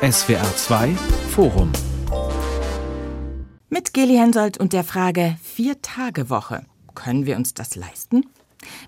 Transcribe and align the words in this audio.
SWR 0.00 0.54
2 0.54 0.94
Forum 1.30 1.72
mit 3.68 3.92
Geli 3.92 4.14
Hensoldt 4.14 4.56
und 4.56 4.72
der 4.72 4.84
Frage 4.84 5.36
Vier-Tage-Woche. 5.42 6.64
Können 6.94 7.26
wir 7.26 7.36
uns 7.36 7.52
das 7.52 7.74
leisten? 7.74 8.24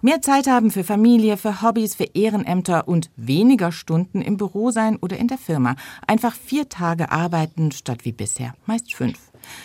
Mehr 0.03 0.23
Zeit 0.23 0.47
haben 0.47 0.71
für 0.71 0.85
Familie, 0.85 1.37
für 1.37 1.63
Hobbys, 1.63 1.97
für 1.97 2.05
Ehrenämter 2.15 2.87
und 2.87 3.11
weniger 3.17 3.73
Stunden 3.73 4.23
im 4.23 4.37
Büro 4.37 4.71
sein 4.71 4.99
oder 5.03 5.17
in 5.17 5.27
der 5.27 5.39
Firma. 5.39 5.75
Einfach 6.07 6.37
vier 6.37 6.69
Tage 6.69 7.11
arbeiten 7.11 7.73
statt 7.73 8.05
wie 8.05 8.13
bisher, 8.13 8.55
meist 8.67 8.95
fünf. 8.95 9.19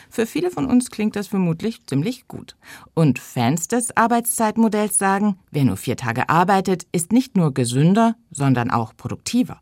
Für 0.10 0.26
viele 0.26 0.50
von 0.50 0.66
uns 0.66 0.90
klingt 0.90 1.16
das 1.16 1.28
vermutlich 1.28 1.86
ziemlich 1.86 2.28
gut. 2.28 2.56
Und 2.96 3.20
Fans 3.20 3.68
des 3.68 3.96
Arbeitszeitmodells 3.96 4.98
sagen, 4.98 5.38
wer 5.52 5.66
nur 5.66 5.78
vier 5.78 5.96
Tage 5.96 6.28
arbeitet, 6.28 6.88
ist 6.92 7.12
nicht 7.12 7.38
nur 7.38 7.54
gesünder, 7.54 8.16
sondern 8.32 8.72
auch 8.72 8.98
produktiver. 8.98 9.62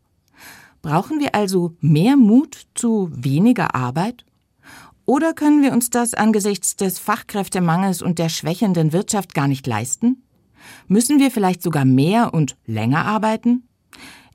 Brauchen 0.84 1.21
wir 1.21 1.34
also 1.34 1.77
mehr 1.79 2.18
Mut 2.18 2.68
zu 2.75 3.10
weniger 3.14 3.74
Arbeit? 3.74 4.25
Oder 5.05 5.33
können 5.33 5.61
wir 5.64 5.71
uns 5.71 5.89
das 5.89 6.14
angesichts 6.14 6.75
des 6.75 7.00
Fachkräftemangels 7.00 8.01
und 8.01 8.19
der 8.19 8.28
schwächenden 8.28 8.91
Wirtschaft 8.91 9.33
gar 9.33 9.47
nicht 9.47 9.65
leisten? 9.65 10.24
Müssen 10.88 11.19
wir 11.19 11.32
vielleicht 11.32 11.64
sogar 11.64 11.86
mehr 11.86 12.33
und 12.33 12.57
länger 12.65 13.05
arbeiten? 13.05 13.64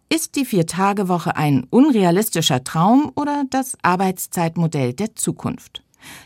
Ist 0.09 0.37
die 0.37 0.47
Vier-Tage-Woche 0.47 1.37
ein 1.37 1.67
unrealistischer 1.69 2.65
Traum 2.65 3.13
oder 3.15 3.45
das 3.51 3.77
Arbeitszeitmodell 3.83 4.95
der 4.95 5.15
Zukunft? 5.15 5.83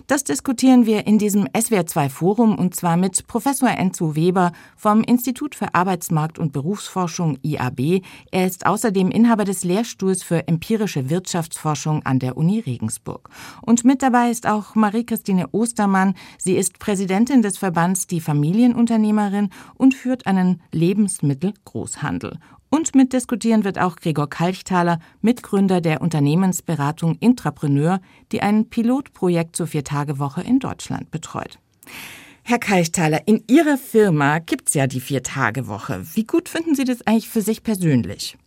Das 0.07 0.25
diskutieren 0.25 0.87
wir 0.87 1.07
in 1.07 1.19
diesem 1.19 1.47
SWR2 1.47 2.09
Forum 2.09 2.59
und 2.59 2.75
zwar 2.75 2.97
mit 2.97 3.27
Professor 3.27 3.71
Enzo 3.71 4.15
Weber 4.15 4.53
vom 4.77 5.03
Institut 5.03 5.55
für 5.55 5.75
Arbeitsmarkt 5.75 6.39
und 6.39 6.53
Berufsforschung 6.53 7.39
IAB. 7.43 8.03
Er 8.31 8.47
ist 8.47 8.67
außerdem 8.67 9.11
Inhaber 9.11 9.45
des 9.45 9.65
Lehrstuhls 9.65 10.23
für 10.23 10.47
empirische 10.49 11.11
Wirtschaftsforschung 11.11 12.05
an 12.05 12.19
der 12.19 12.37
Uni 12.37 12.61
Regensburg. 12.61 13.29
Und 13.63 13.85
mit 13.85 14.03
dabei 14.03 14.31
ist 14.31 14.47
auch 14.47 14.75
Marie-Christine 14.75 15.49
Ostermann. 15.53 16.15
Sie 16.39 16.57
ist 16.57 16.79
Präsidentin 16.79 17.43
des 17.43 17.59
Verbands 17.59 18.07
Die 18.07 18.21
Familienunternehmerin 18.21 19.51
und 19.77 19.95
führt 19.95 20.27
einen 20.27 20.61
Lebensmittelgroßhandel. 20.73 22.39
Und 22.75 22.95
mitdiskutieren 22.95 23.65
wird 23.65 23.79
auch 23.79 23.97
Gregor 23.97 24.31
Kalchthaler, 24.31 24.99
Mitgründer 25.21 25.83
der 25.83 26.01
Unternehmensberatung 26.01 27.19
Intrapreneur, 27.21 28.01
die 28.33 28.41
ein 28.41 28.71
Pilotprojekt 28.71 29.57
zur 29.57 29.67
Viertagewoche 29.67 30.41
in 30.41 30.59
Deutschland 30.59 31.11
betreut. 31.11 31.59
Herr 32.43 32.59
Kalchthaler, 32.59 33.29
in 33.29 33.45
Ihrer 33.47 33.77
Firma 33.77 34.39
gibt's 34.39 34.73
ja 34.73 34.87
die 34.87 35.03
Viertagewoche. 35.03 36.03
Wie 36.15 36.25
gut 36.25 36.49
finden 36.49 36.75
Sie 36.75 36.85
das 36.85 37.07
eigentlich 37.07 37.29
für 37.29 37.43
sich 37.43 37.63
persönlich? 37.63 38.39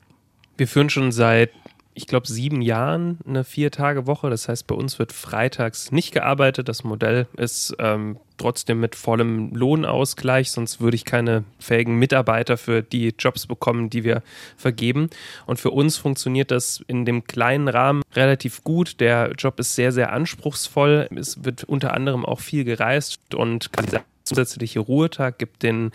Wir 0.57 0.67
führen 0.67 0.89
schon 0.89 1.11
seit 1.11 1.51
ich 1.95 2.07
glaube, 2.07 2.27
sieben 2.27 2.61
Jahren 2.61 3.19
eine 3.25 3.45
Vier-Tage-Woche. 3.45 4.29
Das 4.29 4.49
heißt, 4.49 4.67
bei 4.67 4.75
uns 4.75 4.99
wird 4.99 5.13
freitags 5.13 5.93
nicht 5.93 6.11
gearbeitet. 6.11 6.67
Das 6.67 6.83
Modell 6.83 7.25
ist 7.37 7.73
ähm, 7.79 8.17
trotzdem 8.37 8.81
mit 8.81 8.95
vollem 8.95 9.55
Lohnausgleich, 9.55 10.51
sonst 10.51 10.81
würde 10.81 10.95
ich 10.95 11.05
keine 11.05 11.45
fähigen 11.57 11.97
Mitarbeiter 11.97 12.57
für 12.57 12.83
die 12.83 13.15
Jobs 13.17 13.47
bekommen, 13.47 13.89
die 13.89 14.03
wir 14.03 14.23
vergeben. 14.57 15.09
Und 15.45 15.59
für 15.59 15.71
uns 15.71 15.95
funktioniert 15.95 16.51
das 16.51 16.83
in 16.87 17.05
dem 17.05 17.23
kleinen 17.23 17.69
Rahmen 17.69 18.03
relativ 18.13 18.63
gut. 18.65 18.99
Der 18.99 19.31
Job 19.31 19.57
ist 19.59 19.75
sehr, 19.75 19.93
sehr 19.93 20.11
anspruchsvoll. 20.11 21.07
Es 21.15 21.45
wird 21.45 21.63
unter 21.63 21.93
anderem 21.93 22.25
auch 22.25 22.41
viel 22.41 22.65
gereist 22.65 23.33
und 23.33 23.71
dieser 23.81 24.03
zusätzliche 24.25 24.81
Ruhetag 24.81 25.37
gibt 25.37 25.63
den 25.63 25.91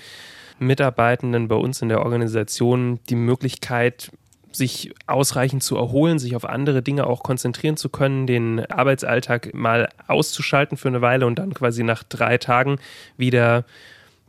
Mitarbeitenden 0.58 1.48
bei 1.48 1.56
uns 1.56 1.82
in 1.82 1.88
der 1.88 2.02
Organisation 2.02 3.00
die 3.08 3.16
Möglichkeit, 3.16 4.10
sich 4.52 4.92
ausreichend 5.06 5.62
zu 5.62 5.76
erholen, 5.76 6.18
sich 6.18 6.36
auf 6.36 6.44
andere 6.44 6.82
Dinge 6.82 7.06
auch 7.06 7.22
konzentrieren 7.22 7.76
zu 7.76 7.88
können, 7.88 8.26
den 8.26 8.64
Arbeitsalltag 8.66 9.54
mal 9.54 9.88
auszuschalten 10.06 10.76
für 10.76 10.88
eine 10.88 11.00
Weile 11.00 11.26
und 11.26 11.38
dann 11.38 11.54
quasi 11.54 11.82
nach 11.82 12.02
drei 12.02 12.38
Tagen 12.38 12.78
wieder 13.16 13.64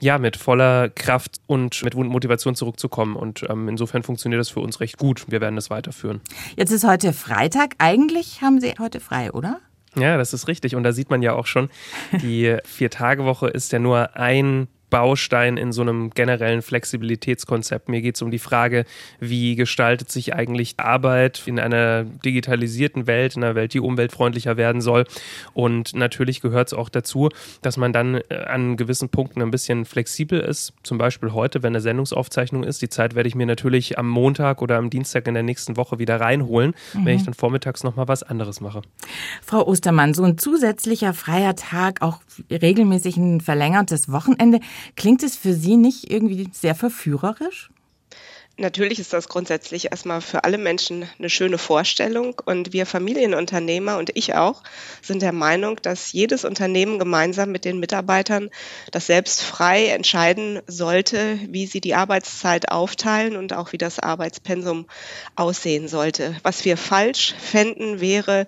ja, 0.01 0.17
mit 0.17 0.35
voller 0.35 0.89
Kraft 0.89 1.39
und 1.45 1.83
mit 1.83 1.93
Motivation 1.93 2.55
zurückzukommen. 2.55 3.15
Und 3.15 3.45
ähm, 3.47 3.69
insofern 3.69 4.01
funktioniert 4.01 4.39
das 4.39 4.49
für 4.49 4.59
uns 4.59 4.79
recht 4.79 4.97
gut. 4.97 5.25
Wir 5.29 5.41
werden 5.41 5.55
das 5.55 5.69
weiterführen. 5.69 6.21
Jetzt 6.57 6.71
ist 6.71 6.85
heute 6.85 7.13
Freitag. 7.13 7.75
Eigentlich 7.77 8.41
haben 8.41 8.59
Sie 8.59 8.73
heute 8.79 8.99
frei, 8.99 9.31
oder? 9.31 9.59
Ja, 9.95 10.17
das 10.17 10.33
ist 10.33 10.47
richtig. 10.47 10.75
Und 10.75 10.83
da 10.83 10.91
sieht 10.91 11.11
man 11.11 11.21
ja 11.21 11.33
auch 11.33 11.45
schon, 11.45 11.69
die 12.13 12.57
Vier-Tage-Woche 12.65 13.47
ist 13.47 13.71
ja 13.71 13.79
nur 13.79 14.15
ein 14.15 14.67
Baustein 14.91 15.57
in 15.57 15.72
so 15.72 15.81
einem 15.81 16.12
generellen 16.12 16.62
Flexibilitätskonzept. 16.62 17.90
Mir 17.90 18.02
geht 18.02 18.16
es 18.16 18.22
um 18.22 18.29
die 18.29 18.38
Frage, 18.38 18.85
wie 19.19 19.56
gestaltet 19.56 20.12
sich 20.12 20.35
eigentlich 20.35 20.75
Arbeit 20.78 21.44
in 21.47 21.59
einer 21.59 22.03
digitalisierten 22.03 23.07
Welt, 23.07 23.35
in 23.35 23.44
einer 23.44 23.56
Welt, 23.56 23.74
die 23.74 23.79
umweltfreundlicher 23.79 24.57
werden 24.57 24.81
soll. 24.81 25.06
Und 25.53 25.96
natürlich 25.96 26.41
gehört 26.41 26.68
es 26.68 26.74
auch 26.74 26.90
dazu, 26.90 27.29
dass 27.63 27.78
man 27.78 27.94
dann 27.94 28.22
äh, 28.29 28.35
an 28.46 28.78
gewissen 28.78 29.09
Punkten 29.09 29.41
ein 29.41 29.50
bisschen 29.50 29.85
flexibel 29.85 30.40
ist. 30.40 30.74
Zum 30.84 31.00
Beispiel 31.00 31.31
heute, 31.34 31.63
wenn 31.63 31.72
eine 31.72 31.81
Sendungsaufzeichnung 31.81 32.63
ist. 32.63 32.81
Die 32.81 32.90
Zeit 32.90 33.16
werde 33.16 33.29
ich 33.29 33.35
mir 33.35 33.46
natürlich 33.46 33.97
am 33.97 34.09
Montag 34.09 34.62
oder 34.62 34.78
am 34.78 34.90
Dienstag 34.90 35.28
in 35.28 35.34
der 35.34 35.44
nächsten 35.44 35.78
Woche 35.78 36.00
wieder 36.00 36.19
reinholen, 36.19 36.75
mhm. 36.94 37.06
wenn 37.06 37.16
ich 37.16 37.23
dann 37.23 37.34
vormittags 37.34 37.84
nochmal 37.84 38.09
was 38.09 38.23
anderes 38.23 38.59
mache. 38.59 38.81
Frau 39.41 39.66
Ostermann, 39.66 40.13
so 40.13 40.23
ein 40.23 40.38
zusätzlicher 40.38 41.13
freier 41.13 41.56
Tag, 41.56 42.02
auch 42.02 42.19
regelmäßig 42.52 43.16
ein 43.16 43.40
verlängertes 43.40 44.12
Wochenende, 44.12 44.59
Klingt 44.95 45.23
es 45.23 45.35
für 45.35 45.53
Sie 45.53 45.77
nicht 45.77 46.11
irgendwie 46.11 46.49
sehr 46.53 46.75
verführerisch? 46.75 47.71
Natürlich 48.57 48.99
ist 48.99 49.13
das 49.13 49.27
grundsätzlich 49.27 49.91
erstmal 49.91 50.21
für 50.21 50.43
alle 50.43 50.59
Menschen 50.59 51.09
eine 51.17 51.29
schöne 51.29 51.57
Vorstellung 51.57 52.39
und 52.45 52.73
wir 52.73 52.85
Familienunternehmer 52.85 53.97
und 53.97 54.11
ich 54.13 54.35
auch 54.35 54.61
sind 55.01 55.23
der 55.23 55.31
Meinung, 55.31 55.77
dass 55.81 56.11
jedes 56.11 56.45
Unternehmen 56.45 56.99
gemeinsam 56.99 57.51
mit 57.51 57.65
den 57.65 57.79
Mitarbeitern 57.79 58.51
das 58.91 59.07
selbst 59.07 59.41
frei 59.41 59.87
entscheiden 59.87 60.59
sollte, 60.67 61.39
wie 61.47 61.65
sie 61.65 61.81
die 61.81 61.95
Arbeitszeit 61.95 62.69
aufteilen 62.69 63.35
und 63.35 63.53
auch 63.53 63.71
wie 63.71 63.79
das 63.79 63.99
Arbeitspensum 63.99 64.85
aussehen 65.35 65.87
sollte. 65.87 66.35
Was 66.43 66.63
wir 66.63 66.77
falsch 66.77 67.33
fänden, 67.39 67.99
wäre, 67.99 68.45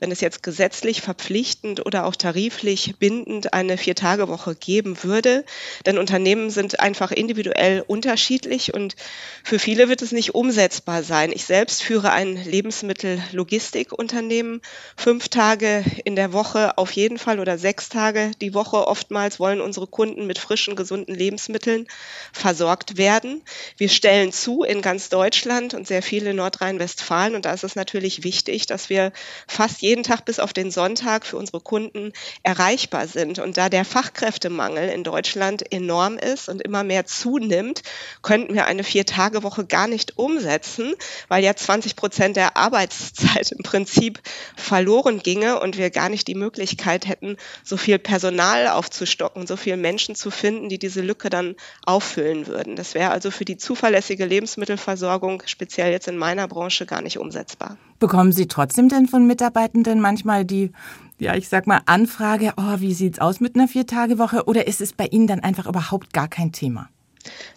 wenn 0.00 0.10
es 0.10 0.20
jetzt 0.20 0.42
gesetzlich 0.42 1.00
verpflichtend 1.00 1.84
oder 1.84 2.06
auch 2.06 2.16
tariflich 2.16 2.94
bindend 2.98 3.52
eine 3.52 3.76
Vier-Tage-Woche 3.78 4.54
geben 4.54 5.02
würde. 5.02 5.44
Denn 5.84 5.98
Unternehmen 5.98 6.50
sind 6.50 6.80
einfach 6.80 7.12
individuell 7.12 7.84
unterschiedlich 7.86 8.72
und 8.74 8.96
für 9.42 9.58
viele 9.58 9.88
wird 9.88 10.02
es 10.02 10.12
nicht 10.12 10.34
umsetzbar 10.34 11.02
sein. 11.02 11.32
Ich 11.32 11.44
selbst 11.44 11.82
führe 11.82 12.12
ein 12.12 12.36
Lebensmittellogistikunternehmen. 12.36 14.60
Fünf 14.96 15.28
Tage 15.28 15.84
in 16.04 16.16
der 16.16 16.32
Woche 16.32 16.78
auf 16.78 16.92
jeden 16.92 17.18
Fall 17.18 17.40
oder 17.40 17.58
sechs 17.58 17.88
Tage 17.88 18.30
die 18.40 18.54
Woche. 18.54 18.86
Oftmals 18.86 19.40
wollen 19.40 19.60
unsere 19.60 19.86
Kunden 19.86 20.26
mit 20.26 20.38
frischen, 20.38 20.76
gesunden 20.76 21.14
Lebensmitteln 21.14 21.86
versorgt 22.32 22.96
werden. 22.96 23.42
Wir 23.76 23.88
stellen 23.88 24.32
zu 24.32 24.62
in 24.62 24.82
ganz 24.82 25.08
Deutschland 25.08 25.74
und 25.74 25.86
sehr 25.86 26.02
viele 26.02 26.30
in 26.30 26.36
Nordrhein-Westfalen. 26.36 27.34
Und 27.34 27.44
da 27.44 27.52
ist 27.52 27.64
es 27.64 27.76
natürlich 27.76 28.24
wichtig, 28.24 28.66
dass 28.66 28.90
wir 28.90 29.12
fast 29.46 29.82
jeden 29.86 30.02
Tag 30.02 30.24
bis 30.24 30.40
auf 30.40 30.52
den 30.52 30.70
Sonntag 30.70 31.26
für 31.26 31.36
unsere 31.36 31.60
Kunden 31.60 32.12
erreichbar 32.42 33.06
sind. 33.06 33.38
Und 33.38 33.56
da 33.56 33.68
der 33.68 33.84
Fachkräftemangel 33.84 34.88
in 34.88 35.04
Deutschland 35.04 35.72
enorm 35.72 36.18
ist 36.18 36.48
und 36.48 36.62
immer 36.62 36.84
mehr 36.84 37.06
zunimmt, 37.06 37.82
könnten 38.22 38.54
wir 38.54 38.66
eine 38.66 38.84
Vier-Tage- 38.84 39.06
Vier-Tage-Woche 39.06 39.66
gar 39.66 39.88
nicht 39.88 40.18
umsetzen, 40.18 40.94
weil 41.28 41.44
ja 41.44 41.54
20 41.54 41.96
Prozent 41.96 42.36
der 42.36 42.56
Arbeitszeit 42.56 43.52
im 43.52 43.62
Prinzip 43.62 44.20
verloren 44.56 45.20
ginge 45.20 45.60
und 45.60 45.78
wir 45.78 45.90
gar 45.90 46.08
nicht 46.08 46.28
die 46.28 46.34
Möglichkeit 46.34 47.06
hätten, 47.06 47.36
so 47.64 47.76
viel 47.76 47.98
Personal 47.98 48.68
aufzustocken, 48.68 49.46
so 49.46 49.56
viele 49.56 49.76
Menschen 49.76 50.14
zu 50.14 50.30
finden, 50.30 50.68
die 50.68 50.78
diese 50.78 51.00
Lücke 51.00 51.30
dann 51.30 51.56
auffüllen 51.84 52.46
würden. 52.46 52.76
Das 52.76 52.94
wäre 52.94 53.10
also 53.10 53.30
für 53.30 53.44
die 53.44 53.56
zuverlässige 53.56 54.24
Lebensmittelversorgung, 54.24 55.42
speziell 55.46 55.92
jetzt 55.92 56.08
in 56.08 56.16
meiner 56.16 56.48
Branche, 56.48 56.86
gar 56.86 57.02
nicht 57.02 57.18
umsetzbar. 57.18 57.76
Bekommen 57.98 58.32
Sie 58.32 58.46
trotzdem 58.46 58.88
denn 58.88 59.08
von 59.08 59.26
Mitarbeitenden 59.26 60.00
manchmal 60.00 60.44
die 60.44 60.72
ja, 61.18 61.34
ich 61.34 61.48
sag 61.48 61.66
mal, 61.66 61.80
Anfrage, 61.86 62.52
oh, 62.56 62.74
wie 62.78 62.92
sieht's 62.92 63.20
aus 63.20 63.40
mit 63.40 63.54
einer 63.54 63.68
Viertagewoche? 63.68 64.44
Oder 64.44 64.66
ist 64.66 64.80
es 64.80 64.92
bei 64.92 65.06
Ihnen 65.06 65.26
dann 65.26 65.40
einfach 65.40 65.66
überhaupt 65.66 66.12
gar 66.12 66.28
kein 66.28 66.52
Thema? 66.52 66.90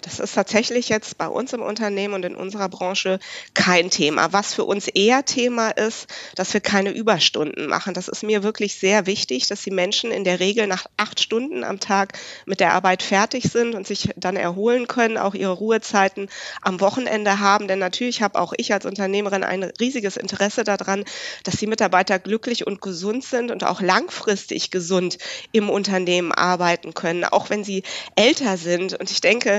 Das 0.01 0.19
ist 0.19 0.35
tatsächlich 0.35 0.89
jetzt 0.89 1.17
bei 1.17 1.27
uns 1.27 1.53
im 1.53 1.61
Unternehmen 1.61 2.13
und 2.13 2.25
in 2.25 2.35
unserer 2.35 2.69
Branche 2.69 3.19
kein 3.53 3.89
Thema. 3.89 4.31
Was 4.33 4.53
für 4.53 4.65
uns 4.65 4.87
eher 4.87 5.25
Thema 5.25 5.69
ist, 5.71 6.07
dass 6.35 6.53
wir 6.53 6.61
keine 6.61 6.91
Überstunden 6.91 7.67
machen. 7.67 7.93
Das 7.93 8.07
ist 8.07 8.23
mir 8.23 8.43
wirklich 8.43 8.75
sehr 8.75 9.05
wichtig, 9.05 9.47
dass 9.47 9.61
die 9.61 9.71
Menschen 9.71 10.11
in 10.11 10.23
der 10.23 10.39
Regel 10.39 10.67
nach 10.67 10.85
acht 10.97 11.19
Stunden 11.19 11.63
am 11.63 11.79
Tag 11.79 12.13
mit 12.45 12.59
der 12.59 12.73
Arbeit 12.73 13.03
fertig 13.03 13.43
sind 13.51 13.75
und 13.75 13.87
sich 13.87 14.09
dann 14.15 14.35
erholen 14.35 14.87
können, 14.87 15.17
auch 15.17 15.33
ihre 15.33 15.51
Ruhezeiten 15.51 16.29
am 16.61 16.79
Wochenende 16.79 17.39
haben. 17.39 17.67
Denn 17.67 17.79
natürlich 17.79 18.21
habe 18.21 18.39
auch 18.39 18.53
ich 18.57 18.73
als 18.73 18.85
Unternehmerin 18.85 19.43
ein 19.43 19.63
riesiges 19.63 20.17
Interesse 20.17 20.63
daran, 20.63 21.03
dass 21.43 21.57
die 21.57 21.67
Mitarbeiter 21.67 22.19
glücklich 22.19 22.65
und 22.65 22.81
gesund 22.81 23.23
sind 23.23 23.51
und 23.51 23.63
auch 23.63 23.81
langfristig 23.81 24.71
gesund 24.71 25.17
im 25.51 25.69
Unternehmen 25.69 26.31
arbeiten 26.31 26.93
können, 26.93 27.25
auch 27.25 27.49
wenn 27.49 27.63
sie 27.63 27.83
älter 28.15 28.57
sind. 28.57 28.99
Und 28.99 29.11
ich 29.11 29.21
denke, 29.21 29.58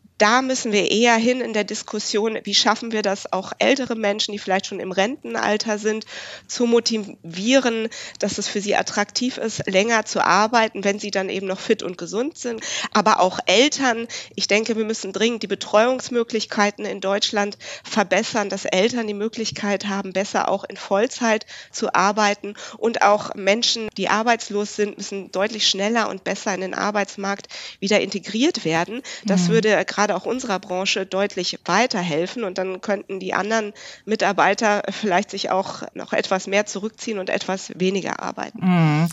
Da 0.21 0.43
müssen 0.43 0.71
wir 0.71 0.91
eher 0.91 1.15
hin 1.15 1.41
in 1.41 1.51
der 1.51 1.63
Diskussion, 1.63 2.37
wie 2.43 2.53
schaffen 2.53 2.91
wir 2.91 3.01
das 3.01 3.33
auch 3.33 3.53
ältere 3.57 3.95
Menschen, 3.95 4.33
die 4.33 4.37
vielleicht 4.37 4.67
schon 4.67 4.79
im 4.79 4.91
Rentenalter 4.91 5.79
sind, 5.79 6.05
zu 6.45 6.67
motivieren, 6.67 7.89
dass 8.19 8.37
es 8.37 8.47
für 8.47 8.61
sie 8.61 8.75
attraktiv 8.75 9.39
ist, 9.39 9.65
länger 9.65 10.05
zu 10.05 10.23
arbeiten, 10.23 10.83
wenn 10.83 10.99
sie 10.99 11.09
dann 11.09 11.29
eben 11.29 11.47
noch 11.47 11.59
fit 11.59 11.81
und 11.81 11.97
gesund 11.97 12.37
sind. 12.37 12.61
Aber 12.93 13.19
auch 13.19 13.39
Eltern, 13.47 14.07
ich 14.35 14.47
denke, 14.47 14.77
wir 14.77 14.85
müssen 14.85 15.11
dringend 15.11 15.41
die 15.41 15.47
Betreuungsmöglichkeiten 15.47 16.85
in 16.85 17.01
Deutschland 17.01 17.57
verbessern, 17.83 18.49
dass 18.49 18.65
Eltern 18.65 19.07
die 19.07 19.15
Möglichkeit 19.15 19.87
haben, 19.87 20.13
besser 20.13 20.49
auch 20.49 20.65
in 20.65 20.77
Vollzeit 20.77 21.47
zu 21.71 21.95
arbeiten 21.95 22.53
und 22.77 23.01
auch 23.01 23.33
Menschen, 23.33 23.89
die 23.97 24.09
arbeitslos 24.09 24.75
sind, 24.75 24.99
müssen 24.99 25.31
deutlich 25.31 25.67
schneller 25.67 26.09
und 26.09 26.23
besser 26.23 26.53
in 26.53 26.61
den 26.61 26.75
Arbeitsmarkt 26.75 27.47
wieder 27.79 28.01
integriert 28.01 28.65
werden. 28.65 29.01
Das 29.25 29.47
mhm. 29.47 29.53
würde 29.53 29.83
gerade 29.85 30.10
auch 30.15 30.25
unserer 30.25 30.59
Branche 30.59 31.05
deutlich 31.05 31.59
weiterhelfen 31.65 32.43
und 32.43 32.57
dann 32.57 32.81
könnten 32.81 33.19
die 33.19 33.33
anderen 33.33 33.73
Mitarbeiter 34.05 34.83
vielleicht 34.89 35.31
sich 35.31 35.49
auch 35.49 35.83
noch 35.93 36.13
etwas 36.13 36.47
mehr 36.47 36.65
zurückziehen 36.65 37.19
und 37.19 37.29
etwas 37.29 37.71
weniger 37.75 38.21
arbeiten. 38.21 38.59
Mhm. 38.61 39.09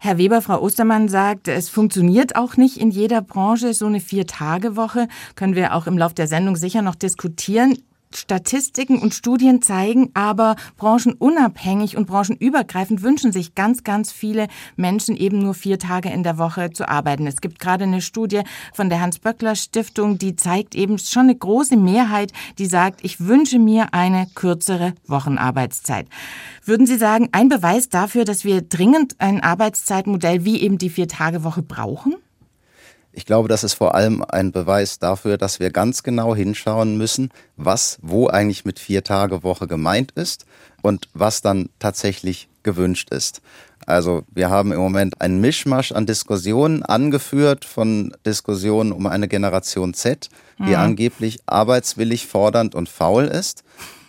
Herr 0.00 0.16
Weber, 0.16 0.42
Frau 0.42 0.60
Ostermann 0.60 1.08
sagt, 1.08 1.48
es 1.48 1.68
funktioniert 1.68 2.36
auch 2.36 2.56
nicht 2.56 2.76
in 2.76 2.90
jeder 2.90 3.20
Branche 3.20 3.74
so 3.74 3.86
eine 3.86 3.98
Vier-Tage-Woche. 3.98 5.08
Können 5.34 5.56
wir 5.56 5.74
auch 5.74 5.88
im 5.88 5.98
Laufe 5.98 6.14
der 6.14 6.28
Sendung 6.28 6.54
sicher 6.54 6.82
noch 6.82 6.94
diskutieren. 6.94 7.76
Statistiken 8.14 8.98
und 9.00 9.14
Studien 9.14 9.62
zeigen 9.62 10.10
aber, 10.14 10.56
branchenunabhängig 10.76 11.96
und 11.96 12.06
branchenübergreifend 12.06 13.02
wünschen 13.02 13.32
sich 13.32 13.54
ganz, 13.54 13.84
ganz 13.84 14.12
viele 14.12 14.48
Menschen 14.76 15.16
eben 15.16 15.38
nur 15.38 15.54
vier 15.54 15.78
Tage 15.78 16.10
in 16.10 16.22
der 16.22 16.38
Woche 16.38 16.70
zu 16.70 16.88
arbeiten. 16.88 17.26
Es 17.26 17.40
gibt 17.40 17.58
gerade 17.58 17.84
eine 17.84 18.00
Studie 18.00 18.42
von 18.72 18.88
der 18.88 19.00
Hans-Böckler-Stiftung, 19.00 20.18
die 20.18 20.36
zeigt 20.36 20.74
eben 20.74 20.98
schon 20.98 21.24
eine 21.24 21.36
große 21.36 21.76
Mehrheit, 21.76 22.32
die 22.58 22.66
sagt, 22.66 23.04
ich 23.04 23.20
wünsche 23.20 23.58
mir 23.58 23.92
eine 23.92 24.26
kürzere 24.34 24.94
Wochenarbeitszeit. 25.06 26.06
Würden 26.64 26.86
Sie 26.86 26.96
sagen, 26.96 27.28
ein 27.32 27.48
Beweis 27.48 27.88
dafür, 27.88 28.24
dass 28.24 28.44
wir 28.44 28.62
dringend 28.62 29.16
ein 29.18 29.42
Arbeitszeitmodell 29.42 30.44
wie 30.44 30.60
eben 30.60 30.78
die 30.78 30.90
Vier-Tage-Woche 30.90 31.62
brauchen? 31.62 32.16
Ich 33.18 33.26
glaube, 33.26 33.48
das 33.48 33.64
ist 33.64 33.74
vor 33.74 33.96
allem 33.96 34.22
ein 34.22 34.52
Beweis 34.52 35.00
dafür, 35.00 35.38
dass 35.38 35.58
wir 35.58 35.70
ganz 35.70 36.04
genau 36.04 36.36
hinschauen 36.36 36.96
müssen, 36.96 37.30
was 37.56 37.98
wo 38.00 38.28
eigentlich 38.28 38.64
mit 38.64 38.78
vier 38.78 39.02
Tage 39.02 39.42
Woche 39.42 39.66
gemeint 39.66 40.12
ist 40.12 40.46
und 40.82 41.08
was 41.14 41.40
dann 41.40 41.68
tatsächlich 41.80 42.48
gewünscht 42.62 43.10
ist. 43.10 43.42
Also 43.86 44.22
wir 44.32 44.50
haben 44.50 44.70
im 44.70 44.78
Moment 44.78 45.20
einen 45.20 45.40
Mischmasch 45.40 45.90
an 45.90 46.06
Diskussionen 46.06 46.84
angeführt 46.84 47.64
von 47.64 48.14
Diskussionen 48.24 48.92
um 48.92 49.04
eine 49.08 49.26
Generation 49.26 49.94
Z, 49.94 50.28
die 50.60 50.70
mhm. 50.70 50.76
angeblich 50.76 51.40
arbeitswillig, 51.44 52.28
fordernd 52.28 52.76
und 52.76 52.88
faul 52.88 53.24
ist. 53.24 53.64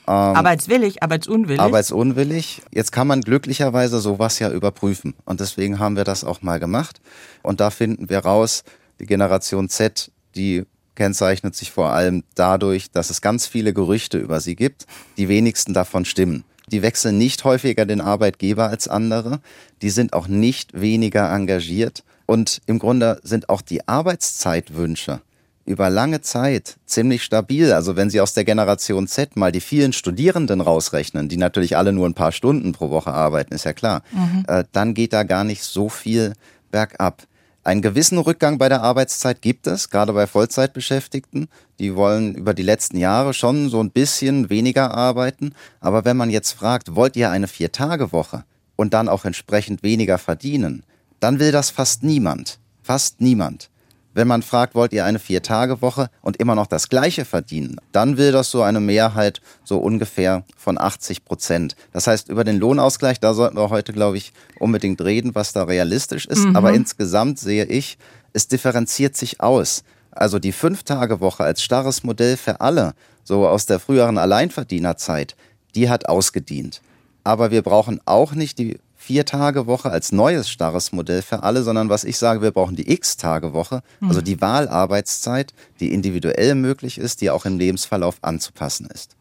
Ähm, 0.09 0.13
arbeitswillig, 0.13 1.01
arbeitsunwillig. 1.01 1.61
Arbeitsunwillig. 1.61 2.63
Jetzt 2.71 2.91
kann 2.91 3.07
man 3.07 3.21
glücklicherweise 3.21 3.99
sowas 3.99 4.39
ja 4.39 4.51
überprüfen. 4.51 5.13
Und 5.25 5.39
deswegen 5.39 5.77
haben 5.79 5.95
wir 5.95 6.03
das 6.03 6.23
auch 6.23 6.43
mal 6.43 6.59
gemacht. 6.59 6.99
Und 7.41 7.59
da 7.59 7.69
finden 7.69 8.09
wir 8.09 8.19
raus, 8.19 8.63
die 8.99 9.05
Generation 9.05 9.69
Z, 9.69 10.11
die 10.35 10.65
kennzeichnet 10.95 11.55
sich 11.55 11.71
vor 11.71 11.91
allem 11.91 12.23
dadurch, 12.35 12.91
dass 12.91 13.09
es 13.09 13.21
ganz 13.21 13.47
viele 13.47 13.73
Gerüchte 13.73 14.17
über 14.17 14.41
sie 14.41 14.55
gibt, 14.55 14.85
die 15.17 15.29
wenigsten 15.29 15.73
davon 15.73 16.05
stimmen. 16.05 16.43
Die 16.67 16.81
wechseln 16.81 17.17
nicht 17.17 17.45
häufiger 17.45 17.85
den 17.85 18.01
Arbeitgeber 18.01 18.69
als 18.69 18.87
andere, 18.87 19.39
die 19.81 19.89
sind 19.89 20.13
auch 20.13 20.27
nicht 20.27 20.79
weniger 20.79 21.31
engagiert 21.33 22.03
und 22.25 22.61
im 22.67 22.77
Grunde 22.77 23.19
sind 23.23 23.49
auch 23.49 23.61
die 23.61 23.87
Arbeitszeitwünsche 23.87 25.21
über 25.65 25.89
lange 25.89 26.21
Zeit 26.21 26.77
ziemlich 26.85 27.23
stabil. 27.23 27.71
Also 27.73 27.95
wenn 27.95 28.09
Sie 28.09 28.21
aus 28.21 28.33
der 28.33 28.43
Generation 28.43 29.07
Z 29.07 29.35
mal 29.35 29.51
die 29.51 29.61
vielen 29.61 29.93
Studierenden 29.93 30.61
rausrechnen, 30.61 31.29
die 31.29 31.37
natürlich 31.37 31.77
alle 31.77 31.93
nur 31.93 32.07
ein 32.07 32.15
paar 32.15 32.31
Stunden 32.31 32.71
pro 32.71 32.89
Woche 32.89 33.13
arbeiten, 33.13 33.53
ist 33.53 33.65
ja 33.65 33.73
klar, 33.73 34.01
mhm. 34.11 34.45
äh, 34.47 34.63
dann 34.71 34.95
geht 34.95 35.13
da 35.13 35.23
gar 35.23 35.43
nicht 35.43 35.63
so 35.63 35.87
viel 35.87 36.33
bergab. 36.71 37.23
Einen 37.69 37.83
gewissen 37.83 38.17
Rückgang 38.17 38.57
bei 38.57 38.67
der 38.67 38.81
Arbeitszeit 38.81 39.43
gibt 39.43 39.67
es, 39.67 39.91
gerade 39.91 40.11
bei 40.11 40.25
Vollzeitbeschäftigten. 40.25 41.49
Die 41.77 41.95
wollen 41.95 42.33
über 42.33 42.55
die 42.55 42.63
letzten 42.63 42.97
Jahre 42.97 43.31
schon 43.35 43.69
so 43.69 43.79
ein 43.79 43.91
bisschen 43.91 44.49
weniger 44.49 44.89
arbeiten. 44.89 45.53
Aber 45.79 46.03
wenn 46.03 46.17
man 46.17 46.31
jetzt 46.31 46.53
fragt, 46.53 46.95
wollt 46.95 47.15
ihr 47.15 47.29
eine 47.29 47.47
Vier-Tage-Woche 47.47 48.43
und 48.75 48.95
dann 48.95 49.07
auch 49.07 49.23
entsprechend 49.23 49.83
weniger 49.83 50.17
verdienen, 50.17 50.81
dann 51.19 51.37
will 51.37 51.51
das 51.51 51.69
fast 51.69 52.01
niemand. 52.01 52.57
Fast 52.81 53.21
niemand. 53.21 53.69
Wenn 54.13 54.27
man 54.27 54.41
fragt, 54.41 54.73
wollt 54.73 54.91
ihr 54.91 55.05
eine 55.05 55.19
Vier-Tage-Woche 55.19 56.09
und 56.21 56.37
immer 56.37 56.55
noch 56.55 56.65
das 56.67 56.89
Gleiche 56.89 57.25
verdienen, 57.25 57.77
dann 57.91 58.17
will 58.17 58.31
das 58.31 58.49
so 58.49 58.63
eine 58.63 58.79
Mehrheit 58.79 59.39
so 59.63 59.77
ungefähr 59.77 60.43
von 60.57 60.79
80 60.79 61.25
Prozent. 61.25 61.75
Das 61.93 62.07
heißt, 62.07 62.29
über 62.29 62.43
den 62.43 62.57
Lohnausgleich, 62.57 63.19
da 63.19 63.33
sollten 63.33 63.57
wir 63.57 63.69
heute, 63.69 63.93
glaube 63.93 64.17
ich, 64.17 64.33
unbedingt 64.59 65.01
reden, 65.01 65.35
was 65.35 65.53
da 65.53 65.63
realistisch 65.63 66.25
ist. 66.25 66.45
Mhm. 66.45 66.55
Aber 66.55 66.73
insgesamt 66.73 67.39
sehe 67.39 67.65
ich, 67.65 67.97
es 68.33 68.47
differenziert 68.47 69.15
sich 69.15 69.41
aus. 69.41 69.83
Also 70.11 70.39
die 70.39 70.51
Fünf-Tage-Woche 70.51 71.43
als 71.43 71.61
starres 71.61 72.03
Modell 72.03 72.35
für 72.35 72.61
alle, 72.61 72.93
so 73.23 73.47
aus 73.47 73.67
der 73.67 73.79
früheren 73.79 74.17
Alleinverdienerzeit, 74.17 75.35
die 75.75 75.87
hat 75.87 76.09
ausgedient. 76.09 76.81
Aber 77.23 77.51
wir 77.51 77.61
brauchen 77.61 78.01
auch 78.05 78.33
nicht 78.33 78.57
die 78.57 78.79
Vier-Tage-Woche 79.09 79.89
als 79.89 80.11
neues 80.11 80.51
starres 80.51 80.91
Modell 80.91 81.23
für 81.23 81.41
alle, 81.41 81.63
sondern 81.63 81.89
was 81.89 82.03
ich 82.03 82.19
sage, 82.19 82.43
wir 82.43 82.51
brauchen 82.51 82.75
die 82.75 82.91
X-Tage-Woche, 82.91 83.81
also 84.01 84.19
mhm. 84.19 84.23
die 84.23 84.39
Wahlarbeitszeit, 84.39 85.55
die 85.79 85.91
individuell 85.91 86.53
möglich 86.53 86.99
ist, 86.99 87.21
die 87.21 87.31
auch 87.31 87.45
im 87.45 87.57
Lebensverlauf 87.57 88.19
anzupassen 88.21 88.87
ist. 88.93 89.15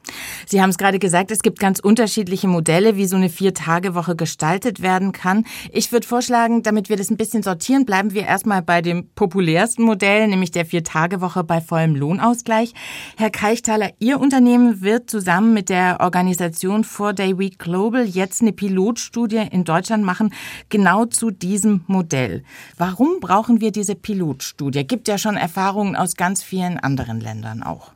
Sie 0.47 0.61
haben 0.61 0.69
es 0.69 0.77
gerade 0.77 0.99
gesagt, 0.99 1.31
es 1.31 1.41
gibt 1.41 1.59
ganz 1.59 1.81
unterschiedliche 1.81 2.49
Modelle, 2.49 2.97
wie 2.97 3.07
so 3.07 3.17
eine 3.17 3.31
Vier-Tage-Woche 3.31 4.15
gestaltet 4.15 4.83
werden 4.83 5.13
kann. 5.13 5.47
Ich 5.73 5.91
würde 5.91 6.07
vorschlagen, 6.07 6.63
damit 6.63 6.91
wir 6.91 6.99
das 6.99 7.09
ein 7.09 7.17
bisschen 7.17 7.43
sortieren, 7.43 7.87
bleiben 7.87 8.13
wir 8.13 8.27
erstmal 8.27 8.61
bei 8.61 8.83
dem 8.83 9.09
populärsten 9.15 9.85
Modell, 9.85 10.29
nämlich 10.29 10.51
der 10.51 10.67
Vier-Tage-Woche 10.67 11.45
bei 11.45 11.63
vollem 11.63 11.95
Lohnausgleich. 11.95 12.75
Herr 13.17 13.31
Keichtaler, 13.31 13.93
Ihr 14.01 14.21
Unternehmen 14.21 14.83
wird 14.83 15.09
zusammen 15.09 15.55
mit 15.55 15.71
der 15.71 16.01
Organisation 16.01 16.85
Four 16.85 17.15
Day 17.15 17.39
Week 17.39 17.59
Global 17.59 18.05
jetzt 18.05 18.43
eine 18.43 18.53
Pilotstudie 18.53 19.49
in 19.51 19.65
Deutschland 19.65 19.78
machen, 20.03 20.33
genau 20.69 21.05
zu 21.05 21.31
diesem 21.31 21.85
Modell. 21.87 22.45
Warum 22.77 23.21
brauchen 23.21 23.61
wir 23.61 23.73
diese 23.73 23.95
Pilotstudie? 23.95 24.85
Gibt 24.85 25.09
ja 25.09 25.19
schon 25.19 25.37
Erfahrungen 25.37 25.97
aus 25.97 26.17
ganz 26.17 26.43
vielen 26.43 26.79
anderen 26.79 27.21
Ländern 27.21 27.63
auch. 27.63 27.93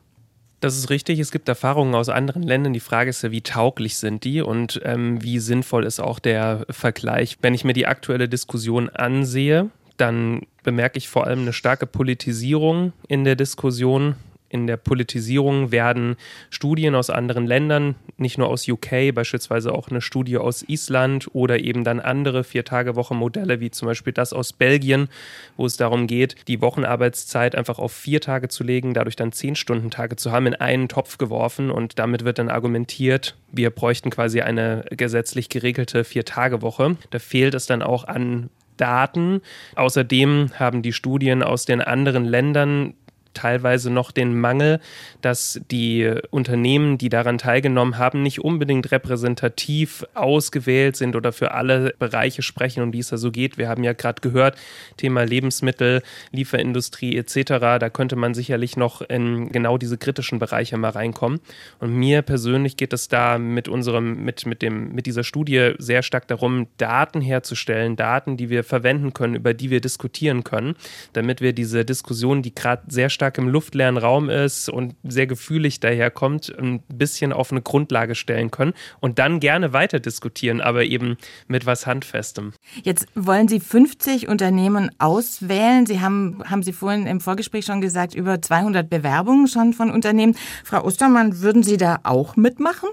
Das 0.63 0.77
ist 0.77 0.89
richtig. 0.89 1.19
Es 1.19 1.31
gibt 1.31 1.49
Erfahrungen 1.49 1.93
aus 1.93 2.07
anderen 2.07 2.41
Ländern. 2.41 2.71
Die 2.71 2.79
Frage 2.79 3.09
ist 3.09 3.21
ja, 3.21 3.31
wie 3.31 3.41
tauglich 3.41 3.97
sind 3.97 4.23
die 4.23 4.41
und 4.41 4.79
ähm, 4.85 5.21
wie 5.21 5.39
sinnvoll 5.39 5.83
ist 5.83 5.99
auch 5.99 6.19
der 6.19 6.65
Vergleich. 6.69 7.37
Wenn 7.41 7.53
ich 7.53 7.65
mir 7.65 7.73
die 7.73 7.85
aktuelle 7.85 8.29
Diskussion 8.29 8.89
ansehe, 8.89 9.69
dann 9.97 10.43
bemerke 10.63 10.97
ich 10.97 11.09
vor 11.09 11.27
allem 11.27 11.41
eine 11.41 11.51
starke 11.51 11.85
Politisierung 11.85 12.93
in 13.09 13.25
der 13.25 13.35
Diskussion 13.35 14.15
in 14.53 14.67
der 14.67 14.77
Politisierung 14.77 15.71
werden 15.71 16.15
Studien 16.51 16.93
aus 16.93 17.09
anderen 17.09 17.47
Ländern, 17.47 17.95
nicht 18.17 18.37
nur 18.37 18.47
aus 18.47 18.67
UK, 18.67 19.13
beispielsweise 19.13 19.73
auch 19.73 19.89
eine 19.89 19.99
Studie 19.99 20.37
aus 20.37 20.63
Island 20.67 21.27
oder 21.33 21.59
eben 21.59 21.83
dann 21.83 21.99
andere 21.99 22.43
Vier-Tage-Woche-Modelle, 22.43 23.59
wie 23.59 23.71
zum 23.71 23.87
Beispiel 23.87 24.13
das 24.13 24.31
aus 24.31 24.53
Belgien, 24.53 25.09
wo 25.57 25.65
es 25.65 25.75
darum 25.75 26.05
geht, 26.05 26.35
die 26.47 26.61
Wochenarbeitszeit 26.61 27.55
einfach 27.55 27.79
auf 27.79 27.91
vier 27.91 28.21
Tage 28.21 28.47
zu 28.47 28.63
legen, 28.63 28.93
dadurch 28.93 29.15
dann 29.15 29.31
zehn 29.31 29.55
Stunden 29.55 29.89
Tage 29.89 30.15
zu 30.15 30.31
haben, 30.31 30.45
in 30.45 30.55
einen 30.55 30.87
Topf 30.87 31.17
geworfen 31.17 31.71
und 31.71 31.97
damit 31.97 32.23
wird 32.23 32.37
dann 32.37 32.49
argumentiert, 32.49 33.35
wir 33.51 33.71
bräuchten 33.71 34.11
quasi 34.11 34.41
eine 34.41 34.85
gesetzlich 34.91 35.49
geregelte 35.49 36.03
Vier-Tage-Woche. 36.03 36.97
Da 37.09 37.19
fehlt 37.19 37.55
es 37.55 37.65
dann 37.65 37.81
auch 37.81 38.03
an 38.03 38.49
Daten. 38.77 39.41
Außerdem 39.75 40.51
haben 40.55 40.81
die 40.81 40.93
Studien 40.93 41.43
aus 41.43 41.65
den 41.65 41.81
anderen 41.81 42.25
Ländern 42.25 42.93
teilweise 43.33 43.89
noch 43.89 44.11
den 44.11 44.39
Mangel, 44.39 44.79
dass 45.21 45.61
die 45.71 46.11
Unternehmen, 46.29 46.97
die 46.97 47.09
daran 47.09 47.37
teilgenommen 47.37 47.97
haben, 47.97 48.21
nicht 48.21 48.39
unbedingt 48.39 48.91
repräsentativ 48.91 50.05
ausgewählt 50.13 50.95
sind 50.95 51.15
oder 51.15 51.31
für 51.31 51.51
alle 51.51 51.93
Bereiche 51.99 52.41
sprechen, 52.41 52.83
um 52.83 52.91
die 52.91 52.99
es 52.99 53.09
da 53.09 53.17
so 53.17 53.31
geht. 53.31 53.57
Wir 53.57 53.69
haben 53.69 53.83
ja 53.83 53.93
gerade 53.93 54.21
gehört, 54.21 54.57
Thema 54.97 55.23
Lebensmittel, 55.23 56.01
Lieferindustrie 56.31 57.17
etc. 57.17 57.79
Da 57.79 57.89
könnte 57.89 58.15
man 58.15 58.33
sicherlich 58.33 58.77
noch 58.77 59.01
in 59.01 59.51
genau 59.51 59.77
diese 59.77 59.97
kritischen 59.97 60.39
Bereiche 60.39 60.77
mal 60.77 60.91
reinkommen. 60.91 61.39
Und 61.79 61.93
mir 61.93 62.21
persönlich 62.21 62.77
geht 62.77 62.93
es 62.93 63.07
da 63.07 63.37
mit 63.37 63.67
unserem, 63.67 64.23
mit, 64.23 64.45
mit 64.45 64.61
dem, 64.61 64.93
mit 64.93 65.05
dieser 65.05 65.23
Studie 65.23 65.73
sehr 65.77 66.03
stark 66.03 66.27
darum, 66.27 66.67
Daten 66.77 67.21
herzustellen, 67.21 67.95
Daten, 67.95 68.37
die 68.37 68.49
wir 68.49 68.63
verwenden 68.63 69.13
können, 69.13 69.35
über 69.35 69.53
die 69.53 69.69
wir 69.69 69.81
diskutieren 69.81 70.43
können, 70.43 70.75
damit 71.13 71.41
wir 71.41 71.53
diese 71.53 71.85
Diskussion, 71.85 72.41
die 72.41 72.53
gerade 72.53 72.83
sehr 72.87 73.09
stark 73.09 73.22
stark 73.23 73.37
im 73.37 73.47
luftleeren 73.47 73.95
Raum 73.95 74.29
ist 74.29 74.67
und 74.67 74.95
sehr 75.03 75.27
gefühlig 75.27 75.79
daherkommt, 75.79 76.53
ein 76.59 76.83
bisschen 76.93 77.31
auf 77.31 77.51
eine 77.53 77.61
Grundlage 77.61 78.15
stellen 78.15 78.51
können 78.51 78.73
und 78.99 79.17
dann 79.17 79.39
gerne 79.39 79.71
weiter 79.71 80.01
diskutieren, 80.01 80.59
aber 80.59 80.83
eben 80.83 81.15
mit 81.47 81.65
was 81.65 81.87
Handfestem. 81.87 82.51
Jetzt 82.83 83.07
wollen 83.15 83.47
Sie 83.47 83.61
50 83.61 84.27
Unternehmen 84.27 84.91
auswählen. 84.99 85.85
Sie 85.85 86.01
haben, 86.01 86.43
haben 86.43 86.63
Sie 86.63 86.73
vorhin 86.73 87.07
im 87.07 87.21
Vorgespräch 87.21 87.63
schon 87.63 87.79
gesagt, 87.79 88.13
über 88.13 88.41
200 88.41 88.89
Bewerbungen 88.89 89.47
schon 89.47 89.71
von 89.71 89.89
Unternehmen. 89.89 90.35
Frau 90.65 90.83
Ostermann, 90.83 91.39
würden 91.39 91.63
Sie 91.63 91.77
da 91.77 92.01
auch 92.03 92.35
mitmachen? 92.35 92.89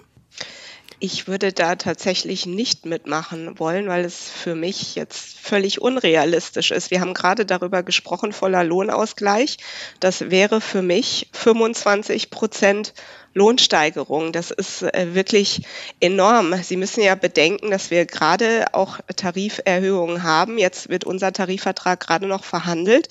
Ich 1.03 1.27
würde 1.27 1.55
da 1.55 1.77
tatsächlich 1.77 2.45
nicht 2.45 2.85
mitmachen 2.85 3.59
wollen, 3.59 3.89
weil 3.89 4.05
es 4.05 4.29
für 4.29 4.55
mich 4.55 4.97
jetzt 4.97 5.39
völlig 5.41 5.81
unrealistisch 5.81 6.73
ist. 6.73 6.91
Wir 6.91 7.01
haben 7.01 7.15
gerade 7.15 7.47
darüber 7.47 7.83
gesprochen, 7.83 8.33
voller 8.35 8.65
Lohnausgleich. 8.65 9.57
Das 9.99 10.31
wäre 10.31 10.61
für 10.61 10.83
mich 10.83 11.31
25 11.33 12.29
Prozent 12.29 12.93
Lohnsteigerung. 13.33 14.33
Das 14.33 14.51
ist 14.51 14.83
äh, 14.83 15.15
wirklich 15.15 15.63
enorm. 16.01 16.55
Sie 16.63 16.77
müssen 16.77 17.03
ja 17.03 17.15
bedenken, 17.15 17.71
dass 17.71 17.91
wir 17.91 18.05
gerade 18.05 18.67
auch 18.75 18.99
Tariferhöhungen 19.17 20.23
haben. 20.23 20.59
Jetzt 20.59 20.91
wird 20.91 21.05
unser 21.05 21.33
Tarifvertrag 21.33 22.01
gerade 22.01 22.27
noch 22.27 22.45
verhandelt. 22.45 23.09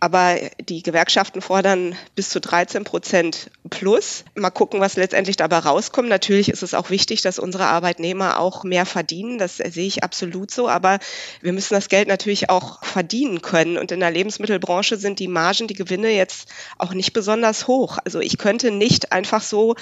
Aber 0.00 0.36
die 0.60 0.84
Gewerkschaften 0.84 1.42
fordern 1.42 1.96
bis 2.14 2.30
zu 2.30 2.40
13 2.40 2.84
Prozent 2.84 3.50
plus. 3.68 4.24
Mal 4.36 4.50
gucken, 4.50 4.80
was 4.80 4.94
letztendlich 4.94 5.36
dabei 5.36 5.58
rauskommt. 5.58 6.08
Natürlich 6.08 6.50
ist 6.50 6.62
es 6.62 6.72
auch 6.72 6.90
wichtig, 6.90 7.20
dass 7.22 7.40
unsere 7.40 7.66
Arbeitnehmer 7.66 8.38
auch 8.38 8.62
mehr 8.62 8.86
verdienen. 8.86 9.38
Das 9.38 9.56
sehe 9.56 9.88
ich 9.88 10.04
absolut 10.04 10.52
so. 10.52 10.68
Aber 10.68 11.00
wir 11.40 11.52
müssen 11.52 11.74
das 11.74 11.88
Geld 11.88 12.06
natürlich 12.06 12.48
auch 12.48 12.84
verdienen 12.84 13.42
können. 13.42 13.76
Und 13.76 13.90
in 13.90 13.98
der 13.98 14.12
Lebensmittelbranche 14.12 14.98
sind 14.98 15.18
die 15.18 15.26
Margen, 15.26 15.66
die 15.66 15.74
Gewinne 15.74 16.10
jetzt 16.10 16.48
auch 16.78 16.94
nicht 16.94 17.12
besonders 17.12 17.66
hoch. 17.66 17.98
Also 18.04 18.20
ich 18.20 18.38
könnte 18.38 18.70
nicht 18.70 19.10
einfach 19.10 19.42
so 19.42 19.74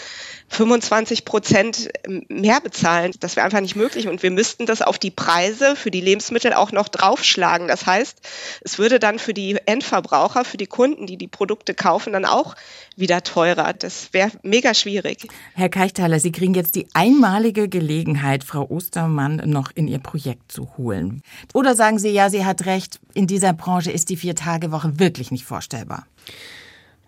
25 0.49 1.27
Prozent 1.27 1.91
mehr 2.29 2.63
bezahlen. 2.63 3.13
Das 3.21 3.37
wäre 3.37 3.45
einfach 3.45 3.61
nicht 3.61 3.77
möglich. 3.77 4.09
Und 4.09 4.23
wir 4.23 4.31
müssten 4.31 4.65
das 4.65 4.81
auf 4.81 4.99
die 4.99 5.11
Preise 5.11 5.77
für 5.77 5.91
die 5.91 6.01
Lebensmittel 6.01 6.55
auch 6.55 6.73
noch 6.73 6.89
draufschlagen. 6.89 7.69
Das 7.69 7.85
heißt, 7.85 8.17
es 8.63 8.79
würde 8.79 8.99
dann 8.99 9.19
für 9.19 9.35
die 9.35 9.59
Endverbraucher 9.67 10.06
Verbraucher, 10.07 10.45
für 10.45 10.57
die 10.57 10.67
Kunden, 10.67 11.07
die 11.07 11.17
die 11.17 11.27
Produkte 11.27 11.75
kaufen, 11.75 12.13
dann 12.13 12.25
auch 12.25 12.55
wieder 12.97 13.23
teurer. 13.23 13.73
Das 13.73 14.13
wäre 14.13 14.31
mega 14.43 14.73
schwierig. 14.73 15.27
Herr 15.55 15.69
Keichthaler, 15.69 16.21
Sie 16.21 16.33
kriegen 16.33 16.55
jetzt 16.55 16.77
die 16.77 16.87
einmalige 16.95 17.69
Gelegenheit, 17.69 18.45
Frau 18.45 18.69
Ostermann 18.69 19.43
noch 19.47 19.73
in 19.75 19.89
Ihr 19.89 19.99
Projekt 19.99 20.53
zu 20.53 20.77
holen. 20.77 21.23
Oder 21.55 21.75
sagen 21.75 21.99
Sie, 21.99 22.11
ja, 22.11 22.31
sie 22.31 22.45
hat 22.45 22.67
recht, 22.67 23.01
in 23.15 23.27
dieser 23.27 23.53
Branche 23.53 23.91
ist 23.91 24.09
die 24.09 24.17
Vier-Tage-Woche 24.17 25.01
wirklich 25.01 25.33
nicht 25.33 25.45
vorstellbar. 25.45 26.07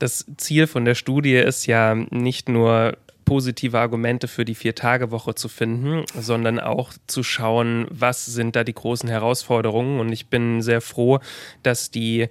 Das 0.00 0.26
Ziel 0.36 0.66
von 0.66 0.84
der 0.84 0.94
Studie 0.94 1.34
ist 1.34 1.66
ja 1.66 1.94
nicht 1.94 2.48
nur 2.48 2.96
positive 3.28 3.78
Argumente 3.78 4.26
für 4.26 4.46
die 4.46 4.54
Vier-Tage-Woche 4.54 5.34
zu 5.34 5.50
finden, 5.50 6.04
sondern 6.18 6.58
auch 6.58 6.94
zu 7.06 7.22
schauen, 7.22 7.86
was 7.90 8.24
sind 8.24 8.56
da 8.56 8.64
die 8.64 8.72
großen 8.72 9.06
Herausforderungen. 9.06 10.00
Und 10.00 10.10
ich 10.12 10.28
bin 10.28 10.62
sehr 10.62 10.80
froh, 10.80 11.18
dass 11.62 11.90
die 11.90 12.28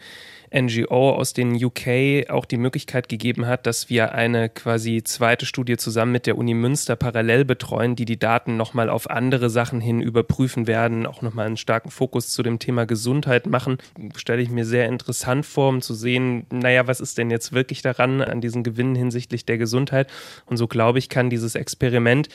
NGO 0.54 1.12
aus 1.12 1.34
den 1.34 1.54
UK 1.54 2.30
auch 2.30 2.46
die 2.46 2.58
Möglichkeit 2.58 3.10
gegeben 3.10 3.48
hat, 3.48 3.66
dass 3.66 3.90
wir 3.90 4.14
eine 4.14 4.50
quasi 4.50 5.04
zweite 5.04 5.46
Studie 5.46 5.78
zusammen 5.78 6.14
mit 6.14 6.26
der 6.26 6.38
Uni 6.38 6.54
Münster 6.54 6.96
parallel 6.96 7.46
betreuen, 7.46 7.96
die 7.96 8.06
die 8.06 8.18
Daten 8.18 8.56
nochmal 8.56 8.90
auf 8.90 9.10
andere 9.10 9.50
Sachen 9.50 9.82
hin 9.82 10.02
überprüfen 10.02 10.68
werden, 10.68 11.06
auch 11.06 11.22
nochmal 11.22 11.48
einen 11.48 11.58
starken 11.58 11.92
Fokus 11.92 12.30
zu 12.30 12.44
dem 12.44 12.60
Thema 12.60 12.86
Gesundheit 12.86 13.48
machen. 13.48 13.78
Stelle 14.16 14.42
ich 14.42 14.50
mir 14.50 14.66
sehr 14.66 14.88
interessant 14.88 15.46
vor, 15.46 15.70
um 15.70 15.82
zu 15.82 15.94
sehen, 15.94 16.46
naja, 16.50 16.88
was 16.88 17.02
ist 17.02 17.18
denn 17.18 17.30
jetzt 17.30 17.52
wirklich 17.52 17.82
daran 17.82 18.22
an 18.22 18.40
diesen 18.40 18.64
Gewinnen 18.64 18.96
hinsichtlich 18.96 19.46
der 19.46 19.58
Gesundheit? 19.58 20.10
Und 20.46 20.58
so 20.58 20.68
glaube 20.68 21.00
ich, 21.00 21.10
kann 21.10 21.30
dieses 21.30 21.56
Experiment 21.56 22.30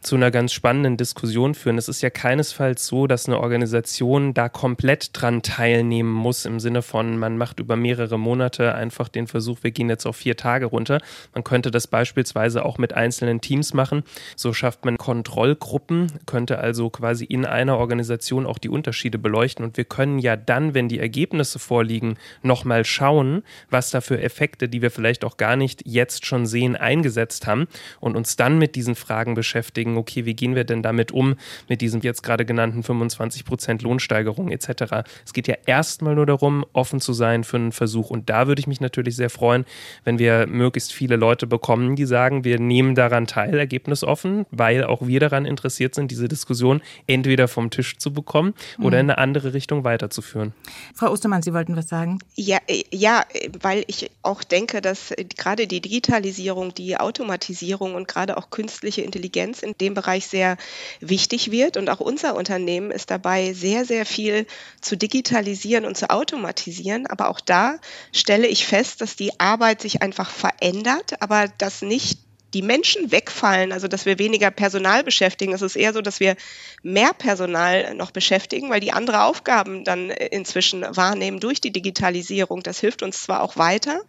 zu 0.00 0.16
einer 0.16 0.30
ganz 0.30 0.52
spannenden 0.52 0.96
Diskussion 0.96 1.54
führen. 1.54 1.76
Es 1.76 1.88
ist 1.88 2.00
ja 2.00 2.10
keinesfalls 2.10 2.86
so, 2.86 3.06
dass 3.06 3.26
eine 3.26 3.40
Organisation 3.40 4.32
da 4.32 4.48
komplett 4.48 5.10
dran 5.12 5.42
teilnehmen 5.42 6.12
muss, 6.12 6.46
im 6.46 6.60
Sinne 6.60 6.82
von, 6.82 7.18
man 7.18 7.36
macht 7.36 7.57
über 7.58 7.76
mehrere 7.76 8.18
Monate 8.18 8.74
einfach 8.74 9.08
den 9.08 9.26
Versuch, 9.26 9.58
wir 9.62 9.70
gehen 9.70 9.88
jetzt 9.88 10.06
auf 10.06 10.16
vier 10.16 10.36
Tage 10.36 10.66
runter. 10.66 11.00
Man 11.34 11.44
könnte 11.44 11.70
das 11.70 11.86
beispielsweise 11.86 12.64
auch 12.64 12.78
mit 12.78 12.92
einzelnen 12.92 13.40
Teams 13.40 13.74
machen. 13.74 14.02
So 14.36 14.52
schafft 14.52 14.84
man 14.84 14.98
Kontrollgruppen, 14.98 16.12
könnte 16.26 16.58
also 16.58 16.90
quasi 16.90 17.24
in 17.24 17.44
einer 17.44 17.78
Organisation 17.78 18.46
auch 18.46 18.58
die 18.58 18.68
Unterschiede 18.68 19.18
beleuchten. 19.18 19.64
Und 19.64 19.76
wir 19.76 19.84
können 19.84 20.18
ja 20.18 20.36
dann, 20.36 20.74
wenn 20.74 20.88
die 20.88 20.98
Ergebnisse 20.98 21.58
vorliegen, 21.58 22.16
nochmal 22.42 22.84
schauen, 22.84 23.42
was 23.70 23.90
da 23.90 24.00
für 24.00 24.20
Effekte, 24.20 24.68
die 24.68 24.82
wir 24.82 24.90
vielleicht 24.90 25.24
auch 25.24 25.36
gar 25.36 25.56
nicht 25.56 25.82
jetzt 25.86 26.26
schon 26.26 26.46
sehen, 26.46 26.76
eingesetzt 26.76 27.46
haben 27.46 27.66
und 28.00 28.16
uns 28.16 28.36
dann 28.36 28.58
mit 28.58 28.74
diesen 28.74 28.94
Fragen 28.94 29.34
beschäftigen, 29.34 29.96
okay, 29.96 30.24
wie 30.24 30.34
gehen 30.34 30.54
wir 30.54 30.64
denn 30.64 30.82
damit 30.82 31.12
um, 31.12 31.36
mit 31.68 31.80
diesem 31.80 32.00
jetzt 32.00 32.22
gerade 32.22 32.44
genannten 32.44 32.82
25 32.82 33.44
Prozent 33.44 33.82
Lohnsteigerung 33.82 34.50
etc. 34.50 35.04
Es 35.24 35.32
geht 35.32 35.48
ja 35.48 35.56
erstmal 35.66 36.14
nur 36.14 36.26
darum, 36.26 36.64
offen 36.72 37.00
zu 37.00 37.12
sein 37.12 37.44
für 37.48 37.56
einen 37.56 37.72
Versuch. 37.72 38.10
Und 38.10 38.30
da 38.30 38.46
würde 38.46 38.60
ich 38.60 38.66
mich 38.66 38.80
natürlich 38.80 39.16
sehr 39.16 39.30
freuen, 39.30 39.64
wenn 40.04 40.18
wir 40.18 40.46
möglichst 40.46 40.92
viele 40.92 41.16
Leute 41.16 41.46
bekommen, 41.46 41.96
die 41.96 42.06
sagen, 42.06 42.44
wir 42.44 42.60
nehmen 42.60 42.94
daran 42.94 43.26
teil, 43.26 43.58
ergebnisoffen, 43.58 44.46
weil 44.50 44.84
auch 44.84 45.06
wir 45.06 45.20
daran 45.20 45.44
interessiert 45.44 45.94
sind, 45.94 46.10
diese 46.10 46.28
Diskussion 46.28 46.82
entweder 47.06 47.48
vom 47.48 47.70
Tisch 47.70 47.98
zu 47.98 48.12
bekommen 48.12 48.54
oder 48.78 48.98
mhm. 48.98 49.04
in 49.04 49.10
eine 49.10 49.18
andere 49.18 49.54
Richtung 49.54 49.84
weiterzuführen. 49.84 50.52
Frau 50.94 51.10
Ostermann, 51.10 51.42
Sie 51.42 51.52
wollten 51.54 51.76
was 51.76 51.88
sagen? 51.88 52.18
Ja, 52.34 52.58
äh, 52.66 52.84
ja, 52.90 53.24
weil 53.60 53.84
ich 53.86 54.10
auch 54.22 54.44
denke, 54.44 54.80
dass 54.80 55.14
gerade 55.36 55.66
die 55.66 55.80
Digitalisierung, 55.80 56.74
die 56.74 56.96
Automatisierung 56.96 57.94
und 57.94 58.08
gerade 58.08 58.36
auch 58.36 58.50
künstliche 58.50 59.02
Intelligenz 59.02 59.62
in 59.62 59.74
dem 59.80 59.94
Bereich 59.94 60.26
sehr 60.26 60.56
wichtig 61.00 61.50
wird. 61.50 61.76
Und 61.76 61.88
auch 61.90 62.00
unser 62.00 62.36
Unternehmen 62.36 62.90
ist 62.90 63.10
dabei, 63.10 63.52
sehr, 63.52 63.84
sehr 63.84 64.06
viel 64.06 64.46
zu 64.80 64.96
digitalisieren 64.96 65.84
und 65.84 65.96
zu 65.96 66.10
automatisieren. 66.10 67.06
Aber 67.06 67.28
auch 67.28 67.37
da 67.40 67.78
stelle 68.12 68.46
ich 68.46 68.66
fest, 68.66 69.00
dass 69.00 69.16
die 69.16 69.38
Arbeit 69.40 69.82
sich 69.82 70.02
einfach 70.02 70.30
verändert, 70.30 71.20
aber 71.22 71.48
dass 71.48 71.82
nicht 71.82 72.18
die 72.54 72.62
Menschen 72.62 73.12
wegfallen, 73.12 73.72
also 73.72 73.88
dass 73.88 74.06
wir 74.06 74.18
weniger 74.18 74.50
Personal 74.50 75.04
beschäftigen. 75.04 75.52
Es 75.52 75.60
ist 75.60 75.76
eher 75.76 75.92
so, 75.92 76.00
dass 76.00 76.18
wir 76.18 76.36
mehr 76.82 77.12
Personal 77.12 77.94
noch 77.94 78.10
beschäftigen, 78.10 78.70
weil 78.70 78.80
die 78.80 78.92
andere 78.92 79.24
Aufgaben 79.24 79.84
dann 79.84 80.10
inzwischen 80.10 80.84
wahrnehmen 80.96 81.40
durch 81.40 81.60
die 81.60 81.72
Digitalisierung. 81.72 82.62
Das 82.62 82.80
hilft 82.80 83.02
uns 83.02 83.22
zwar 83.22 83.42
auch 83.42 83.58
weiter, 83.58 84.00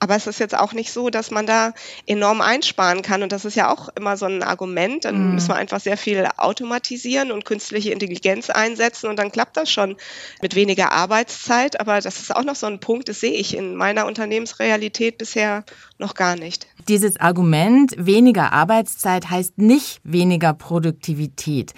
aber 0.00 0.16
es 0.16 0.26
ist 0.26 0.38
jetzt 0.38 0.56
auch 0.56 0.74
nicht 0.74 0.92
so, 0.92 1.08
dass 1.08 1.30
man 1.30 1.46
da 1.46 1.72
enorm 2.06 2.42
einsparen 2.42 3.00
kann. 3.00 3.22
Und 3.22 3.32
das 3.32 3.46
ist 3.46 3.54
ja 3.54 3.72
auch 3.72 3.88
immer 3.96 4.18
so 4.18 4.26
ein 4.26 4.42
Argument. 4.42 5.06
Dann 5.06 5.28
mhm. 5.28 5.34
müssen 5.34 5.48
wir 5.48 5.56
einfach 5.56 5.80
sehr 5.80 5.96
viel 5.96 6.28
automatisieren 6.36 7.32
und 7.32 7.46
künstliche 7.46 7.92
Intelligenz 7.92 8.50
einsetzen 8.50 9.08
und 9.08 9.16
dann 9.16 9.32
klappt 9.32 9.56
das 9.56 9.70
schon 9.70 9.96
mit 10.42 10.54
weniger 10.54 10.92
Arbeitszeit. 10.92 11.80
Aber 11.80 12.00
das 12.00 12.20
ist 12.20 12.36
auch 12.36 12.44
noch 12.44 12.56
so 12.56 12.66
ein 12.66 12.80
Punkt, 12.80 13.08
das 13.08 13.20
sehe 13.20 13.32
ich 13.32 13.56
in 13.56 13.76
meiner 13.76 14.04
Unternehmensrealität 14.04 15.16
bisher 15.16 15.64
noch 15.98 16.14
gar 16.14 16.36
nicht. 16.36 16.66
Dieses 16.88 17.18
Argument, 17.18 17.94
weniger 17.98 18.52
Arbeitszeit 18.52 19.30
heißt 19.30 19.58
nicht 19.58 20.00
weniger 20.04 20.54
Produktivität. 20.54 21.74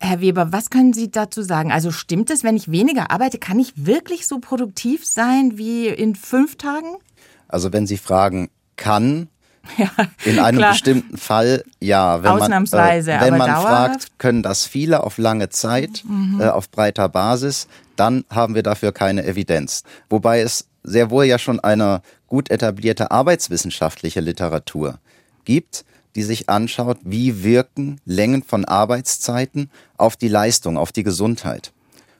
Herr 0.00 0.20
Weber, 0.20 0.52
was 0.52 0.68
können 0.68 0.92
Sie 0.92 1.10
dazu 1.10 1.42
sagen? 1.42 1.72
Also 1.72 1.90
stimmt 1.90 2.30
es, 2.30 2.44
wenn 2.44 2.56
ich 2.56 2.70
weniger 2.70 3.10
arbeite, 3.10 3.38
kann 3.38 3.58
ich 3.58 3.72
wirklich 3.74 4.26
so 4.26 4.38
produktiv 4.38 5.06
sein 5.06 5.56
wie 5.56 5.88
in 5.88 6.14
fünf 6.14 6.56
Tagen? 6.56 6.96
Also 7.48 7.72
wenn 7.72 7.86
Sie 7.86 7.96
fragen, 7.96 8.50
kann, 8.76 9.28
ja, 9.78 9.88
in 10.24 10.38
einem 10.38 10.58
klar. 10.58 10.72
bestimmten 10.72 11.16
Fall 11.16 11.64
ja. 11.80 12.22
Wenn 12.22 12.32
Ausnahmsweise. 12.32 13.12
Man, 13.12 13.20
äh, 13.20 13.24
wenn 13.24 13.38
man 13.38 13.50
dauerhaft? 13.50 13.90
fragt, 14.02 14.18
können 14.18 14.42
das 14.42 14.66
viele 14.66 15.02
auf 15.02 15.16
lange 15.16 15.48
Zeit, 15.48 16.02
mhm. 16.06 16.40
äh, 16.40 16.48
auf 16.48 16.70
breiter 16.70 17.08
Basis, 17.08 17.66
dann 17.96 18.24
haben 18.28 18.54
wir 18.54 18.62
dafür 18.62 18.92
keine 18.92 19.24
Evidenz. 19.24 19.84
Wobei 20.10 20.40
es 20.40 20.66
sehr 20.82 21.10
wohl 21.10 21.24
ja 21.24 21.38
schon 21.38 21.60
eine 21.60 22.02
gut 22.34 22.50
etablierte 22.50 23.12
arbeitswissenschaftliche 23.12 24.18
Literatur 24.18 24.98
gibt, 25.44 25.84
die 26.16 26.24
sich 26.24 26.48
anschaut, 26.48 26.98
wie 27.04 27.44
wirken 27.44 28.00
Längen 28.04 28.42
von 28.42 28.64
Arbeitszeiten 28.64 29.70
auf 29.96 30.16
die 30.16 30.26
Leistung, 30.26 30.76
auf 30.76 30.90
die 30.90 31.04
Gesundheit. 31.04 31.72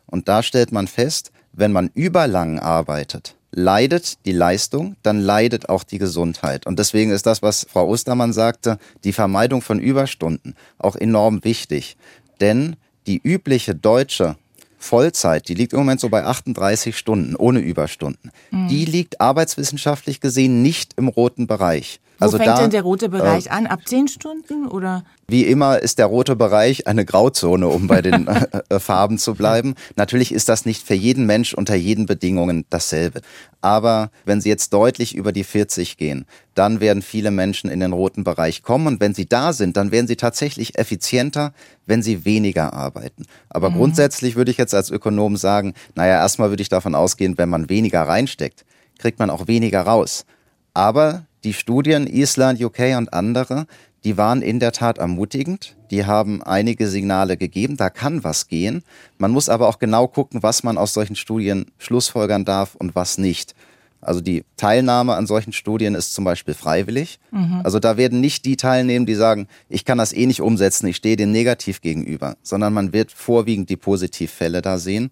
Und 0.07 0.29
da 0.29 0.45
stellt 0.45 0.71
man 0.71 0.87
fest, 0.87 1.33
wenn 1.53 1.73
man 1.73 1.91
überlang 1.95 2.61
arbeitet, 2.61 3.35
leidet 3.51 4.25
die 4.25 4.31
Leistung, 4.31 4.95
dann 5.03 5.19
leidet 5.19 5.69
auch 5.69 5.83
die 5.83 5.99
Gesundheit. 5.99 6.65
Und 6.65 6.79
deswegen 6.79 7.11
ist 7.11 7.27
das, 7.27 7.43
was 7.43 7.67
Frau 7.69 7.89
Ostermann 7.89 8.33
sagte, 8.33 8.79
die 9.03 9.13
Vermeidung 9.13 9.63
von 9.63 9.81
Überstunden 9.81 10.55
auch 10.79 10.95
enorm 10.95 11.43
wichtig. 11.43 11.97
Denn 12.41 12.77
die 13.09 13.21
übliche 13.21 13.75
deutsche 13.75 14.37
Vollzeit, 14.85 15.49
die 15.49 15.55
liegt 15.55 15.73
im 15.73 15.81
Moment 15.81 16.01
so 16.01 16.09
bei 16.09 16.25
38 16.25 16.97
Stunden 16.97 17.35
ohne 17.35 17.61
Überstunden. 17.61 18.31
Mhm. 18.51 18.69
Die 18.69 18.85
liegt 18.85 19.21
arbeitswissenschaftlich 19.21 20.21
gesehen 20.21 20.63
nicht 20.63 20.93
im 20.97 21.09
roten 21.09 21.47
Bereich. 21.47 22.01
Also 22.25 22.39
fängt 22.39 22.51
da, 22.51 22.61
denn 22.61 22.71
der 22.71 22.83
rote 22.83 23.09
Bereich 23.09 23.47
äh, 23.47 23.51
an? 23.51 23.67
Ab 23.67 23.81
zehn 23.87 24.09
Stunden 24.09 24.67
oder? 24.67 25.05
Wie 25.27 25.45
immer 25.45 25.79
ist 25.79 25.99
der 25.99 26.07
rote 26.07 26.37
Bereich 26.37 26.87
eine 26.87 27.05
Grauzone, 27.05 27.69
um 27.69 27.87
bei 27.87 28.03
den 28.03 28.29
äh, 28.69 28.79
Farben 28.79 29.19
zu 29.19 29.35
bleiben. 29.35 29.75
Natürlich 29.97 30.33
ist 30.33 30.49
das 30.49 30.67
nicht 30.67 30.87
für 30.87 30.95
jeden 30.95 31.27
Mensch 31.27 31.55
unter 31.55 31.75
jeden 31.75 32.07
Bedingungen 32.07 32.67
dasselbe. 32.71 33.21
Aber 33.61 34.11
wenn 34.25 34.41
Sie 34.41 34.49
jetzt 34.49 34.73
deutlich 34.73 35.15
über 35.15 35.33
die 35.33 35.45
40 35.45 35.97
gehen, 35.97 36.27
dann 36.55 36.81
werden 36.81 37.03
viele 37.03 37.31
Menschen 37.31 37.71
in 37.71 37.81
den 37.81 37.93
roten 37.93 38.25
Bereich 38.25 38.63
kommen. 38.63 38.87
Und 38.87 39.01
wenn 39.01 39.15
sie 39.15 39.27
da 39.27 39.53
sind, 39.53 39.77
dann 39.77 39.91
werden 39.91 40.07
sie 40.07 40.17
tatsächlich 40.17 40.79
effizienter, 40.79 41.53
wenn 41.87 42.03
sie 42.03 42.25
weniger 42.25 42.73
arbeiten. 42.73 43.25
Aber 43.49 43.71
mhm. 43.71 43.77
grundsätzlich 43.77 44.37
würde 44.37 44.51
ich 44.51 44.59
jetzt 44.59 44.75
als 44.75 44.91
Ökonom 44.91 45.37
sagen, 45.37 45.75
naja, 45.95 46.19
erstmal 46.19 46.51
würde 46.51 46.63
ich 46.63 46.69
davon 46.69 46.95
ausgehen, 46.95 47.39
wenn 47.39 47.49
man 47.49 47.69
weniger 47.69 48.03
reinsteckt, 48.03 48.65
kriegt 48.99 49.19
man 49.19 49.31
auch 49.31 49.47
weniger 49.47 49.83
raus. 49.83 50.25
Aber 50.73 51.27
die 51.45 51.53
Studien 51.53 52.07
Island, 52.07 52.61
UK 52.61 52.97
und 52.97 53.13
andere, 53.13 53.67
die 54.03 54.17
waren 54.17 54.43
in 54.43 54.61
der 54.61 54.73
Tat 54.73 54.99
ermutigend. 54.99 55.77
Die 55.91 56.05
haben 56.05 56.43
einige 56.43 56.89
Signale 56.89 57.37
gegeben, 57.37 57.77
da 57.77 57.89
kann 57.91 58.25
was 58.25 58.49
gehen. 58.49 58.83
Man 59.19 59.31
muss 59.31 59.49
aber 59.49 59.69
auch 59.69 59.79
genau 59.79 60.09
gucken, 60.09 60.43
was 60.43 60.63
man 60.63 60.77
aus 60.77 60.93
solchen 60.93 61.17
Studien 61.17 61.67
schlussfolgern 61.79 62.45
darf 62.45 62.75
und 62.75 62.95
was 62.95 63.17
nicht. 63.19 63.55
Also 64.03 64.21
die 64.21 64.45
Teilnahme 64.59 65.15
an 65.15 65.27
solchen 65.27 65.55
Studien 65.55 65.95
ist 65.95 66.13
zum 66.13 66.25
Beispiel 66.25 66.53
freiwillig. 66.53 67.19
Mhm. 67.31 67.63
Also 67.65 67.79
da 67.79 67.97
werden 67.97 68.21
nicht 68.21 68.45
die 68.45 68.57
teilnehmen, 68.57 69.07
die 69.07 69.15
sagen, 69.15 69.49
ich 69.71 69.87
kann 69.87 69.97
das 69.97 70.13
eh 70.13 70.27
nicht 70.27 70.43
umsetzen, 70.43 70.87
ich 70.87 70.97
stehe 70.97 71.17
dem 71.17 71.33
negativ 71.33 71.81
gegenüber, 71.81 72.37
sondern 72.43 72.75
man 72.75 72.93
wird 72.93 73.13
vorwiegend 73.13 73.71
die 73.71 73.79
Positivfälle 73.79 74.61
da 74.61 74.77
sehen. 74.77 75.11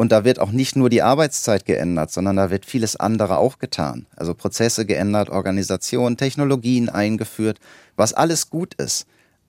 Und 0.00 0.12
da 0.12 0.24
wird 0.24 0.38
auch 0.38 0.50
nicht 0.50 0.76
nur 0.76 0.88
die 0.88 1.02
Arbeitszeit 1.02 1.66
geändert, 1.66 2.10
sondern 2.10 2.36
da 2.36 2.50
wird 2.50 2.64
vieles 2.64 2.96
andere 2.96 3.36
auch 3.36 3.58
getan. 3.58 4.06
Also 4.16 4.32
Prozesse 4.32 4.86
geändert, 4.86 5.28
Organisationen, 5.28 6.16
Technologien 6.16 6.88
eingeführt, 6.88 7.58
was 7.96 8.14
alles 8.14 8.48
gut 8.48 8.72
ist. 8.76 9.04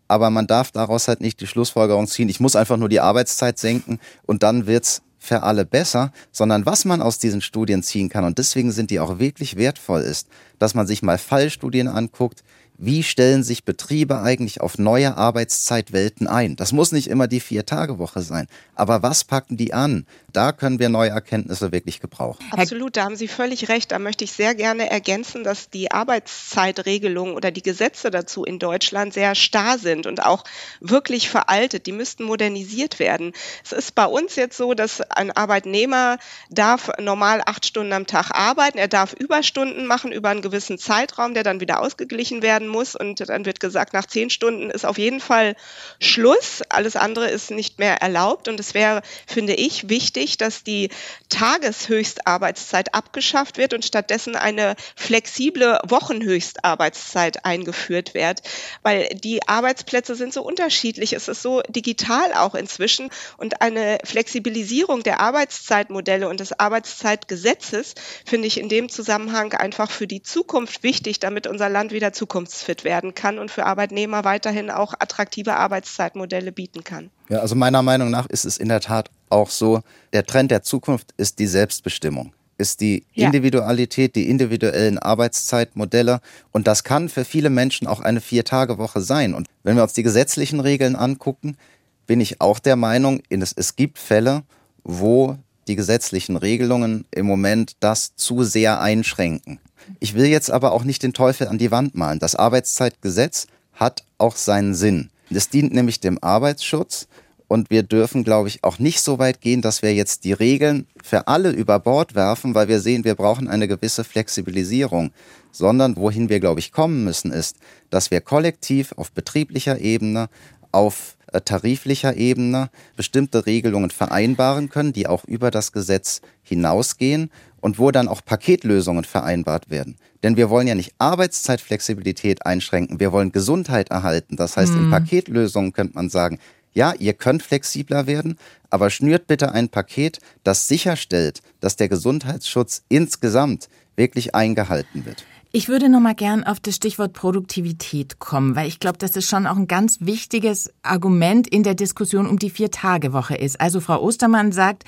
Aber 0.10 0.29
man 0.29 0.48
darf 0.48 0.74
daraus 0.74 1.08
halt 1.08 1.22
nicht 1.22 1.39
die 1.39 1.48
Schlussfolgerung 1.48 2.05
ziehen, 2.05 2.27
ich 2.27 2.41
muss 2.41 2.58
einfach 2.58 2.75
nur 2.75 2.89
die 2.89 3.00
Arbeitszeit 3.00 3.60
senken 3.60 4.01
und 4.24 4.43
dann 4.43 4.67
wird's 4.67 5.03
für 5.20 5.43
alle 5.43 5.63
besser, 5.63 6.12
sondern 6.34 6.65
was 6.65 6.84
man 6.84 7.01
aus 7.01 7.17
diesen 7.17 7.39
Studien 7.39 7.81
ziehen 7.81 8.10
kann 8.10 8.25
und 8.25 8.38
deswegen 8.38 8.74
sind 8.74 8.91
die 8.91 9.00
auch 9.00 9.20
wirklich 9.20 9.55
wertvoll 9.55 10.01
ist, 10.01 10.27
dass 10.60 10.74
man 10.74 10.86
sich 10.86 11.01
mal 11.01 11.17
Fallstudien 11.17 11.88
anguckt, 11.88 12.43
wie 12.83 13.03
stellen 13.03 13.43
sich 13.43 13.63
Betriebe 13.63 14.21
eigentlich 14.21 14.59
auf 14.59 14.79
neue 14.79 15.15
Arbeitszeitwelten 15.15 16.27
ein? 16.27 16.55
Das 16.55 16.71
muss 16.71 16.91
nicht 16.91 17.07
immer 17.07 17.27
die 17.27 17.39
Vier-Tage-Woche 17.39 18.21
sein. 18.21 18.47
Aber 18.73 19.03
was 19.03 19.23
packen 19.23 19.55
die 19.55 19.71
an? 19.71 20.07
Da 20.33 20.51
können 20.51 20.79
wir 20.79 20.89
neue 20.89 21.11
Erkenntnisse 21.11 21.71
wirklich 21.71 22.00
gebrauchen. 22.00 22.43
Absolut, 22.50 22.97
da 22.97 23.03
haben 23.03 23.15
Sie 23.15 23.27
völlig 23.27 23.69
recht. 23.69 23.91
Da 23.91 24.00
möchte 24.00 24.23
ich 24.23 24.31
sehr 24.31 24.55
gerne 24.55 24.89
ergänzen, 24.89 25.43
dass 25.43 25.69
die 25.69 25.91
Arbeitszeitregelungen 25.91 27.35
oder 27.35 27.51
die 27.51 27.61
Gesetze 27.61 28.09
dazu 28.09 28.45
in 28.45 28.57
Deutschland 28.57 29.13
sehr 29.13 29.35
starr 29.35 29.77
sind 29.77 30.07
und 30.07 30.25
auch 30.25 30.43
wirklich 30.79 31.29
veraltet. 31.29 31.85
Die 31.85 31.91
müssten 31.91 32.23
modernisiert 32.23 32.97
werden. 32.97 33.33
Es 33.63 33.73
ist 33.73 33.93
bei 33.93 34.05
uns 34.05 34.35
jetzt 34.35 34.57
so, 34.57 34.73
dass 34.73 35.01
ein 35.01 35.29
Arbeitnehmer 35.29 36.17
darf 36.50 36.89
normal 37.00 37.43
acht 37.45 37.67
Stunden 37.67 37.93
am 37.93 38.07
Tag 38.07 38.31
arbeiten. 38.31 38.79
Er 38.79 38.88
darf 38.88 39.13
Überstunden 39.13 39.85
machen 39.85 40.11
über 40.11 40.29
einen 40.29 40.41
gewissen 40.41 40.79
Zeitraum, 40.79 41.35
der 41.35 41.43
dann 41.43 41.59
wieder 41.59 41.79
ausgeglichen 41.79 42.41
werden 42.41 42.71
muss. 42.72 42.96
Und 42.96 43.20
dann 43.30 43.46
wird 43.46 43.60
gesagt, 43.60 43.94
nach 43.94 44.06
zehn 44.06 44.30
Stunden 44.30 44.70
ist 44.70 44.86
auf 44.86 44.98
jeden 44.98 45.20
Fall 45.20 45.56
Schluss. 46.00 46.62
Alles 46.70 46.96
andere 46.96 47.30
ist 47.30 47.51
nicht 47.51 47.80
mehr 47.80 48.01
erlaubt. 48.01 48.48
Und 48.48 48.60
es 48.60 48.74
wäre, 48.74 49.01
finde 49.28 49.54
ich, 49.54 49.90
wichtig, 49.90 50.38
dass 50.38 50.63
die 50.63 50.90
Tageshöchstarbeitszeit 51.30 52.94
abgeschafft 52.94 53.58
wird 53.58 53.74
und 53.74 53.86
stattdessen 53.86 54.36
eine 54.36 54.75
flexible 54.96 55.80
Wochenhöchstarbeitszeit 55.88 57.46
eingeführt 57.46 58.13
wird. 58.13 58.42
Weil 58.82 59.10
die 59.13 59.48
Arbeitsplätze 59.48 60.16
sind 60.16 60.34
so 60.34 60.42
unterschiedlich. 60.42 61.13
Es 61.13 61.28
ist 61.28 61.42
so 61.42 61.62
digital 61.68 62.34
auch 62.34 62.56
inzwischen. 62.56 63.10
Und 63.38 63.62
eine 63.62 64.00
Flexibilisierung 64.04 65.04
der 65.04 65.20
Arbeitszeitmodelle 65.20 66.28
und 66.30 66.40
des 66.40 66.58
Arbeitszeitgesetzes 66.60 67.96
finde 68.25 68.48
ich 68.48 68.60
in 68.60 68.70
dem 68.70 68.90
Zusammenhang 68.90 69.54
einfach 69.54 69.92
für 69.92 70.08
die 70.08 70.22
Zukunft 70.22 70.84
wichtig, 70.84 71.20
damit 71.20 71.48
unser 71.48 71.70
Land 71.70 71.92
wieder 71.92 72.13
zukunfts 72.13 72.50
zukunftsfit 72.51 72.84
werden 72.84 73.15
kann 73.15 73.39
und 73.39 73.50
für 73.50 73.65
Arbeitnehmer 73.65 74.24
weiterhin 74.24 74.70
auch 74.70 74.93
attraktive 75.00 75.55
Arbeitszeitmodelle 75.55 76.51
bieten 76.51 76.84
kann. 76.84 77.10
Ja, 77.29 77.39
also 77.39 77.55
meiner 77.55 77.81
Meinung 77.81 78.10
nach 78.10 78.27
ist 78.27 78.46
es 78.46 78.58
in 78.58 78.70
der 78.70 78.81
Tat 78.81 79.10
auch 79.29 79.50
so, 79.50 79.81
der 80.13 80.25
Trend 80.25 80.51
der 80.51 80.62
Zukunft 80.62 81.13
ist 81.17 81.39
die 81.39 81.48
Selbstbestimmung 81.48 82.34
ist 82.58 82.79
die 82.79 83.05
Individualität, 83.15 84.15
die 84.15 84.29
individuellen 84.29 85.00
Arbeitszeitmodelle. 85.00 86.22
Und 86.51 86.67
das 86.67 86.84
kann 86.84 87.10
für 87.10 87.25
viele 87.25 87.50
Menschen 87.50 87.88
auch 87.88 88.01
eine 88.01 88.22
Vier-Tage-Woche 88.22 89.01
sein. 89.01 89.34
Und 89.34 89.48
wenn 89.63 89.77
wir 89.77 89.81
uns 89.81 89.93
die 89.93 90.03
gesetzlichen 90.03 90.60
Regeln 90.60 90.96
angucken, 90.96 91.58
bin 92.05 92.22
ich 92.22 92.39
auch 92.39 92.60
der 92.60 92.75
Meinung, 92.75 93.24
es 93.29 93.75
gibt 93.75 93.98
Fälle, 93.98 94.44
wo 94.83 95.37
die 95.68 95.75
gesetzlichen 95.75 96.37
Regelungen 96.37 97.05
im 97.09 97.25
Moment 97.25 97.77
das 97.79 98.16
zu 98.16 98.44
sehr 98.44 98.79
einschränken. 98.79 99.59
Ich 100.00 100.13
will 100.13 100.25
jetzt 100.25 100.51
aber 100.51 100.72
auch 100.72 100.83
nicht 100.83 101.03
den 101.03 101.13
Teufel 101.13 101.48
an 101.48 101.57
die 101.57 101.72
Wand 101.72 101.96
malen. 101.96 102.20
Das 102.20 102.35
Arbeitszeitgesetz 102.35 103.48
hat 103.74 104.03
auch 104.17 104.35
seinen 104.35 104.75
Sinn. 104.75 105.09
Es 105.29 105.50
dient 105.50 105.74
nämlich 105.74 106.00
dem 106.00 106.22
Arbeitsschutz 106.22 107.07
und 107.48 107.70
wir 107.70 107.83
dürfen, 107.83 108.24
glaube 108.24 108.48
ich, 108.48 108.63
auch 108.63 108.79
nicht 108.79 109.01
so 109.01 109.20
weit 109.20 109.41
gehen, 109.41 109.61
dass 109.61 109.81
wir 109.81 109.94
jetzt 109.94 110.24
die 110.24 110.33
Regeln 110.33 110.87
für 111.03 111.27
alle 111.27 111.51
über 111.51 111.79
Bord 111.79 112.15
werfen, 112.15 112.55
weil 112.55 112.67
wir 112.67 112.79
sehen, 112.79 113.03
wir 113.03 113.15
brauchen 113.15 113.50
eine 113.50 113.67
gewisse 113.67 114.03
Flexibilisierung, 114.03 115.11
sondern 115.51 115.98
wohin 115.98 116.29
wir, 116.29 116.39
glaube 116.39 116.61
ich, 116.61 116.72
kommen 116.72 117.03
müssen, 117.03 117.31
ist, 117.31 117.57
dass 117.89 118.09
wir 118.09 118.22
kollektiv 118.22 118.94
auf 118.96 119.11
betrieblicher 119.11 119.79
Ebene, 119.79 120.29
auf 120.72 121.17
äh, 121.33 121.41
tariflicher 121.41 122.15
Ebene 122.15 122.70
bestimmte 122.96 123.46
Regelungen 123.46 123.89
vereinbaren 123.89 124.70
können, 124.70 124.94
die 124.94 125.07
auch 125.07 125.25
über 125.25 125.51
das 125.51 125.72
Gesetz 125.72 126.22
hinausgehen 126.44 127.31
und 127.61 127.79
wo 127.79 127.91
dann 127.91 128.07
auch 128.07 128.25
Paketlösungen 128.25 129.05
vereinbart 129.05 129.69
werden. 129.69 129.95
Denn 130.24 130.35
wir 130.35 130.50
wollen 130.50 130.67
ja 130.67 130.75
nicht 130.75 130.93
Arbeitszeitflexibilität 130.97 132.45
einschränken, 132.45 133.00
wir 133.00 133.11
wollen 133.11 133.31
Gesundheit 133.31 133.89
erhalten. 133.89 134.35
Das 134.35 134.57
heißt, 134.57 134.74
mhm. 134.74 134.85
in 134.85 134.89
Paketlösungen 134.91 135.74
könnte 135.74 135.95
man 135.95 136.09
sagen, 136.09 136.39
ja, 136.74 136.93
ihr 136.93 137.13
könnt 137.13 137.43
flexibler 137.43 138.07
werden, 138.07 138.37
aber 138.69 138.89
schnürt 138.89 139.27
bitte 139.27 139.51
ein 139.51 139.69
Paket, 139.69 140.19
das 140.43 140.67
sicherstellt, 140.67 141.41
dass 141.59 141.75
der 141.75 141.89
Gesundheitsschutz 141.89 142.83
insgesamt 142.89 143.69
wirklich 143.95 144.35
eingehalten 144.35 145.05
wird. 145.05 145.25
Ich 145.53 145.68
würde 145.68 145.90
noch 145.90 146.00
mal 146.00 146.16
gern 146.16 146.46
auf 146.46 146.61
das 146.61 146.77
Stichwort 146.77 147.11
Produktivität 147.11 148.20
kommen, 148.20 148.55
weil 148.55 148.70
ich 148.70 148.79
glaube, 148.79 148.98
dass 148.98 149.11
das 149.11 149.25
schon 149.25 149.46
auch 149.46 149.57
ein 149.57 149.68
ganz 149.68 149.98
wichtiges 150.00 150.74
Argument 150.81 151.46
in 151.46 151.64
der 151.64 151.75
Diskussion 151.75 152.25
um 152.25 152.40
die 152.40 152.50
Vier-Tage-Woche 152.50 153.35
ist. 153.35 153.59
Also 153.59 153.81
Frau 153.81 154.01
Ostermann 154.01 154.53
sagt, 154.53 154.85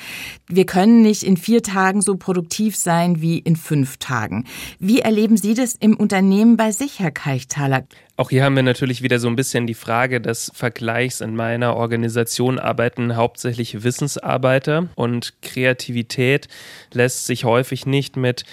wir 0.48 0.66
können 0.66 1.02
nicht 1.02 1.24
in 1.24 1.36
vier 1.36 1.64
Tagen 1.64 2.02
so 2.02 2.16
produktiv 2.16 2.78
sein 2.78 3.22
wie 3.22 3.40
in 3.40 3.58
fünf 3.58 3.98
Tagen. 3.98 4.46
Wie 4.80 5.02
erleben 5.02 5.36
Sie 5.36 5.54
das 5.54 5.76
im 5.76 5.98
Unternehmen 5.98 6.56
bei 6.56 6.72
sich, 6.72 7.00
Herr 7.00 7.12
Keichthaler? 7.12 7.84
Auch 8.16 8.30
hier 8.30 8.46
haben 8.46 8.56
wir 8.56 8.64
natürlich 8.64 9.02
wieder 9.02 9.20
so 9.20 9.28
ein 9.28 9.36
bisschen 9.36 9.68
die 9.68 9.74
Frage 9.74 10.22
des 10.22 10.50
Vergleichs. 10.56 11.20
In 11.20 11.36
meiner 11.36 11.76
Organisation 11.76 12.58
arbeiten 12.58 13.18
hauptsächlich 13.18 13.84
Wissensarbeiter 13.84 14.88
und 14.96 15.34
Kreativität 15.42 16.48
lässt 16.94 17.26
sich 17.26 17.44
häufig 17.44 17.86
nicht 17.86 18.16
mit 18.16 18.46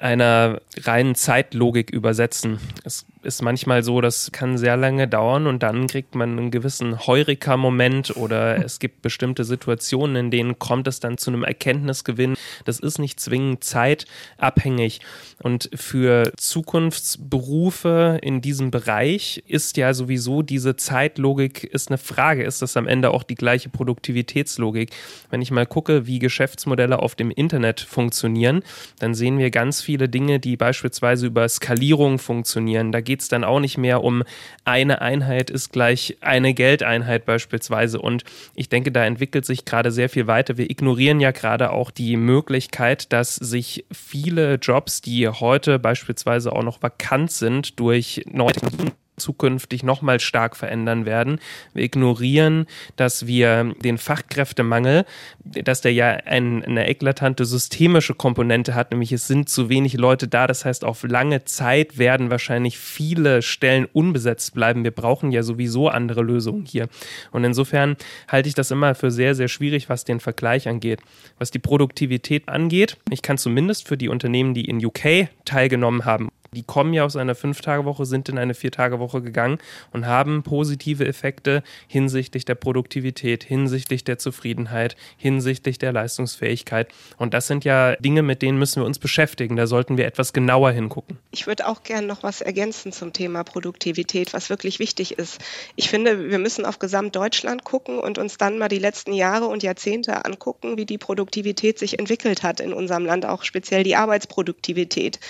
einer 0.00 0.60
reinen 0.78 1.14
Zeitlogik 1.14 1.90
übersetzen. 1.90 2.58
Es 2.84 3.06
ist 3.22 3.42
manchmal 3.42 3.82
so, 3.82 4.00
das 4.00 4.32
kann 4.32 4.56
sehr 4.56 4.76
lange 4.76 5.06
dauern 5.06 5.46
und 5.46 5.62
dann 5.62 5.86
kriegt 5.86 6.14
man 6.14 6.38
einen 6.38 6.50
gewissen 6.50 7.06
Heureka-Moment 7.06 8.16
oder 8.16 8.64
es 8.64 8.78
gibt 8.78 9.02
bestimmte 9.02 9.44
Situationen, 9.44 10.16
in 10.16 10.30
denen 10.30 10.58
kommt 10.58 10.86
es 10.88 11.00
dann 11.00 11.18
zu 11.18 11.30
einem 11.30 11.44
Erkenntnisgewinn. 11.44 12.36
Das 12.64 12.80
ist 12.80 12.98
nicht 12.98 13.20
zwingend 13.20 13.62
zeitabhängig. 13.62 15.00
Und 15.42 15.70
für 15.74 16.32
Zukunftsberufe 16.36 18.18
in 18.22 18.40
diesem 18.40 18.70
Bereich 18.70 19.42
ist 19.46 19.76
ja 19.76 19.92
sowieso 19.92 20.42
diese 20.42 20.76
Zeitlogik 20.76 21.64
ist 21.64 21.88
eine 21.88 21.98
Frage. 21.98 22.44
Ist 22.44 22.62
das 22.62 22.76
am 22.76 22.86
Ende 22.86 23.10
auch 23.10 23.22
die 23.22 23.34
gleiche 23.34 23.68
Produktivitätslogik? 23.68 24.90
Wenn 25.30 25.42
ich 25.42 25.50
mal 25.50 25.66
gucke, 25.66 26.06
wie 26.06 26.18
Geschäftsmodelle 26.18 26.98
auf 26.98 27.14
dem 27.14 27.30
Internet 27.30 27.80
funktionieren, 27.80 28.62
dann 28.98 29.14
sehen 29.14 29.38
wir 29.38 29.50
ganz 29.50 29.82
viele 29.82 30.08
Dinge, 30.08 30.40
die 30.40 30.56
beispielsweise 30.56 31.26
über 31.26 31.48
Skalierung 31.48 32.18
funktionieren. 32.18 32.92
Da 32.92 33.00
geht 33.10 33.22
es 33.22 33.28
dann 33.28 33.42
auch 33.42 33.58
nicht 33.58 33.76
mehr 33.76 34.04
um 34.04 34.22
eine 34.64 35.00
Einheit 35.00 35.50
ist 35.50 35.72
gleich 35.72 36.16
eine 36.20 36.54
Geldeinheit 36.54 37.24
beispielsweise. 37.24 38.00
Und 38.00 38.22
ich 38.54 38.68
denke, 38.68 38.92
da 38.92 39.04
entwickelt 39.04 39.44
sich 39.44 39.64
gerade 39.64 39.90
sehr 39.90 40.08
viel 40.08 40.28
weiter. 40.28 40.56
Wir 40.58 40.70
ignorieren 40.70 41.18
ja 41.18 41.32
gerade 41.32 41.72
auch 41.72 41.90
die 41.90 42.16
Möglichkeit, 42.16 43.12
dass 43.12 43.34
sich 43.34 43.84
viele 43.90 44.54
Jobs, 44.62 45.00
die 45.00 45.26
heute 45.28 45.80
beispielsweise 45.80 46.52
auch 46.52 46.62
noch 46.62 46.80
vakant 46.84 47.32
sind, 47.32 47.80
durch 47.80 48.22
neue 48.30 48.52
Technologien 48.52 48.92
zukünftig 49.20 49.82
nochmal 49.82 50.18
stark 50.18 50.56
verändern 50.56 51.06
werden. 51.06 51.38
Wir 51.74 51.84
ignorieren, 51.84 52.66
dass 52.96 53.26
wir 53.26 53.74
den 53.82 53.98
Fachkräftemangel, 53.98 55.04
dass 55.44 55.80
der 55.80 55.92
ja 55.92 56.08
ein, 56.08 56.64
eine 56.64 56.88
eklatante 56.88 57.44
systemische 57.44 58.14
Komponente 58.14 58.74
hat, 58.74 58.90
nämlich 58.90 59.12
es 59.12 59.26
sind 59.26 59.48
zu 59.48 59.68
wenig 59.68 59.94
Leute 59.94 60.26
da. 60.26 60.46
Das 60.46 60.64
heißt, 60.64 60.84
auf 60.84 61.04
lange 61.04 61.44
Zeit 61.44 61.98
werden 61.98 62.30
wahrscheinlich 62.30 62.78
viele 62.78 63.42
Stellen 63.42 63.86
unbesetzt 63.92 64.54
bleiben. 64.54 64.84
Wir 64.84 64.90
brauchen 64.90 65.30
ja 65.30 65.42
sowieso 65.42 65.88
andere 65.88 66.22
Lösungen 66.22 66.64
hier. 66.64 66.88
Und 67.30 67.44
insofern 67.44 67.96
halte 68.28 68.48
ich 68.48 68.54
das 68.54 68.70
immer 68.70 68.94
für 68.94 69.10
sehr, 69.10 69.34
sehr 69.34 69.48
schwierig, 69.48 69.88
was 69.88 70.04
den 70.04 70.20
Vergleich 70.20 70.68
angeht. 70.68 71.00
Was 71.38 71.50
die 71.50 71.58
Produktivität 71.58 72.48
angeht, 72.48 72.96
ich 73.10 73.22
kann 73.22 73.38
zumindest 73.38 73.86
für 73.86 73.96
die 73.96 74.08
Unternehmen, 74.08 74.54
die 74.54 74.64
in 74.64 74.84
UK 74.84 75.28
teilgenommen 75.44 76.04
haben, 76.04 76.30
die 76.52 76.64
kommen 76.64 76.92
ja 76.92 77.04
aus 77.04 77.14
einer 77.14 77.36
Fünf-Tage-Woche, 77.36 78.04
sind 78.04 78.28
in 78.28 78.36
eine 78.36 78.54
Vier-Tage-Woche 78.54 79.22
gegangen 79.22 79.58
und 79.92 80.06
haben 80.06 80.42
positive 80.42 81.06
Effekte 81.06 81.62
hinsichtlich 81.86 82.44
der 82.44 82.56
Produktivität, 82.56 83.44
hinsichtlich 83.44 84.02
der 84.02 84.18
Zufriedenheit, 84.18 84.96
hinsichtlich 85.16 85.78
der 85.78 85.92
Leistungsfähigkeit. 85.92 86.88
Und 87.18 87.34
das 87.34 87.46
sind 87.46 87.64
ja 87.64 87.94
Dinge, 87.96 88.22
mit 88.22 88.42
denen 88.42 88.58
müssen 88.58 88.82
wir 88.82 88.86
uns 88.86 88.98
beschäftigen. 88.98 89.54
Da 89.54 89.68
sollten 89.68 89.96
wir 89.96 90.06
etwas 90.06 90.32
genauer 90.32 90.72
hingucken. 90.72 91.18
Ich 91.30 91.46
würde 91.46 91.68
auch 91.68 91.84
gerne 91.84 92.08
noch 92.08 92.24
was 92.24 92.40
ergänzen 92.40 92.90
zum 92.90 93.12
Thema 93.12 93.44
Produktivität, 93.44 94.32
was 94.32 94.50
wirklich 94.50 94.80
wichtig 94.80 95.18
ist. 95.18 95.38
Ich 95.76 95.88
finde, 95.88 96.30
wir 96.30 96.38
müssen 96.40 96.66
auf 96.66 96.80
Gesamtdeutschland 96.80 97.62
gucken 97.62 98.00
und 98.00 98.18
uns 98.18 98.38
dann 98.38 98.58
mal 98.58 98.68
die 98.68 98.78
letzten 98.78 99.12
Jahre 99.12 99.46
und 99.46 99.62
Jahrzehnte 99.62 100.24
angucken, 100.24 100.76
wie 100.76 100.86
die 100.86 100.98
Produktivität 100.98 101.78
sich 101.78 102.00
entwickelt 102.00 102.42
hat 102.42 102.58
in 102.58 102.72
unserem 102.72 103.06
Land, 103.06 103.24
auch 103.24 103.44
speziell 103.44 103.84
die 103.84 103.94
Arbeitsproduktivität. 103.94 105.20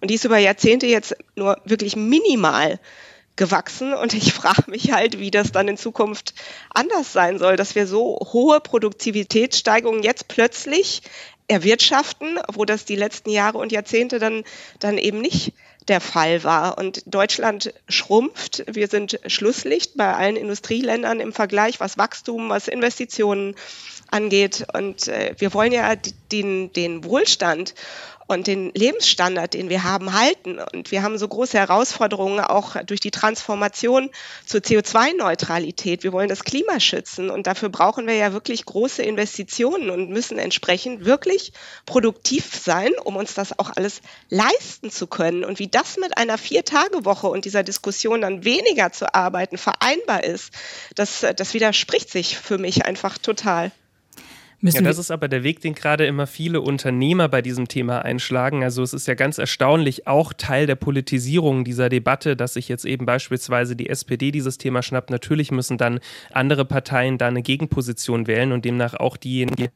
Und 0.00 0.10
dies 0.10 0.24
über 0.24 0.38
Jahrzehnte 0.38 0.69
Jahrzehnte 0.70 0.86
jetzt 0.86 1.16
nur 1.34 1.58
wirklich 1.64 1.96
minimal 1.96 2.78
gewachsen 3.34 3.92
und 3.92 4.14
ich 4.14 4.32
frage 4.32 4.70
mich 4.70 4.92
halt, 4.92 5.18
wie 5.18 5.32
das 5.32 5.50
dann 5.50 5.66
in 5.66 5.76
Zukunft 5.76 6.34
anders 6.72 7.12
sein 7.12 7.38
soll, 7.38 7.56
dass 7.56 7.74
wir 7.74 7.88
so 7.88 8.20
hohe 8.32 8.60
Produktivitätssteigerungen 8.60 10.04
jetzt 10.04 10.28
plötzlich 10.28 11.02
erwirtschaften, 11.48 12.38
wo 12.52 12.64
das 12.64 12.84
die 12.84 12.94
letzten 12.94 13.30
Jahre 13.30 13.58
und 13.58 13.72
Jahrzehnte 13.72 14.20
dann, 14.20 14.44
dann 14.78 14.96
eben 14.96 15.20
nicht 15.20 15.52
der 15.88 16.00
Fall 16.00 16.44
war. 16.44 16.78
Und 16.78 17.02
Deutschland 17.06 17.74
schrumpft. 17.88 18.62
Wir 18.70 18.86
sind 18.86 19.18
Schlusslicht 19.26 19.96
bei 19.96 20.14
allen 20.14 20.36
Industrieländern 20.36 21.18
im 21.18 21.32
Vergleich, 21.32 21.80
was 21.80 21.98
Wachstum, 21.98 22.50
was 22.50 22.68
Investitionen 22.68 23.56
angeht. 24.12 24.66
Und 24.72 25.08
äh, 25.08 25.34
wir 25.38 25.52
wollen 25.52 25.72
ja 25.72 25.96
den, 26.30 26.72
den 26.72 27.02
Wohlstand 27.02 27.74
und 28.30 28.46
den 28.46 28.70
Lebensstandard, 28.74 29.54
den 29.54 29.68
wir 29.68 29.84
haben, 29.84 30.12
halten. 30.12 30.58
Und 30.72 30.90
wir 30.90 31.02
haben 31.02 31.18
so 31.18 31.26
große 31.26 31.58
Herausforderungen 31.58 32.40
auch 32.40 32.76
durch 32.84 33.00
die 33.00 33.10
Transformation 33.10 34.10
zur 34.46 34.60
CO2-Neutralität. 34.60 36.02
Wir 36.02 36.12
wollen 36.12 36.28
das 36.28 36.44
Klima 36.44 36.80
schützen 36.80 37.30
und 37.30 37.46
dafür 37.46 37.68
brauchen 37.68 38.06
wir 38.06 38.14
ja 38.14 38.32
wirklich 38.32 38.64
große 38.64 39.02
Investitionen 39.02 39.90
und 39.90 40.10
müssen 40.10 40.38
entsprechend 40.38 41.04
wirklich 41.04 41.52
produktiv 41.86 42.54
sein, 42.54 42.92
um 43.04 43.16
uns 43.16 43.34
das 43.34 43.58
auch 43.58 43.70
alles 43.74 44.00
leisten 44.28 44.90
zu 44.90 45.06
können. 45.06 45.44
Und 45.44 45.58
wie 45.58 45.68
das 45.68 45.96
mit 45.96 46.16
einer 46.16 46.38
Vier-Tage-Woche 46.38 47.26
und 47.26 47.44
dieser 47.44 47.62
Diskussion 47.62 48.20
dann 48.20 48.44
weniger 48.44 48.92
zu 48.92 49.12
arbeiten 49.14 49.58
vereinbar 49.58 50.24
ist, 50.24 50.52
das, 50.94 51.26
das 51.36 51.54
widerspricht 51.54 52.10
sich 52.10 52.38
für 52.38 52.58
mich 52.58 52.86
einfach 52.86 53.18
total. 53.18 53.72
Müssen 54.62 54.76
ja, 54.76 54.82
das 54.82 54.98
ist 54.98 55.10
aber 55.10 55.28
der 55.28 55.42
Weg, 55.42 55.60
den 55.60 55.74
gerade 55.74 56.04
immer 56.04 56.26
viele 56.26 56.60
Unternehmer 56.60 57.28
bei 57.28 57.40
diesem 57.40 57.66
Thema 57.66 58.04
einschlagen. 58.04 58.62
Also 58.62 58.82
es 58.82 58.92
ist 58.92 59.08
ja 59.08 59.14
ganz 59.14 59.38
erstaunlich 59.38 60.06
auch 60.06 60.34
Teil 60.34 60.66
der 60.66 60.74
Politisierung 60.74 61.64
dieser 61.64 61.88
Debatte, 61.88 62.36
dass 62.36 62.54
sich 62.54 62.68
jetzt 62.68 62.84
eben 62.84 63.06
beispielsweise 63.06 63.74
die 63.74 63.88
SPD 63.88 64.30
dieses 64.30 64.58
Thema 64.58 64.82
schnappt. 64.82 65.08
Natürlich 65.08 65.50
müssen 65.50 65.78
dann 65.78 66.00
andere 66.30 66.66
Parteien 66.66 67.16
da 67.16 67.28
eine 67.28 67.40
Gegenposition 67.40 68.26
wählen 68.26 68.52
und 68.52 68.66
demnach 68.66 68.92
auch 68.92 69.16
diejenigen, 69.16 69.56
die 69.56 69.68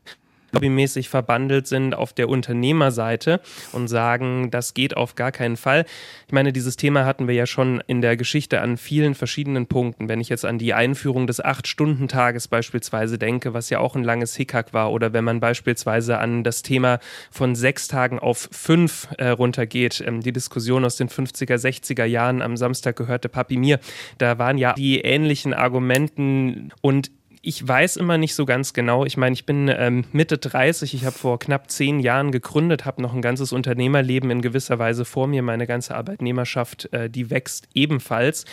lobbymäßig 0.55 1.09
verbandelt 1.09 1.67
sind 1.67 1.95
auf 1.95 2.13
der 2.13 2.29
Unternehmerseite 2.29 3.41
und 3.73 3.89
sagen, 3.89 4.51
das 4.51 4.75
geht 4.75 4.97
auf 4.97 5.15
gar 5.15 5.33
keinen 5.33 5.57
Fall. 5.57 5.85
Ich 6.27 6.33
meine, 6.33 6.53
dieses 6.53 6.77
Thema 6.77 7.05
hatten 7.05 7.29
wir 7.29 7.35
ja 7.35 7.47
schon 7.47 7.83
in 7.87 8.01
der 8.01 8.17
Geschichte 8.17 8.61
an 8.61 8.77
vielen 8.77 9.15
verschiedenen 9.15 9.67
Punkten. 9.67 10.09
Wenn 10.09 10.21
ich 10.21 10.29
jetzt 10.29 10.45
an 10.45 10.59
die 10.59 10.75
Einführung 10.75 11.27
des 11.27 11.45
Acht-Stunden-Tages 11.45 12.49
beispielsweise 12.49 13.19
denke, 13.19 13.55
was 13.55 13.71
ja 13.71 13.81
auch 13.81 13.97
ein 13.97 14.05
langes 14.05 14.35
Hickhack 14.37 14.73
war, 14.73 14.93
oder 14.93 15.13
wenn 15.13 15.25
man 15.25 15.41
beispielsweise 15.41 16.19
an 16.19 16.45
das 16.45 16.63
Thema 16.63 16.99
von 17.31 17.55
sechs 17.55 17.89
Tagen 17.89 18.19
auf 18.19 18.49
fünf 18.53 19.09
äh, 19.19 19.29
runtergeht, 19.29 20.03
ähm, 20.07 20.21
die 20.21 20.33
Diskussion 20.33 20.85
aus 20.85 20.97
den 20.97 21.09
50er, 21.09 21.57
60er 21.57 22.05
Jahren 22.05 22.43
am 22.43 22.57
Samstag 22.57 22.97
gehörte 22.97 23.29
Papi 23.29 23.57
mir, 23.57 23.81
da 24.19 24.39
waren 24.39 24.59
ja 24.59 24.75
die 24.75 25.01
ähnlichen 25.01 25.55
Argumenten 25.55 26.73
und 26.81 27.11
ich 27.47 27.67
weiß 27.67 27.97
immer 27.97 28.19
nicht 28.19 28.35
so 28.35 28.47
ganz 28.47 28.73
genau. 28.73 29.05
Ich 29.05 29.17
meine, 29.17 29.35
ich 29.35 29.45
bin 29.45 29.69
ähm, 29.69 30.05
Mitte 30.13 30.39
30, 30.39 30.95
ich 30.95 31.05
habe 31.05 31.17
vor 31.17 31.39
knapp 31.39 31.71
zehn 31.71 32.01
Jahren 32.01 32.33
gegründet, 32.33 32.85
habe 32.85 33.03
noch 33.03 33.15
ein 33.15 33.23
ganzes 33.23 33.53
Unternehmerleben 33.53 34.31
in 34.31 34.41
gewisser 34.43 34.79
Weise 34.79 35.05
vor 35.05 35.27
mir. 35.27 35.43
Meine 35.43 35.67
ganze 35.67 35.95
Arbeitnehmerschaft, 35.95 36.93
äh, 36.93 37.11
die 37.11 37.31
wächst 37.31 37.69
ebenfalls. 37.75 38.47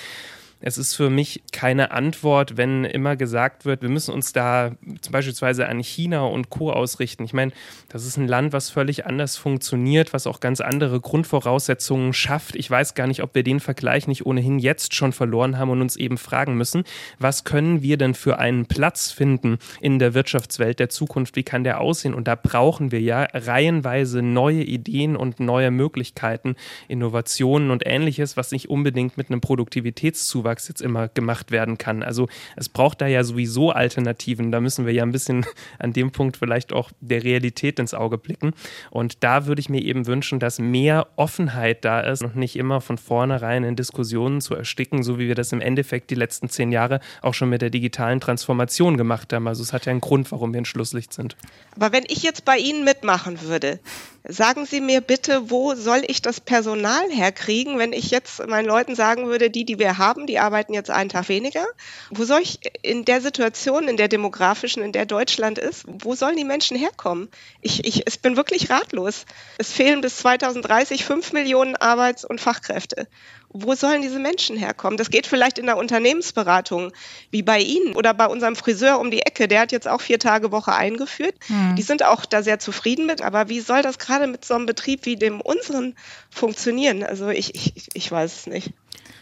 Es 0.63 0.77
ist 0.77 0.95
für 0.95 1.09
mich 1.09 1.41
keine 1.51 1.91
Antwort, 1.91 2.55
wenn 2.55 2.85
immer 2.85 3.15
gesagt 3.15 3.65
wird, 3.65 3.81
wir 3.81 3.89
müssen 3.89 4.13
uns 4.13 4.31
da 4.31 4.71
zum 5.01 5.11
beispielsweise 5.11 5.67
an 5.67 5.79
China 5.79 6.21
und 6.25 6.51
Co. 6.51 6.71
ausrichten. 6.71 7.23
Ich 7.23 7.33
meine, 7.33 7.51
das 7.89 8.05
ist 8.05 8.17
ein 8.17 8.27
Land, 8.27 8.53
was 8.53 8.69
völlig 8.69 9.07
anders 9.07 9.37
funktioniert, 9.37 10.13
was 10.13 10.27
auch 10.27 10.39
ganz 10.39 10.61
andere 10.61 10.99
Grundvoraussetzungen 10.99 12.13
schafft. 12.13 12.55
Ich 12.55 12.69
weiß 12.69 12.93
gar 12.93 13.07
nicht, 13.07 13.23
ob 13.23 13.33
wir 13.33 13.41
den 13.41 13.59
Vergleich 13.59 14.07
nicht 14.07 14.27
ohnehin 14.27 14.59
jetzt 14.59 14.93
schon 14.93 15.13
verloren 15.13 15.57
haben 15.57 15.71
und 15.71 15.81
uns 15.81 15.95
eben 15.95 16.19
fragen 16.19 16.55
müssen, 16.55 16.83
was 17.17 17.43
können 17.43 17.81
wir 17.81 17.97
denn 17.97 18.13
für 18.13 18.37
einen 18.37 18.67
Platz 18.67 19.11
finden 19.11 19.57
in 19.81 19.97
der 19.97 20.13
Wirtschaftswelt 20.13 20.79
der 20.79 20.89
Zukunft? 20.89 21.35
Wie 21.35 21.43
kann 21.43 21.63
der 21.63 21.81
aussehen? 21.81 22.13
Und 22.13 22.27
da 22.27 22.35
brauchen 22.35 22.91
wir 22.91 23.01
ja 23.01 23.27
reihenweise 23.33 24.21
neue 24.21 24.63
Ideen 24.63 25.15
und 25.15 25.39
neue 25.39 25.71
Möglichkeiten, 25.71 26.55
Innovationen 26.87 27.71
und 27.71 27.83
ähnliches, 27.83 28.37
was 28.37 28.51
nicht 28.51 28.69
unbedingt 28.69 29.17
mit 29.17 29.31
einem 29.31 29.41
Produktivitätszuwachs 29.41 30.50
Zuwachs 30.51 30.67
jetzt 30.67 30.81
immer 30.81 31.07
gemacht 31.07 31.51
werden 31.51 31.77
kann. 31.77 32.03
Also 32.03 32.27
es 32.55 32.69
braucht 32.69 33.01
da 33.01 33.07
ja 33.07 33.23
sowieso 33.23 33.71
Alternativen. 33.71 34.51
Da 34.51 34.59
müssen 34.59 34.85
wir 34.85 34.93
ja 34.93 35.03
ein 35.03 35.11
bisschen 35.11 35.45
an 35.79 35.93
dem 35.93 36.11
Punkt 36.11 36.37
vielleicht 36.37 36.73
auch 36.73 36.91
der 36.99 37.23
Realität 37.23 37.79
ins 37.79 37.93
Auge 37.93 38.17
blicken. 38.17 38.53
Und 38.89 39.23
da 39.23 39.45
würde 39.45 39.61
ich 39.61 39.69
mir 39.69 39.81
eben 39.81 40.07
wünschen, 40.07 40.39
dass 40.39 40.59
mehr 40.59 41.07
Offenheit 41.15 41.85
da 41.85 42.01
ist 42.01 42.23
und 42.23 42.35
nicht 42.35 42.55
immer 42.55 42.81
von 42.81 42.97
vornherein 42.97 43.63
in 43.63 43.75
Diskussionen 43.75 44.41
zu 44.41 44.55
ersticken, 44.55 45.03
so 45.03 45.19
wie 45.19 45.27
wir 45.27 45.35
das 45.35 45.51
im 45.51 45.61
Endeffekt 45.61 46.09
die 46.09 46.15
letzten 46.15 46.49
zehn 46.49 46.71
Jahre 46.71 46.99
auch 47.21 47.33
schon 47.33 47.49
mit 47.49 47.61
der 47.61 47.69
digitalen 47.69 48.19
Transformation 48.19 48.97
gemacht 48.97 49.31
haben. 49.33 49.47
Also 49.47 49.63
es 49.63 49.73
hat 49.73 49.85
ja 49.85 49.91
einen 49.91 50.01
Grund, 50.01 50.31
warum 50.31 50.53
wir 50.53 50.61
ein 50.61 50.65
Schlusslicht 50.65 51.13
sind. 51.13 51.35
Aber 51.75 51.91
wenn 51.91 52.03
ich 52.07 52.23
jetzt 52.23 52.45
bei 52.45 52.57
Ihnen 52.57 52.83
mitmachen 52.83 53.41
würde, 53.41 53.79
Sagen 54.27 54.67
Sie 54.67 54.81
mir 54.81 55.01
bitte, 55.01 55.49
wo 55.49 55.73
soll 55.73 56.03
ich 56.05 56.21
das 56.21 56.39
Personal 56.39 57.09
herkriegen, 57.09 57.79
wenn 57.79 57.91
ich 57.91 58.11
jetzt 58.11 58.45
meinen 58.47 58.67
Leuten 58.67 58.95
sagen 58.95 59.27
würde, 59.27 59.49
die, 59.49 59.65
die 59.65 59.79
wir 59.79 59.97
haben, 59.97 60.27
die 60.27 60.37
arbeiten 60.37 60.73
jetzt 60.73 60.91
einen 60.91 61.09
Tag 61.09 61.27
weniger? 61.27 61.65
Wo 62.11 62.23
soll 62.23 62.41
ich 62.41 62.59
in 62.83 63.03
der 63.03 63.19
Situation, 63.21 63.87
in 63.87 63.97
der 63.97 64.09
demografischen, 64.09 64.83
in 64.83 64.91
der 64.91 65.07
Deutschland 65.07 65.57
ist, 65.57 65.85
wo 65.87 66.13
sollen 66.13 66.37
die 66.37 66.43
Menschen 66.43 66.77
herkommen? 66.77 67.29
Ich, 67.61 67.83
ich, 67.83 68.07
ich 68.07 68.21
bin 68.21 68.37
wirklich 68.37 68.69
ratlos. 68.69 69.25
Es 69.57 69.71
fehlen 69.71 70.01
bis 70.01 70.17
2030 70.17 71.03
fünf 71.03 71.33
Millionen 71.33 71.75
Arbeits- 71.75 72.25
und 72.25 72.39
Fachkräfte 72.39 73.07
wo 73.53 73.75
sollen 73.75 74.01
diese 74.01 74.19
Menschen 74.19 74.57
herkommen? 74.57 74.97
Das 74.97 75.09
geht 75.09 75.27
vielleicht 75.27 75.57
in 75.57 75.65
der 75.65 75.77
Unternehmensberatung, 75.77 76.91
wie 77.31 77.41
bei 77.41 77.59
Ihnen 77.59 77.95
oder 77.95 78.13
bei 78.13 78.27
unserem 78.27 78.55
Friseur 78.55 78.99
um 78.99 79.11
die 79.11 79.21
Ecke. 79.21 79.47
Der 79.47 79.61
hat 79.61 79.71
jetzt 79.71 79.87
auch 79.87 80.01
vier 80.01 80.19
Tage 80.19 80.51
Woche 80.51 80.73
eingeführt. 80.73 81.35
Hm. 81.47 81.75
Die 81.75 81.81
sind 81.81 82.03
auch 82.03 82.25
da 82.25 82.43
sehr 82.43 82.59
zufrieden 82.59 83.05
mit. 83.05 83.21
Aber 83.21 83.49
wie 83.49 83.59
soll 83.59 83.81
das 83.81 83.99
gerade 83.99 84.27
mit 84.27 84.45
so 84.45 84.53
einem 84.53 84.65
Betrieb 84.65 85.05
wie 85.05 85.15
dem 85.15 85.41
unseren 85.41 85.95
funktionieren? 86.29 87.03
Also 87.03 87.29
ich, 87.29 87.55
ich, 87.55 87.89
ich 87.93 88.11
weiß 88.11 88.35
es 88.35 88.47
nicht. 88.47 88.73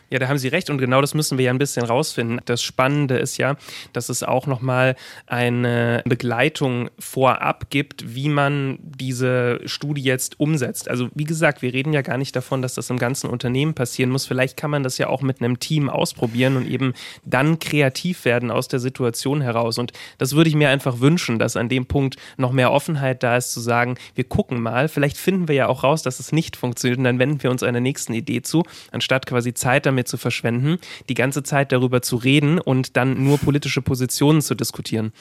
Ja, 0.10 0.20
da 0.20 0.28
haben 0.28 0.38
Sie 0.38 0.48
recht 0.48 0.70
und 0.70 0.78
genau 0.80 1.02
das 1.02 1.14
müssen 1.14 1.38
wir 1.38 1.46
ja 1.46 1.52
ein 1.52 1.60
bisschen 1.60 1.86
rausfinden. 1.86 2.42
Das 2.46 2.62
Spannende 2.62 3.18
ist 3.18 3.38
ja, 3.38 3.56
dass 3.94 4.10
es 4.10 4.24
auch 4.24 4.48
nochmal 4.48 4.96
eine 5.28 6.02
Begleitung 6.06 6.90
vorab 6.98 7.70
gibt, 7.70 8.16
wie 8.16 8.30
man 8.30 8.80
diese 8.82 9.60
Studie 9.66 10.02
jetzt 10.02 10.40
umsetzt. 10.40 10.90
Also 10.90 11.10
wie 11.14 11.26
gesagt, 11.26 11.62
wir 11.62 11.74
reden 11.74 11.94
ja 11.94 12.02
gar 12.02 12.18
nicht 12.18 12.36
davon, 12.36 12.62
dass 12.62 12.74
das 12.74 12.90
im 12.90 12.98
ganzen 12.98 13.30
Unternehmen 13.30 13.74
passieren 13.74 14.10
muss. 14.10 14.26
Vielleicht 14.26 14.58
kann 14.58 14.72
man 14.72 14.84
das 14.84 14.98
ja 14.98 15.08
auch 15.08 15.22
mit 15.22 15.42
einem 15.42 15.60
Team 15.60 15.90
ausprobieren 15.90 16.58
und 16.58 16.68
eben 16.68 16.94
dann 17.24 17.60
kreativ 17.60 18.26
werden 18.26 18.50
aus 18.50 18.68
der 18.68 18.80
Situation 18.80 19.42
heraus. 19.42 19.78
Und 19.78 19.94
das 20.18 20.36
würde 20.36 20.50
ich 20.50 20.56
mir 20.56 20.70
einfach 20.70 21.00
wünschen, 21.00 21.38
dass 21.38 21.56
an 21.56 21.70
dem 21.70 21.86
Punkt 21.86 22.16
noch 22.38 22.52
mehr 22.52 22.72
Offenheit 22.72 23.22
da 23.22 23.38
ist, 23.38 23.52
zu 23.52 23.60
sagen, 23.60 23.96
wir 24.16 24.24
gucken 24.24 24.62
mal, 24.62 24.88
vielleicht 24.88 25.18
finden 25.18 25.48
wir 25.48 25.56
ja 25.56 25.68
auch 25.68 25.84
raus, 25.84 26.02
dass 26.02 26.20
es 26.20 26.32
nicht 26.32 26.56
funktioniert 26.56 26.98
und 26.98 27.04
dann 27.04 27.20
wenden 27.20 27.44
wir 27.44 27.52
uns 27.52 27.62
einer 27.62 27.80
nächsten 27.80 28.14
Idee 28.14 28.42
zu, 28.42 28.64
anstatt 28.92 29.26
quasi 29.26 29.54
Zeit 29.54 29.86
damit 29.86 29.99
damit 30.00 30.08
zu 30.08 30.18
verschwenden, 30.18 30.78
die 31.10 31.14
ganze 31.14 31.44
Zeit 31.44 31.72
darüber 31.72 32.02
zu 32.02 32.16
reden 32.16 32.60
und 32.60 32.96
dann 32.96 33.24
nur 33.24 33.38
politische 33.38 33.82
Positionen 33.82 34.42
zu 34.42 34.56
diskutieren. 34.56 35.12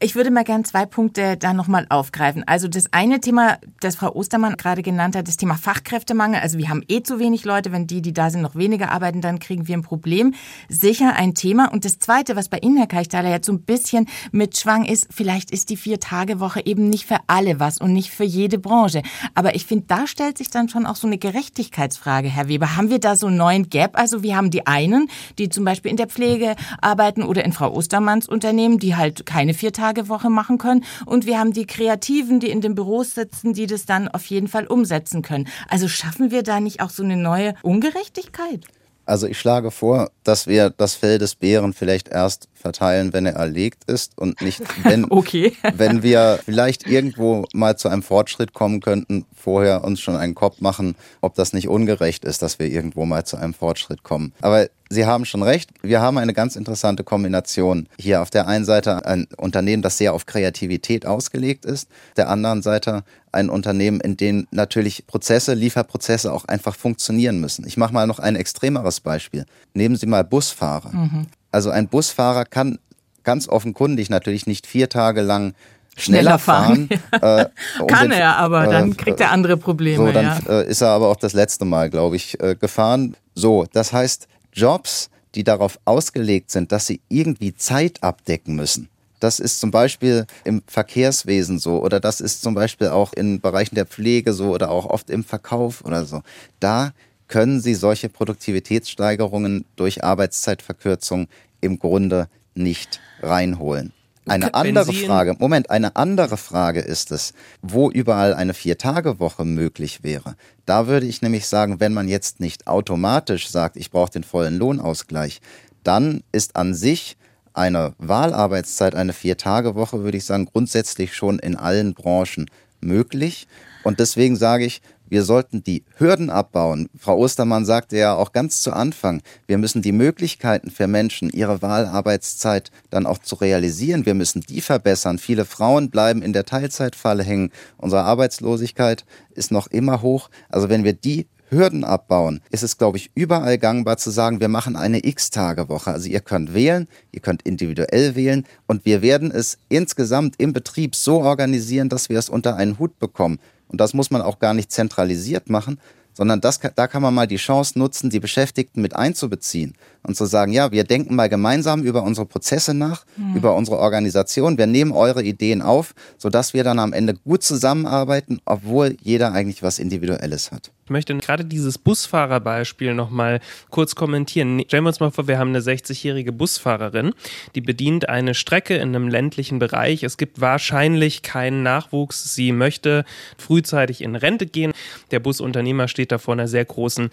Ich 0.00 0.14
würde 0.14 0.30
mal 0.30 0.44
gerne 0.44 0.64
zwei 0.64 0.86
Punkte 0.86 1.36
da 1.36 1.52
nochmal 1.52 1.86
aufgreifen. 1.88 2.42
Also 2.46 2.68
das 2.68 2.92
eine 2.92 3.20
Thema, 3.20 3.58
das 3.80 3.96
Frau 3.96 4.12
Ostermann 4.12 4.56
gerade 4.56 4.82
genannt 4.82 5.16
hat, 5.16 5.28
das 5.28 5.36
Thema 5.36 5.54
Fachkräftemangel. 5.54 6.40
Also 6.40 6.58
wir 6.58 6.68
haben 6.68 6.82
eh 6.88 7.02
zu 7.02 7.18
wenig 7.18 7.44
Leute. 7.44 7.72
Wenn 7.72 7.86
die, 7.86 8.02
die 8.02 8.12
da 8.12 8.30
sind, 8.30 8.42
noch 8.42 8.56
weniger 8.56 8.90
arbeiten, 8.90 9.20
dann 9.20 9.38
kriegen 9.38 9.68
wir 9.68 9.76
ein 9.76 9.82
Problem. 9.82 10.34
Sicher 10.68 11.14
ein 11.14 11.34
Thema. 11.34 11.72
Und 11.72 11.84
das 11.84 11.98
zweite, 11.98 12.36
was 12.36 12.48
bei 12.48 12.58
Ihnen, 12.58 12.76
Herr 12.76 12.86
Keichthaler, 12.86 13.30
jetzt 13.30 13.46
so 13.46 13.52
ein 13.52 13.62
bisschen 13.62 14.08
mitschwang, 14.32 14.84
ist, 14.84 15.08
vielleicht 15.10 15.50
ist 15.50 15.70
die 15.70 15.76
Vier-Tage-Woche 15.76 16.66
eben 16.66 16.88
nicht 16.88 17.06
für 17.06 17.18
alle 17.26 17.60
was 17.60 17.78
und 17.78 17.92
nicht 17.92 18.10
für 18.10 18.24
jede 18.24 18.58
Branche. 18.58 19.02
Aber 19.34 19.54
ich 19.54 19.66
finde, 19.66 19.84
da 19.86 20.06
stellt 20.06 20.38
sich 20.38 20.50
dann 20.50 20.68
schon 20.68 20.86
auch 20.86 20.96
so 20.96 21.06
eine 21.06 21.18
Gerechtigkeitsfrage, 21.18 22.28
Herr 22.28 22.48
Weber. 22.48 22.76
Haben 22.76 22.90
wir 22.90 22.98
da 22.98 23.16
so 23.16 23.28
einen 23.28 23.36
neuen 23.36 23.68
Gap? 23.70 23.96
Also 23.98 24.23
wir 24.24 24.36
haben 24.36 24.50
die 24.50 24.66
einen, 24.66 25.08
die 25.38 25.48
zum 25.48 25.64
Beispiel 25.64 25.92
in 25.92 25.96
der 25.96 26.08
Pflege 26.08 26.56
arbeiten 26.80 27.22
oder 27.22 27.44
in 27.44 27.52
Frau 27.52 27.72
Ostermanns 27.72 28.28
Unternehmen, 28.28 28.78
die 28.78 28.96
halt 28.96 29.26
keine 29.26 29.54
Vier-Tage-Woche 29.54 30.30
machen 30.30 30.58
können. 30.58 30.82
Und 31.06 31.26
wir 31.26 31.38
haben 31.38 31.52
die 31.52 31.66
Kreativen, 31.66 32.40
die 32.40 32.50
in 32.50 32.60
den 32.60 32.74
Büros 32.74 33.14
sitzen, 33.14 33.52
die 33.52 33.66
das 33.66 33.86
dann 33.86 34.08
auf 34.08 34.24
jeden 34.26 34.48
Fall 34.48 34.66
umsetzen 34.66 35.22
können. 35.22 35.46
Also 35.68 35.86
schaffen 35.86 36.32
wir 36.32 36.42
da 36.42 36.58
nicht 36.58 36.80
auch 36.80 36.90
so 36.90 37.04
eine 37.04 37.16
neue 37.16 37.54
Ungerechtigkeit? 37.62 38.66
Also 39.06 39.26
ich 39.26 39.38
schlage 39.38 39.70
vor, 39.70 40.10
dass 40.22 40.46
wir 40.46 40.70
das 40.70 40.94
Fell 40.94 41.18
des 41.18 41.34
Bären 41.34 41.72
vielleicht 41.72 42.08
erst 42.08 42.48
verteilen, 42.54 43.12
wenn 43.12 43.26
er 43.26 43.34
erlegt 43.34 43.84
ist 43.84 44.16
und 44.16 44.40
nicht, 44.40 44.62
wenn, 44.84 45.04
okay. 45.10 45.52
wenn 45.76 46.02
wir 46.02 46.40
vielleicht 46.44 46.86
irgendwo 46.86 47.44
mal 47.52 47.76
zu 47.76 47.88
einem 47.88 48.02
Fortschritt 48.02 48.54
kommen 48.54 48.80
könnten, 48.80 49.26
vorher 49.34 49.84
uns 49.84 50.00
schon 50.00 50.16
einen 50.16 50.34
Kopf 50.34 50.60
machen, 50.60 50.96
ob 51.20 51.34
das 51.34 51.52
nicht 51.52 51.68
ungerecht 51.68 52.24
ist, 52.24 52.40
dass 52.42 52.58
wir 52.58 52.66
irgendwo 52.66 53.04
mal 53.04 53.24
zu 53.24 53.36
einem 53.36 53.54
Fortschritt 53.54 54.02
kommen. 54.02 54.32
Aber 54.40 54.68
Sie 54.94 55.06
haben 55.06 55.24
schon 55.24 55.42
recht. 55.42 55.70
Wir 55.82 56.00
haben 56.00 56.18
eine 56.18 56.32
ganz 56.32 56.56
interessante 56.56 57.04
Kombination. 57.04 57.88
Hier 57.98 58.22
auf 58.22 58.30
der 58.30 58.46
einen 58.46 58.64
Seite 58.64 59.04
ein 59.04 59.26
Unternehmen, 59.36 59.82
das 59.82 59.98
sehr 59.98 60.14
auf 60.14 60.24
Kreativität 60.24 61.04
ausgelegt 61.04 61.64
ist. 61.64 61.88
Der 62.16 62.30
anderen 62.30 62.62
Seite 62.62 63.02
ein 63.32 63.50
Unternehmen, 63.50 64.00
in 64.00 64.16
dem 64.16 64.46
natürlich 64.52 65.06
Prozesse, 65.06 65.54
Lieferprozesse 65.54 66.32
auch 66.32 66.44
einfach 66.44 66.76
funktionieren 66.76 67.40
müssen. 67.40 67.66
Ich 67.66 67.76
mache 67.76 67.92
mal 67.92 68.06
noch 68.06 68.20
ein 68.20 68.36
extremeres 68.36 69.00
Beispiel. 69.00 69.44
Nehmen 69.74 69.96
Sie 69.96 70.06
mal 70.06 70.22
Busfahrer. 70.24 70.92
Mhm. 70.92 71.26
Also 71.50 71.70
ein 71.70 71.88
Busfahrer 71.88 72.44
kann 72.44 72.78
ganz 73.24 73.48
offenkundig 73.48 74.10
natürlich 74.10 74.46
nicht 74.46 74.66
vier 74.66 74.88
Tage 74.88 75.22
lang 75.22 75.54
schneller, 75.96 76.38
schneller 76.38 76.38
fahren. 76.38 76.88
fahren. 77.10 77.50
äh, 77.78 77.86
Kann 77.86 78.10
den, 78.10 78.20
er, 78.20 78.36
aber 78.36 78.66
dann 78.66 78.92
äh, 78.92 78.94
kriegt 78.94 79.20
er 79.20 79.32
andere 79.32 79.56
Probleme. 79.56 80.06
So, 80.06 80.12
dann 80.12 80.24
ja. 80.24 80.60
äh, 80.60 80.68
ist 80.68 80.80
er 80.80 80.88
aber 80.88 81.08
auch 81.08 81.16
das 81.16 81.32
letzte 81.32 81.64
Mal, 81.64 81.90
glaube 81.90 82.16
ich, 82.16 82.40
äh, 82.40 82.54
gefahren. 82.54 83.16
So, 83.34 83.66
das 83.72 83.92
heißt, 83.92 84.28
Jobs, 84.54 85.10
die 85.34 85.44
darauf 85.44 85.78
ausgelegt 85.84 86.50
sind, 86.50 86.72
dass 86.72 86.86
sie 86.86 87.00
irgendwie 87.08 87.54
Zeit 87.54 88.02
abdecken 88.02 88.54
müssen. 88.54 88.88
Das 89.20 89.40
ist 89.40 89.58
zum 89.58 89.70
Beispiel 89.70 90.26
im 90.44 90.62
Verkehrswesen 90.66 91.58
so 91.58 91.82
oder 91.82 91.98
das 91.98 92.20
ist 92.20 92.42
zum 92.42 92.54
Beispiel 92.54 92.88
auch 92.88 93.14
in 93.14 93.40
Bereichen 93.40 93.74
der 93.74 93.86
Pflege 93.86 94.34
so 94.34 94.50
oder 94.50 94.70
auch 94.70 94.84
oft 94.84 95.08
im 95.08 95.24
Verkauf 95.24 95.82
oder 95.82 96.04
so. 96.04 96.22
Da 96.60 96.92
können 97.26 97.60
Sie 97.60 97.74
solche 97.74 98.10
Produktivitätssteigerungen 98.10 99.64
durch 99.76 100.04
Arbeitszeitverkürzung 100.04 101.28
im 101.62 101.78
Grunde 101.78 102.28
nicht 102.54 103.00
reinholen. 103.22 103.93
Eine 104.26 104.54
andere 104.54 104.92
Frage, 104.92 105.36
Moment, 105.38 105.70
eine 105.70 105.96
andere 105.96 106.36
Frage 106.36 106.80
ist 106.80 107.12
es, 107.12 107.34
wo 107.60 107.90
überall 107.90 108.32
eine 108.32 108.54
Vier-Tage-Woche 108.54 109.44
möglich 109.44 110.02
wäre. 110.02 110.36
Da 110.64 110.86
würde 110.86 111.06
ich 111.06 111.20
nämlich 111.20 111.46
sagen, 111.46 111.78
wenn 111.78 111.92
man 111.92 112.08
jetzt 112.08 112.40
nicht 112.40 112.66
automatisch 112.66 113.48
sagt, 113.50 113.76
ich 113.76 113.90
brauche 113.90 114.12
den 114.12 114.24
vollen 114.24 114.56
Lohnausgleich, 114.58 115.40
dann 115.82 116.22
ist 116.32 116.56
an 116.56 116.74
sich 116.74 117.18
eine 117.52 117.94
Wahlarbeitszeit, 117.98 118.94
eine 118.94 119.12
Vier-Tage-Woche, 119.12 120.02
würde 120.02 120.16
ich 120.16 120.24
sagen, 120.24 120.46
grundsätzlich 120.46 121.14
schon 121.14 121.38
in 121.38 121.56
allen 121.56 121.94
Branchen 121.94 122.46
möglich. 122.80 123.46
Und 123.84 124.00
deswegen 124.00 124.36
sage 124.36 124.64
ich, 124.64 124.80
wir 125.08 125.22
sollten 125.22 125.62
die 125.62 125.84
Hürden 125.96 126.30
abbauen. 126.30 126.88
Frau 126.98 127.16
Ostermann 127.18 127.64
sagte 127.64 127.96
ja 127.96 128.14
auch 128.14 128.32
ganz 128.32 128.62
zu 128.62 128.72
Anfang, 128.72 129.22
wir 129.46 129.58
müssen 129.58 129.82
die 129.82 129.92
Möglichkeiten 129.92 130.70
für 130.70 130.86
Menschen, 130.86 131.30
ihre 131.30 131.62
Wahlarbeitszeit 131.62 132.70
dann 132.90 133.06
auch 133.06 133.18
zu 133.18 133.36
realisieren, 133.36 134.06
wir 134.06 134.14
müssen 134.14 134.40
die 134.40 134.60
verbessern. 134.60 135.18
Viele 135.18 135.44
Frauen 135.44 135.90
bleiben 135.90 136.22
in 136.22 136.32
der 136.32 136.44
Teilzeitfalle 136.44 137.22
hängen. 137.22 137.50
Unsere 137.76 138.02
Arbeitslosigkeit 138.02 139.04
ist 139.34 139.50
noch 139.50 139.66
immer 139.68 140.02
hoch. 140.02 140.30
Also 140.48 140.68
wenn 140.68 140.84
wir 140.84 140.94
die 140.94 141.26
Hürden 141.50 141.84
abbauen, 141.84 142.40
ist 142.50 142.62
es, 142.62 142.78
glaube 142.78 142.98
ich, 142.98 143.10
überall 143.14 143.58
gangbar 143.58 143.96
zu 143.96 144.10
sagen, 144.10 144.40
wir 144.40 144.48
machen 144.48 144.76
eine 144.76 145.04
X-Tage-Woche. 145.04 145.90
Also 145.90 146.08
ihr 146.08 146.20
könnt 146.20 146.54
wählen, 146.54 146.88
ihr 147.12 147.20
könnt 147.20 147.42
individuell 147.42 148.14
wählen 148.14 148.44
und 148.66 148.84
wir 148.84 149.02
werden 149.02 149.30
es 149.30 149.58
insgesamt 149.68 150.34
im 150.38 150.52
Betrieb 150.52 150.94
so 150.94 151.20
organisieren, 151.20 151.88
dass 151.88 152.08
wir 152.08 152.18
es 152.18 152.28
unter 152.28 152.56
einen 152.56 152.78
Hut 152.78 152.98
bekommen. 152.98 153.38
Und 153.68 153.80
das 153.80 153.94
muss 153.94 154.10
man 154.10 154.22
auch 154.22 154.38
gar 154.38 154.54
nicht 154.54 154.70
zentralisiert 154.70 155.50
machen, 155.50 155.78
sondern 156.14 156.40
das, 156.40 156.60
da 156.74 156.86
kann 156.86 157.02
man 157.02 157.12
mal 157.12 157.26
die 157.26 157.36
Chance 157.36 157.78
nutzen, 157.78 158.08
die 158.08 158.20
Beschäftigten 158.20 158.80
mit 158.80 158.94
einzubeziehen 158.94 159.74
und 160.04 160.16
zu 160.16 160.26
sagen, 160.26 160.52
ja, 160.52 160.70
wir 160.70 160.84
denken 160.84 161.14
mal 161.14 161.28
gemeinsam 161.28 161.82
über 161.82 162.02
unsere 162.02 162.26
Prozesse 162.26 162.72
nach, 162.72 163.04
mhm. 163.16 163.36
über 163.36 163.54
unsere 163.56 163.78
Organisation, 163.78 164.56
wir 164.56 164.66
nehmen 164.66 164.92
eure 164.92 165.22
Ideen 165.22 165.60
auf, 165.60 165.94
sodass 166.16 166.54
wir 166.54 166.64
dann 166.64 166.78
am 166.78 166.92
Ende 166.92 167.14
gut 167.14 167.42
zusammenarbeiten, 167.42 168.40
obwohl 168.44 168.96
jeder 169.02 169.32
eigentlich 169.32 169.62
was 169.62 169.78
Individuelles 169.78 170.52
hat. 170.52 170.70
Ich 170.84 170.90
möchte 170.90 171.16
gerade 171.16 171.46
dieses 171.46 171.78
Busfahrerbeispiel 171.78 172.92
nochmal 172.92 173.40
kurz 173.70 173.94
kommentieren. 173.94 174.62
Stellen 174.66 174.84
wir 174.84 174.88
uns 174.88 175.00
mal 175.00 175.10
vor, 175.10 175.26
wir 175.26 175.38
haben 175.38 175.48
eine 175.48 175.60
60-jährige 175.60 176.30
Busfahrerin, 176.30 177.14
die 177.54 177.62
bedient 177.62 178.10
eine 178.10 178.34
Strecke 178.34 178.76
in 178.76 178.90
einem 178.90 179.08
ländlichen 179.08 179.58
Bereich. 179.58 180.02
Es 180.02 180.18
gibt 180.18 180.42
wahrscheinlich 180.42 181.22
keinen 181.22 181.62
Nachwuchs. 181.62 182.34
Sie 182.34 182.52
möchte 182.52 183.06
frühzeitig 183.38 184.02
in 184.02 184.14
Rente 184.14 184.44
gehen. 184.44 184.74
Der 185.10 185.20
Busunternehmer 185.20 185.88
steht 185.88 186.12
da 186.12 186.18
vor 186.18 186.34
einer 186.34 186.48
sehr 186.48 186.66
großen 186.66 187.08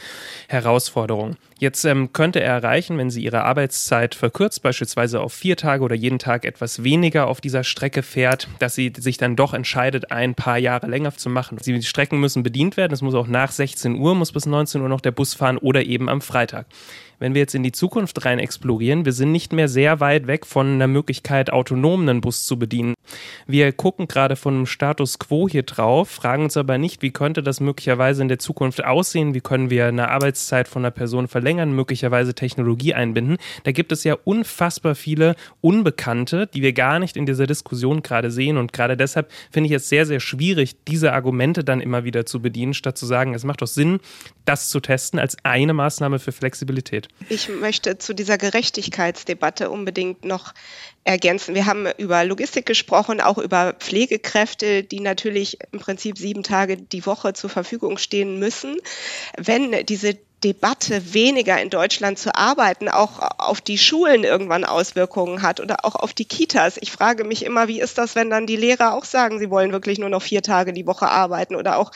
Herausforderung. 0.49 1.37
Jetzt 1.61 1.85
ähm, 1.85 2.11
könnte 2.11 2.41
er 2.41 2.55
erreichen, 2.55 2.97
wenn 2.97 3.11
sie 3.11 3.23
ihre 3.23 3.43
Arbeitszeit 3.43 4.15
verkürzt, 4.15 4.63
beispielsweise 4.63 5.21
auf 5.21 5.31
vier 5.31 5.55
Tage 5.55 5.83
oder 5.83 5.93
jeden 5.93 6.17
Tag 6.17 6.43
etwas 6.43 6.83
weniger 6.83 7.27
auf 7.27 7.39
dieser 7.39 7.63
Strecke 7.63 8.01
fährt, 8.01 8.47
dass 8.57 8.73
sie 8.73 8.91
sich 8.97 9.17
dann 9.17 9.35
doch 9.35 9.53
entscheidet, 9.53 10.11
ein 10.11 10.33
paar 10.33 10.57
Jahre 10.57 10.87
länger 10.87 11.15
zu 11.15 11.29
machen. 11.29 11.59
Die 11.63 11.83
Strecken 11.83 12.19
müssen 12.19 12.41
bedient 12.41 12.77
werden. 12.77 12.93
Es 12.93 13.03
muss 13.03 13.13
auch 13.13 13.27
nach 13.27 13.51
16 13.51 13.93
Uhr, 13.93 14.15
muss 14.15 14.31
bis 14.31 14.47
19 14.47 14.81
Uhr 14.81 14.89
noch 14.89 15.01
der 15.01 15.11
Bus 15.11 15.35
fahren 15.35 15.59
oder 15.59 15.83
eben 15.83 16.09
am 16.09 16.21
Freitag 16.21 16.65
wenn 17.21 17.35
wir 17.35 17.41
jetzt 17.41 17.53
in 17.53 17.61
die 17.61 17.71
Zukunft 17.71 18.25
rein 18.25 18.39
explorieren, 18.39 19.05
wir 19.05 19.13
sind 19.13 19.31
nicht 19.31 19.53
mehr 19.53 19.67
sehr 19.67 19.99
weit 19.99 20.25
weg 20.25 20.47
von 20.47 20.79
der 20.79 20.87
Möglichkeit, 20.87 21.53
autonom 21.53 22.01
einen 22.01 22.19
Bus 22.19 22.45
zu 22.45 22.57
bedienen. 22.57 22.95
Wir 23.45 23.71
gucken 23.73 24.07
gerade 24.07 24.35
von 24.35 24.55
einem 24.55 24.65
Status 24.65 25.19
quo 25.19 25.47
hier 25.47 25.61
drauf, 25.61 26.09
fragen 26.09 26.43
uns 26.45 26.57
aber 26.57 26.79
nicht, 26.79 27.03
wie 27.03 27.11
könnte 27.11 27.43
das 27.43 27.59
möglicherweise 27.59 28.23
in 28.23 28.27
der 28.27 28.39
Zukunft 28.39 28.83
aussehen, 28.83 29.35
wie 29.35 29.39
können 29.39 29.69
wir 29.69 29.85
eine 29.85 30.09
Arbeitszeit 30.09 30.67
von 30.67 30.81
einer 30.81 30.89
Person 30.89 31.27
verlängern, 31.27 31.73
möglicherweise 31.73 32.33
Technologie 32.33 32.95
einbinden. 32.95 33.37
Da 33.65 33.71
gibt 33.71 33.91
es 33.91 34.03
ja 34.03 34.17
unfassbar 34.23 34.95
viele 34.95 35.35
Unbekannte, 35.61 36.47
die 36.47 36.63
wir 36.63 36.73
gar 36.73 36.97
nicht 36.97 37.17
in 37.17 37.27
dieser 37.27 37.45
Diskussion 37.45 38.01
gerade 38.01 38.31
sehen 38.31 38.57
und 38.57 38.73
gerade 38.73 38.97
deshalb 38.97 39.31
finde 39.51 39.67
ich 39.67 39.75
es 39.75 39.89
sehr, 39.89 40.07
sehr 40.07 40.19
schwierig, 40.19 40.83
diese 40.85 41.13
Argumente 41.13 41.63
dann 41.63 41.81
immer 41.81 42.03
wieder 42.03 42.25
zu 42.25 42.41
bedienen, 42.41 42.73
statt 42.73 42.97
zu 42.97 43.05
sagen, 43.05 43.35
es 43.35 43.43
macht 43.43 43.61
doch 43.61 43.67
Sinn, 43.67 43.99
das 44.45 44.69
zu 44.69 44.79
testen 44.79 45.19
als 45.19 45.37
eine 45.43 45.73
Maßnahme 45.73 46.17
für 46.17 46.31
Flexibilität. 46.31 47.10
Ich 47.29 47.47
möchte 47.49 47.97
zu 47.97 48.13
dieser 48.13 48.37
Gerechtigkeitsdebatte 48.37 49.69
unbedingt 49.69 50.25
noch 50.25 50.53
ergänzen. 51.03 51.55
Wir 51.55 51.65
haben 51.65 51.87
über 51.97 52.23
Logistik 52.25 52.65
gesprochen, 52.65 53.21
auch 53.21 53.37
über 53.37 53.73
Pflegekräfte, 53.73 54.83
die 54.83 54.99
natürlich 54.99 55.57
im 55.71 55.79
Prinzip 55.79 56.17
sieben 56.17 56.43
Tage 56.43 56.77
die 56.77 57.05
Woche 57.05 57.33
zur 57.33 57.49
Verfügung 57.49 57.97
stehen 57.97 58.39
müssen. 58.39 58.77
Wenn 59.37 59.85
diese 59.85 60.17
Debatte, 60.43 61.13
weniger 61.13 61.61
in 61.61 61.69
Deutschland 61.69 62.17
zu 62.17 62.35
arbeiten, 62.35 62.89
auch 62.89 63.19
auf 63.37 63.61
die 63.61 63.77
Schulen 63.77 64.23
irgendwann 64.23 64.65
Auswirkungen 64.65 65.43
hat 65.43 65.59
oder 65.59 65.85
auch 65.85 65.95
auf 65.95 66.13
die 66.13 66.25
Kitas. 66.25 66.77
Ich 66.81 66.91
frage 66.91 67.23
mich 67.23 67.45
immer, 67.45 67.67
wie 67.67 67.79
ist 67.79 67.99
das, 67.99 68.15
wenn 68.15 68.31
dann 68.31 68.47
die 68.47 68.55
Lehrer 68.55 68.95
auch 68.95 69.05
sagen, 69.05 69.37
sie 69.37 69.51
wollen 69.51 69.71
wirklich 69.71 69.99
nur 69.99 70.09
noch 70.09 70.23
vier 70.23 70.41
Tage 70.41 70.73
die 70.73 70.87
Woche 70.87 71.07
arbeiten 71.09 71.55
oder 71.55 71.77
auch 71.77 71.91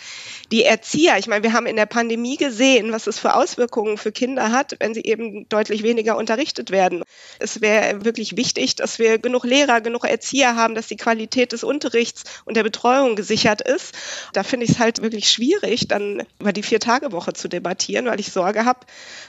die 0.52 0.64
Erzieher. 0.64 1.18
Ich 1.18 1.26
meine, 1.26 1.44
wir 1.44 1.54
haben 1.54 1.66
in 1.66 1.76
der 1.76 1.88
Pandemie 1.88 2.38
gesehen, 2.38 2.92
was 2.92 3.08
es 3.08 3.18
für 3.18 3.36
Auswirkungen 3.36 3.98
für 3.98 4.12
Kinder 4.12 4.52
hat, 4.52 4.76
wenn 4.80 4.94
sie 4.94 5.04
eben 5.04 5.50
deutlich 5.50 5.82
weniger 5.82 6.16
unterrichtet 6.16 6.70
werden. 6.70 7.04
Es 7.40 7.62
wäre 7.62 8.06
wirklich 8.06 8.38
wichtig, 8.38 8.76
dass 8.76 9.00
wir 9.00 9.18
genug 9.18 9.44
Lehrer, 9.44 9.82
genug 9.82 10.06
Erzieher 10.06 10.56
haben, 10.56 10.76
dass 10.76 10.88
die 10.88 10.98
Qualität 10.98 11.52
des 11.52 11.64
Unterrichts 11.64 12.24
und 12.46 12.58
der 12.58 12.64
Betreuung 12.64 13.16
gesichert 13.16 13.62
ist. 13.62 13.96
Da 14.34 14.44
finde 14.44 14.66
ich 14.66 14.74
es 14.74 14.80
halt 14.80 15.02
wirklich 15.02 15.30
schwierig, 15.32 15.88
dann 15.88 16.24
über 16.40 16.54
die 16.54 16.64
Vier-Tage-Woche 16.64 17.34
zu 17.34 17.48
debattieren, 17.48 18.06
weil 18.06 18.20
ich 18.20 18.35
Sorge 18.36 18.65
habe, 18.65 18.82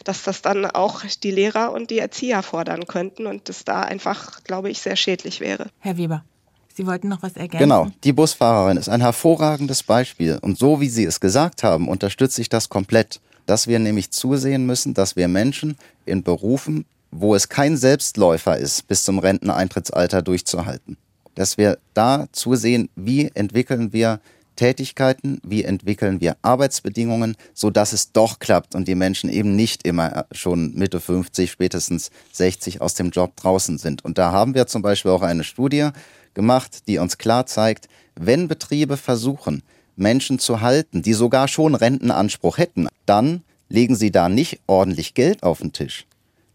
dass 0.04 0.22
das 0.22 0.42
dann 0.42 0.66
auch 0.66 1.02
die 1.22 1.30
Lehrer 1.30 1.72
und 1.72 1.90
die 1.90 1.98
Erzieher 1.98 2.42
fordern 2.42 2.86
könnten 2.86 3.26
und 3.26 3.48
das 3.48 3.64
da 3.64 3.80
einfach, 3.80 4.44
glaube 4.44 4.68
ich, 4.68 4.80
sehr 4.80 4.96
schädlich 4.96 5.40
wäre. 5.40 5.68
Herr 5.80 5.96
Weber. 5.96 6.22
Sie 6.74 6.86
wollten 6.86 7.08
noch 7.08 7.22
was 7.22 7.32
ergänzen? 7.36 7.58
Genau, 7.60 7.86
die 8.04 8.12
Busfahrerin 8.12 8.76
ist 8.76 8.90
ein 8.90 9.00
hervorragendes 9.00 9.82
Beispiel. 9.82 10.38
Und 10.42 10.58
so 10.58 10.78
wie 10.78 10.90
Sie 10.90 11.04
es 11.04 11.20
gesagt 11.20 11.62
haben, 11.62 11.88
unterstütze 11.88 12.42
ich 12.42 12.50
das 12.50 12.68
komplett. 12.68 13.20
dass 13.46 13.66
wir 13.66 13.78
nämlich 13.78 14.10
zusehen 14.10 14.66
müssen, 14.66 14.92
dass 14.92 15.16
wir 15.16 15.28
Menschen 15.28 15.76
in 16.04 16.22
Berufen, 16.22 16.84
wo 17.10 17.34
es 17.34 17.48
kein 17.48 17.76
Selbstläufer 17.76 18.58
ist, 18.58 18.86
bis 18.88 19.04
zum 19.04 19.18
Renteneintrittsalter 19.20 20.20
durchzuhalten, 20.22 20.98
dass 21.34 21.56
wir 21.56 21.78
da 21.94 22.26
zusehen, 22.32 22.90
wie 22.96 23.30
entwickeln 23.34 23.92
wir 23.92 24.20
Tätigkeiten, 24.56 25.40
wie 25.44 25.64
entwickeln 25.64 26.20
wir 26.20 26.36
Arbeitsbedingungen, 26.42 27.36
so 27.54 27.70
dass 27.70 27.92
es 27.92 28.12
doch 28.12 28.38
klappt 28.38 28.74
und 28.74 28.88
die 28.88 28.94
Menschen 28.94 29.30
eben 29.30 29.54
nicht 29.54 29.86
immer 29.86 30.26
schon 30.32 30.74
Mitte 30.74 31.00
50, 31.00 31.50
spätestens 31.50 32.10
60 32.32 32.80
aus 32.80 32.94
dem 32.94 33.10
Job 33.10 33.36
draußen 33.36 33.78
sind. 33.78 34.04
Und 34.04 34.18
da 34.18 34.32
haben 34.32 34.54
wir 34.54 34.66
zum 34.66 34.82
Beispiel 34.82 35.12
auch 35.12 35.22
eine 35.22 35.44
Studie 35.44 35.90
gemacht, 36.34 36.88
die 36.88 36.98
uns 36.98 37.18
klar 37.18 37.46
zeigt, 37.46 37.88
wenn 38.14 38.48
Betriebe 38.48 38.96
versuchen, 38.96 39.62
Menschen 39.96 40.38
zu 40.38 40.60
halten, 40.60 41.02
die 41.02 41.14
sogar 41.14 41.48
schon 41.48 41.74
Rentenanspruch 41.74 42.58
hätten, 42.58 42.88
dann 43.06 43.42
legen 43.68 43.96
sie 43.96 44.10
da 44.10 44.28
nicht 44.28 44.60
ordentlich 44.66 45.14
Geld 45.14 45.42
auf 45.42 45.58
den 45.58 45.72
Tisch, 45.72 46.06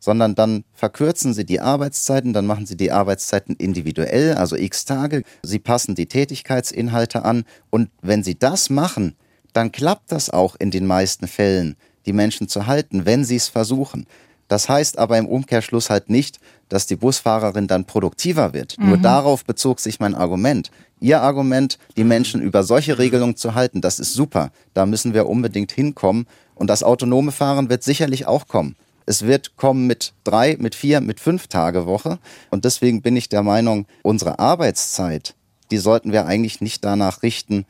sondern 0.02 0.36
dann 0.36 0.66
verkürzen 0.74 1.34
sie 1.34 1.46
die 1.46 1.62
Arbeitszeiten, 1.62 2.34
dann 2.34 2.46
machen 2.46 2.66
sie 2.66 2.76
die 2.76 2.92
Arbeitszeiten 2.92 3.56
individuell, 3.56 4.34
also 4.34 4.58
x 4.58 4.84
Tage, 4.84 5.24
sie 5.44 5.60
passen 5.60 5.96
die 5.96 6.08
Tätigkeitsinhalte 6.08 7.24
an 7.24 7.46
und 7.70 7.90
wenn 8.02 8.24
sie 8.24 8.38
das 8.38 8.70
machen, 8.70 9.16
dann 9.54 9.72
klappt 9.72 10.12
das 10.12 10.30
auch 10.30 10.56
in 10.58 10.72
den 10.72 10.88
meisten 10.88 11.28
Fällen, 11.28 11.78
die 12.06 12.14
Menschen 12.14 12.50
zu 12.50 12.66
halten, 12.68 13.06
wenn 13.06 13.24
sie 13.24 13.36
es 13.36 13.48
versuchen. 13.48 14.08
Das 14.48 14.68
heißt 14.68 14.98
aber 14.98 15.18
im 15.18 15.28
Umkehrschluss 15.28 15.90
halt 15.90 16.10
nicht, 16.10 16.40
dass 16.68 16.86
die 16.86 16.98
Busfahrerin 16.98 17.68
dann 17.68 17.86
produktiver 17.86 18.54
wird. 18.54 18.78
Mhm. 18.78 18.90
Nur 18.90 18.98
darauf 18.98 19.46
bezog 19.46 19.80
sich 19.80 20.00
mein 20.02 20.16
Argument. 20.16 20.72
Ihr 21.00 21.22
Argument, 21.22 21.78
die 21.96 22.04
Menschen 22.04 22.42
über 22.42 22.64
solche 22.64 22.98
Regelungen 22.98 23.38
zu 23.38 23.56
halten, 23.56 23.80
das 23.80 23.98
ist 24.00 24.14
super. 24.14 24.52
Da 24.74 24.86
müssen 24.86 25.14
wir 25.14 25.28
unbedingt 25.28 25.72
hinkommen. 25.72 26.28
Und 26.54 26.68
das 26.68 26.84
autonome 26.84 27.32
Fahren 27.32 27.70
wird 27.70 27.84
sicherlich 27.84 28.28
auch 28.28 28.48
kommen. 28.48 28.76
Es 29.06 29.26
wird 29.26 29.58
kommen 29.58 29.88
mit 29.88 30.14
drei, 30.24 30.58
mit 30.60 30.76
vier, 30.76 31.02
mit 31.02 31.20
fünf 31.20 31.48
Tage 31.48 31.86
Woche. 31.86 32.20
Und 32.50 32.66
deswegen 32.66 33.02
bin 33.02 33.16
ich 33.16 33.30
der 33.30 33.44
Meinung, 33.44 33.86
unsere 34.04 34.40
Arbeitszeit, 34.40 35.36
die 35.72 35.78
sollten 35.78 36.12
wir 36.12 36.26
eigentlich 36.26 36.62
nicht 36.62 36.84
danach 36.84 37.24
richten, 37.24 37.66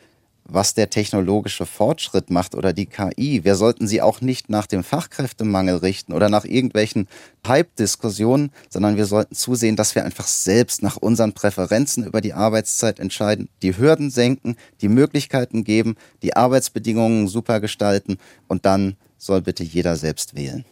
was 0.53 0.73
der 0.73 0.89
technologische 0.89 1.65
Fortschritt 1.65 2.29
macht 2.29 2.55
oder 2.55 2.73
die 2.73 2.85
KI. 2.85 3.43
Wir 3.43 3.55
sollten 3.55 3.87
sie 3.87 4.01
auch 4.01 4.21
nicht 4.21 4.49
nach 4.49 4.67
dem 4.67 4.83
Fachkräftemangel 4.83 5.77
richten 5.77 6.13
oder 6.13 6.29
nach 6.29 6.45
irgendwelchen 6.45 7.07
Hype-Diskussionen, 7.47 8.51
sondern 8.69 8.97
wir 8.97 9.05
sollten 9.05 9.35
zusehen, 9.35 9.75
dass 9.75 9.95
wir 9.95 10.03
einfach 10.03 10.27
selbst 10.27 10.83
nach 10.83 10.97
unseren 10.97 11.33
Präferenzen 11.33 12.05
über 12.05 12.21
die 12.21 12.33
Arbeitszeit 12.33 12.99
entscheiden, 12.99 13.49
die 13.61 13.77
Hürden 13.77 14.09
senken, 14.09 14.55
die 14.81 14.89
Möglichkeiten 14.89 15.63
geben, 15.63 15.95
die 16.21 16.35
Arbeitsbedingungen 16.35 17.27
super 17.27 17.59
gestalten 17.59 18.17
und 18.47 18.65
dann 18.65 18.97
soll 19.17 19.41
bitte 19.41 19.63
jeder 19.63 19.95
selbst 19.95 20.35
wählen. 20.35 20.65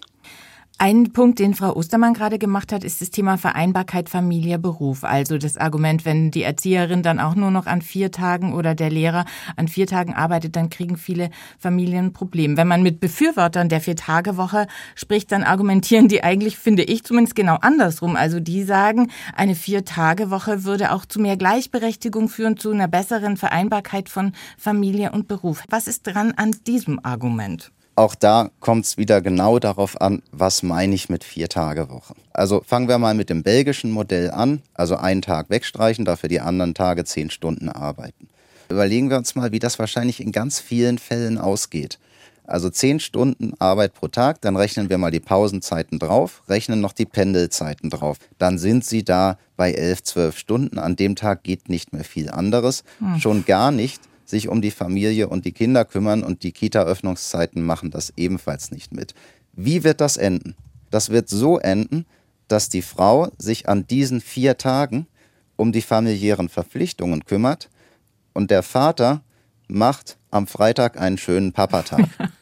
Ein 0.82 1.12
Punkt, 1.12 1.40
den 1.40 1.56
Frau 1.56 1.76
Ostermann 1.76 2.14
gerade 2.14 2.40
gemacht 2.40 2.72
hat, 2.72 2.86
ist 2.86 3.02
das 3.02 3.12
Thema 3.12 3.38
Vereinbarkeit 3.38 4.08
Familie, 4.08 4.58
Beruf. 4.58 5.04
Also 5.04 5.38
das 5.38 5.58
Argument, 5.58 6.06
wenn 6.06 6.32
die 6.32 6.44
Erzieherin 6.44 7.04
dann 7.04 7.20
auch 7.20 7.36
nur 7.36 7.52
noch 7.52 7.66
an 7.66 7.82
vier 7.82 8.14
Tagen 8.14 8.54
oder 8.54 8.76
der 8.76 8.90
Lehrer 8.90 9.26
an 9.58 9.68
vier 9.68 9.88
Tagen 9.88 10.14
arbeitet, 10.14 10.56
dann 10.56 10.70
kriegen 10.70 10.96
viele 10.96 11.32
Familien 11.58 12.06
ein 12.06 12.14
Problem. 12.14 12.56
Wenn 12.56 12.70
man 12.70 12.82
mit 12.82 13.02
Befürwortern 13.02 13.68
der 13.68 13.82
Vier-Tage-Woche 13.82 14.68
spricht, 14.96 15.34
dann 15.34 15.44
argumentieren 15.44 16.08
die 16.08 16.24
eigentlich, 16.24 16.58
finde 16.58 16.84
ich 16.84 17.04
zumindest 17.04 17.36
genau 17.36 17.58
andersrum. 17.60 18.16
Also 18.16 18.40
die 18.40 18.64
sagen, 18.64 19.12
eine 19.36 19.56
Vier-Tage-Woche 19.56 20.64
würde 20.64 20.94
auch 20.94 21.06
zu 21.06 21.20
mehr 21.20 21.36
Gleichberechtigung 21.36 22.30
führen, 22.30 22.56
zu 22.56 22.72
einer 22.72 22.88
besseren 22.88 23.36
Vereinbarkeit 23.36 24.08
von 24.08 24.32
Familie 24.58 25.12
und 25.12 25.28
Beruf. 25.28 25.62
Was 25.70 25.90
ist 25.90 26.04
dran 26.04 26.32
an 26.38 26.56
diesem 26.66 27.04
Argument? 27.04 27.70
Auch 28.00 28.16
da 28.16 28.50
kommt 28.62 28.86
es 28.86 28.96
wieder 28.96 29.20
genau 29.20 29.60
darauf 29.60 30.00
an, 30.00 30.22
was 30.32 30.64
meine 30.64 30.96
ich 30.96 31.10
mit 31.10 31.26
vier 31.26 31.50
Tage 31.50 31.90
Woche. 31.90 32.14
Also 32.32 32.64
fangen 32.66 32.88
wir 32.88 32.98
mal 32.98 33.14
mit 33.14 33.30
dem 33.30 33.44
belgischen 33.44 33.92
Modell 33.92 34.32
an, 34.32 34.62
also 34.74 34.96
einen 34.96 35.22
Tag 35.22 35.50
wegstreichen, 35.50 36.06
dafür 36.06 36.30
die 36.30 36.40
anderen 36.40 36.74
Tage 36.74 37.04
zehn 37.04 37.30
Stunden 37.30 37.68
arbeiten. 37.68 38.30
Überlegen 38.70 39.10
wir 39.10 39.18
uns 39.18 39.36
mal, 39.36 39.52
wie 39.52 39.60
das 39.60 39.80
wahrscheinlich 39.80 40.22
in 40.22 40.32
ganz 40.32 40.62
vielen 40.62 40.98
Fällen 40.98 41.38
ausgeht. 41.38 42.00
Also 42.46 42.70
zehn 42.70 43.02
Stunden 43.02 43.52
Arbeit 43.60 43.94
pro 43.94 44.08
Tag, 44.08 44.40
dann 44.40 44.56
rechnen 44.56 44.90
wir 44.90 44.98
mal 44.98 45.12
die 45.12 45.20
Pausenzeiten 45.20 46.00
drauf, 46.00 46.44
rechnen 46.48 46.80
noch 46.80 46.94
die 46.94 47.06
Pendelzeiten 47.06 47.90
drauf. 47.90 48.18
Dann 48.38 48.58
sind 48.60 48.86
Sie 48.86 49.04
da 49.04 49.38
bei 49.58 49.74
elf, 49.74 50.04
zwölf 50.04 50.38
Stunden. 50.38 50.80
An 50.80 50.96
dem 50.96 51.18
Tag 51.18 51.44
geht 51.44 51.68
nicht 51.68 51.92
mehr 51.92 52.06
viel 52.06 52.30
anderes. 52.30 52.86
Hm. 53.00 53.20
Schon 53.20 53.44
gar 53.44 53.72
nicht, 53.72 54.00
sich 54.30 54.48
um 54.48 54.62
die 54.62 54.72
Familie 54.72 55.28
und 55.28 55.46
die 55.46 55.52
Kinder 55.52 55.86
kümmern 55.86 56.24
und 56.24 56.44
die 56.44 56.52
Kita-Öffnungszeiten 56.52 57.64
machen 57.64 57.92
das 57.92 58.14
ebenfalls 58.16 58.72
nicht 58.72 58.94
mit. 58.94 59.14
Wie 59.54 59.84
wird 59.84 60.02
das 60.02 60.18
enden? 60.18 60.56
Das 60.92 61.10
wird 61.10 61.30
so 61.30 61.58
enden, 61.58 62.06
dass 62.48 62.70
die 62.70 62.82
Frau 62.82 63.30
sich 63.38 63.68
an 63.68 63.88
diesen 63.88 64.22
vier 64.22 64.58
Tagen 64.58 65.08
um 65.56 65.72
die 65.72 65.82
familiären 65.82 66.50
Verpflichtungen 66.50 67.26
kümmert 67.26 67.70
und 68.34 68.52
der 68.52 68.64
Vater 68.64 69.22
macht 69.68 70.18
am 70.32 70.48
Freitag 70.48 71.00
einen 71.00 71.18
schönen 71.18 71.54
Papatag. 71.54 72.08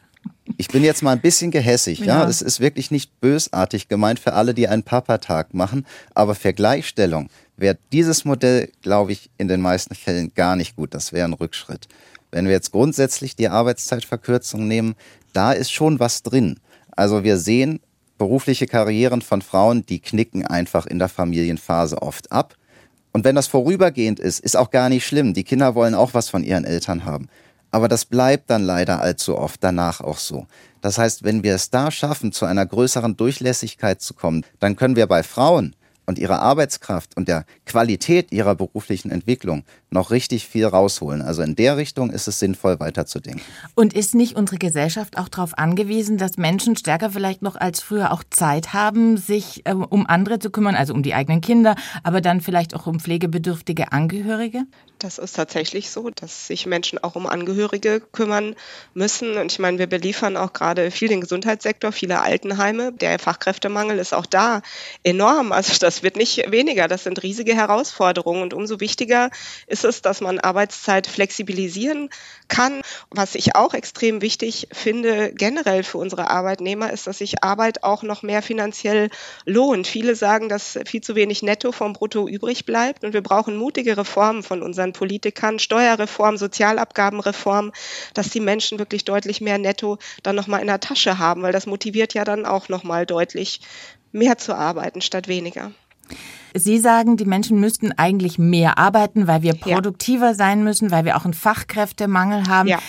Ich 0.60 0.70
bin 0.70 0.84
jetzt 0.84 1.04
mal 1.04 1.12
ein 1.12 1.22
bisschen 1.22 1.52
gehässig, 1.52 2.00
ja. 2.00 2.24
ja. 2.24 2.28
Es 2.28 2.42
ist 2.42 2.60
wirklich 2.60 2.90
nicht 2.90 3.20
bösartig 3.20 3.90
gemeint 3.90 4.18
für 4.18 4.34
alle, 4.34 4.54
die 4.54 4.68
einen 4.68 4.82
Papatag 4.82 5.54
machen, 5.54 5.86
aber 6.16 6.36
für 6.36 6.54
Gleichstellung 6.54 7.30
wäre 7.58 7.78
dieses 7.92 8.24
Modell, 8.24 8.72
glaube 8.82 9.12
ich, 9.12 9.30
in 9.38 9.48
den 9.48 9.62
meisten 9.62 9.96
Fällen 9.96 10.32
gar 10.34 10.56
nicht 10.56 10.76
gut. 10.76 10.94
Das 10.94 11.12
wäre 11.12 11.28
ein 11.28 11.34
Rückschritt. 11.34 11.88
Wenn 12.32 12.46
wir 12.46 12.54
jetzt 12.54 12.72
grundsätzlich 12.72 13.36
die 13.36 13.50
Arbeitszeitverkürzung 13.50 14.68
nehmen, 14.68 14.96
da 15.34 15.52
ist 15.52 15.72
schon 15.72 16.00
was 16.00 16.24
drin. 16.24 16.60
Also 16.92 17.24
wir 17.24 17.38
sehen 17.38 17.80
berufliche 18.18 18.68
Karrieren 18.68 19.22
von 19.22 19.42
Frauen, 19.42 19.86
die 19.86 20.00
knicken 20.00 20.46
einfach 20.46 20.86
in 20.86 21.00
der 21.00 21.10
Familienphase 21.10 22.02
oft 22.02 22.32
ab. 22.32 22.56
Und 23.12 23.24
wenn 23.24 23.36
das 23.36 23.48
vorübergehend 23.48 24.20
ist, 24.20 24.40
ist 24.40 24.58
auch 24.58 24.70
gar 24.70 24.90
nicht 24.90 25.06
schlimm. 25.06 25.34
Die 25.34 25.44
Kinder 25.44 25.76
wollen 25.76 25.96
auch 25.96 26.14
was 26.14 26.30
von 26.30 26.44
ihren 26.44 26.66
Eltern 26.66 27.06
haben. 27.06 27.30
Aber 27.72 27.88
das 27.88 28.06
bleibt 28.06 28.50
dann 28.50 28.64
leider 28.64 29.02
allzu 29.02 29.38
oft 29.38 29.64
danach 29.64 30.02
auch 30.02 30.18
so. 30.18 30.48
Das 30.82 30.98
heißt, 30.98 31.24
wenn 31.24 31.44
wir 31.44 31.56
es 31.56 31.70
da 31.70 31.92
schaffen, 31.92 32.32
zu 32.32 32.46
einer 32.46 32.66
größeren 32.66 33.18
Durchlässigkeit 33.18 34.02
zu 34.02 34.14
kommen, 34.14 34.46
dann 34.60 34.76
können 34.76 34.96
wir 34.96 35.08
bei 35.08 35.24
Frauen 35.24 35.76
und 36.08 36.18
ihrer 36.18 36.42
Arbeitskraft 36.42 37.16
und 37.16 37.28
der 37.28 37.46
Qualität 37.66 38.32
ihrer 38.32 38.56
beruflichen 38.56 39.12
Entwicklung 39.12 39.64
noch 39.90 40.10
richtig 40.10 40.48
viel 40.48 40.66
rausholen. 40.66 41.22
Also 41.22 41.42
in 41.42 41.56
der 41.56 41.78
Richtung 41.78 42.10
ist 42.10 42.28
es 42.28 42.40
sinnvoll, 42.40 42.80
weiterzudenken. 42.80 43.42
Und 43.76 43.94
ist 43.94 44.16
nicht 44.16 44.36
unsere 44.36 44.58
Gesellschaft 44.58 45.18
auch 45.18 45.30
darauf 45.30 45.58
angewiesen, 45.58 46.18
dass 46.18 46.38
Menschen 46.38 46.76
stärker 46.76 47.12
vielleicht 47.12 47.42
noch 47.42 47.56
als 47.56 47.82
früher 47.82 48.12
auch 48.12 48.24
Zeit 48.30 48.74
haben, 48.74 49.18
sich 49.18 49.66
äh, 49.66 49.74
um 49.74 50.08
andere 50.08 50.40
zu 50.40 50.50
kümmern, 50.50 50.76
also 50.76 50.94
um 50.94 51.04
die 51.04 51.14
eigenen 51.14 51.42
Kinder, 51.42 51.76
aber 52.04 52.22
dann 52.22 52.42
vielleicht 52.42 52.74
auch 52.74 52.88
um 52.88 53.00
pflegebedürftige 53.00 53.92
Angehörige? 53.92 54.64
Das 55.00 55.20
ist 55.20 55.36
tatsächlich 55.36 55.92
so, 55.92 56.10
dass 56.10 56.48
sich 56.48 56.66
Menschen 56.66 56.98
auch 57.04 57.16
um 57.16 57.28
Angehörige 57.28 58.00
kümmern 58.00 58.56
müssen. 58.96 59.38
Und 59.38 59.52
ich 59.52 59.60
meine, 59.60 59.78
wir 59.78 59.88
beliefern 59.88 60.38
auch 60.38 60.54
gerade 60.54 60.90
viel 60.90 61.08
den 61.08 61.22
Gesundheitssektor, 61.22 61.92
viele 61.92 62.22
Altenheime. 62.22 62.94
Der 62.94 63.20
Fachkräftemangel 63.20 64.00
ist 64.00 64.14
auch 64.14 64.26
da 64.26 64.62
enorm. 65.04 65.52
Also 65.52 65.74
das 65.80 65.97
wird 66.04 66.16
nicht 66.16 66.52
weniger. 66.52 66.88
Das 66.88 67.04
sind 67.04 67.22
riesige 67.22 67.56
Herausforderungen. 67.56 68.42
Und 68.42 68.54
umso 68.54 68.80
wichtiger 68.80 69.30
ist 69.68 69.86
es, 69.86 70.02
dass 70.02 70.22
man 70.22 70.40
Arbeitszeit 70.40 71.06
flexibilisieren 71.06 72.10
kann. 72.48 72.82
Was 73.10 73.36
ich 73.36 73.56
auch 73.56 73.74
extrem 73.74 74.22
wichtig 74.22 74.70
finde, 74.72 75.34
generell 75.34 75.84
für 75.84 75.98
unsere 75.98 76.30
Arbeitnehmer, 76.30 76.92
ist, 76.92 77.08
dass 77.08 77.20
sich 77.20 77.44
Arbeit 77.44 77.84
auch 77.84 78.04
noch 78.04 78.24
mehr 78.24 78.42
finanziell 78.42 79.10
lohnt. 79.46 79.86
Viele 79.86 80.16
sagen, 80.16 80.50
dass 80.50 80.80
viel 80.86 81.02
zu 81.02 81.16
wenig 81.16 81.44
netto 81.44 81.72
vom 81.72 81.94
Brutto 81.94 82.28
übrig 82.28 82.66
bleibt. 82.66 83.04
Und 83.04 83.14
wir 83.14 83.22
brauchen 83.22 83.58
mutige 83.58 83.98
Reformen 83.98 84.44
von 84.44 84.64
unseren 84.64 84.78
unseren 84.78 84.94
Politikern, 84.94 85.58
Steuerreform, 85.58 86.38
Sozialabgabenreform, 86.38 87.72
dass 88.14 88.30
die 88.30 88.40
Menschen 88.40 88.78
wirklich 88.80 89.06
deutlich 89.06 89.42
mehr 89.42 89.58
Netto 89.58 89.98
dann 90.22 90.36
nochmal 90.36 90.62
in 90.62 90.68
der 90.68 90.80
Tasche 90.80 91.18
haben, 91.18 91.42
weil 91.42 91.52
das 91.52 91.66
motiviert 91.66 92.14
ja 92.14 92.24
dann 92.24 92.46
auch 92.46 92.70
nochmal 92.70 93.06
deutlich 93.06 93.62
mehr 94.12 94.38
zu 94.38 94.56
arbeiten 94.56 95.02
statt 95.02 95.28
weniger. 95.28 95.72
Sie 96.54 96.78
sagen, 96.80 97.18
die 97.18 97.26
Menschen 97.26 97.60
müssten 97.60 97.92
eigentlich 97.92 98.40
mehr 98.40 98.78
arbeiten, 98.78 99.28
weil 99.28 99.42
wir 99.42 99.54
produktiver 99.54 100.28
ja. 100.28 100.34
sein 100.34 100.64
müssen, 100.64 100.92
weil 100.92 101.06
wir 101.06 101.18
auch 101.18 101.26
einen 101.26 101.34
Fachkräftemangel 101.34 102.48
haben. 102.48 102.70
Ja. 102.70 102.80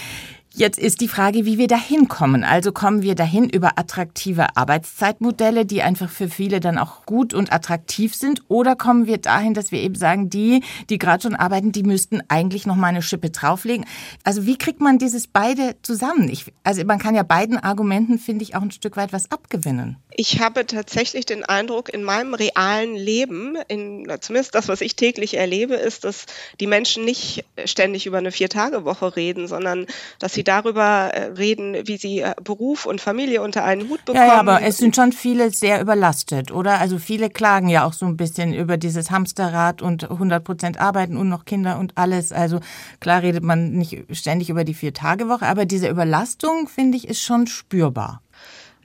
Jetzt 0.54 0.78
ist 0.78 1.00
die 1.00 1.08
Frage, 1.08 1.44
wie 1.44 1.58
wir 1.58 1.68
dahin 1.68 2.08
kommen. 2.08 2.42
Also 2.42 2.72
kommen 2.72 3.02
wir 3.02 3.14
dahin 3.14 3.48
über 3.48 3.78
attraktive 3.78 4.56
Arbeitszeitmodelle, 4.56 5.66
die 5.66 5.82
einfach 5.82 6.10
für 6.10 6.28
viele 6.28 6.58
dann 6.58 6.78
auch 6.78 7.06
gut 7.06 7.34
und 7.34 7.52
attraktiv 7.52 8.14
sind, 8.14 8.42
oder 8.48 8.74
kommen 8.74 9.06
wir 9.06 9.18
dahin, 9.18 9.54
dass 9.54 9.70
wir 9.70 9.80
eben 9.80 9.94
sagen, 9.94 10.30
die, 10.30 10.62
die 10.90 10.98
gerade 10.98 11.22
schon 11.22 11.36
arbeiten, 11.36 11.70
die 11.70 11.82
müssten 11.82 12.22
eigentlich 12.28 12.66
noch 12.66 12.76
mal 12.76 12.88
eine 12.88 13.02
Schippe 13.02 13.30
drauflegen. 13.30 13.86
Also 14.24 14.46
wie 14.46 14.56
kriegt 14.56 14.80
man 14.80 14.98
dieses 14.98 15.26
beide 15.26 15.76
zusammen? 15.82 16.28
Ich, 16.28 16.46
also 16.64 16.84
man 16.84 16.98
kann 16.98 17.14
ja 17.14 17.22
beiden 17.22 17.58
Argumenten 17.58 18.18
finde 18.18 18.42
ich 18.42 18.56
auch 18.56 18.62
ein 18.62 18.70
Stück 18.70 18.96
weit 18.96 19.12
was 19.12 19.30
abgewinnen. 19.30 19.96
Ich 20.10 20.40
habe 20.40 20.66
tatsächlich 20.66 21.26
den 21.26 21.44
Eindruck, 21.44 21.88
in 21.88 22.02
meinem 22.02 22.34
realen 22.34 22.96
Leben, 22.96 23.56
in, 23.68 24.10
zumindest 24.20 24.54
das, 24.54 24.66
was 24.66 24.80
ich 24.80 24.96
täglich 24.96 25.36
erlebe, 25.36 25.74
ist, 25.74 26.04
dass 26.04 26.26
die 26.58 26.66
Menschen 26.66 27.04
nicht 27.04 27.44
ständig 27.66 28.06
über 28.06 28.18
eine 28.18 28.32
Vier-Tage-Woche 28.32 29.14
reden, 29.14 29.46
sondern 29.46 29.86
dass 30.18 30.34
sie 30.34 30.42
darüber 30.48 31.10
äh, 31.12 31.32
reden, 31.32 31.76
wie 31.84 31.98
sie 31.98 32.20
äh, 32.20 32.34
Beruf 32.42 32.86
und 32.86 33.00
Familie 33.00 33.42
unter 33.42 33.64
einen 33.64 33.88
Hut 33.88 34.04
bekommen. 34.04 34.26
Ja, 34.26 34.34
ja, 34.34 34.40
aber 34.40 34.62
es 34.62 34.78
sind 34.78 34.96
schon 34.96 35.12
viele 35.12 35.50
sehr 35.50 35.80
überlastet, 35.80 36.50
oder? 36.50 36.80
Also 36.80 36.98
viele 36.98 37.28
klagen 37.28 37.68
ja 37.68 37.84
auch 37.84 37.92
so 37.92 38.06
ein 38.06 38.16
bisschen 38.16 38.54
über 38.54 38.78
dieses 38.78 39.10
Hamsterrad 39.10 39.82
und 39.82 40.10
100 40.10 40.42
Prozent 40.42 40.80
arbeiten 40.80 41.16
und 41.16 41.28
noch 41.28 41.44
Kinder 41.44 41.78
und 41.78 41.92
alles. 41.96 42.32
Also 42.32 42.60
klar 43.00 43.22
redet 43.22 43.44
man 43.44 43.72
nicht 43.72 44.04
ständig 44.12 44.48
über 44.48 44.64
die 44.64 44.74
Vier-Tage-Woche, 44.74 45.46
aber 45.46 45.66
diese 45.66 45.88
Überlastung, 45.88 46.68
finde 46.68 46.96
ich, 46.96 47.08
ist 47.08 47.22
schon 47.22 47.46
spürbar. 47.46 48.22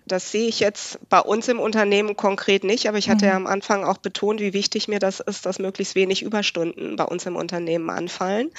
Das 0.05 0.31
sehe 0.31 0.47
ich 0.47 0.59
jetzt 0.59 0.99
bei 1.09 1.19
uns 1.19 1.47
im 1.47 1.59
Unternehmen 1.59 2.17
konkret 2.17 2.63
nicht, 2.63 2.87
aber 2.87 2.97
ich 2.97 3.09
hatte 3.09 3.25
mhm. 3.25 3.31
ja 3.31 3.35
am 3.37 3.47
Anfang 3.47 3.85
auch 3.85 3.97
betont, 3.97 4.41
wie 4.41 4.53
wichtig 4.53 4.87
mir 4.87 4.99
das 4.99 5.19
ist, 5.19 5.45
dass 5.45 5.59
möglichst 5.59 5.95
wenig 5.95 6.21
Überstunden 6.23 6.95
bei 6.95 7.05
uns 7.05 7.25
im 7.25 7.35
Unternehmen 7.35 7.89
anfallen. 7.89 8.51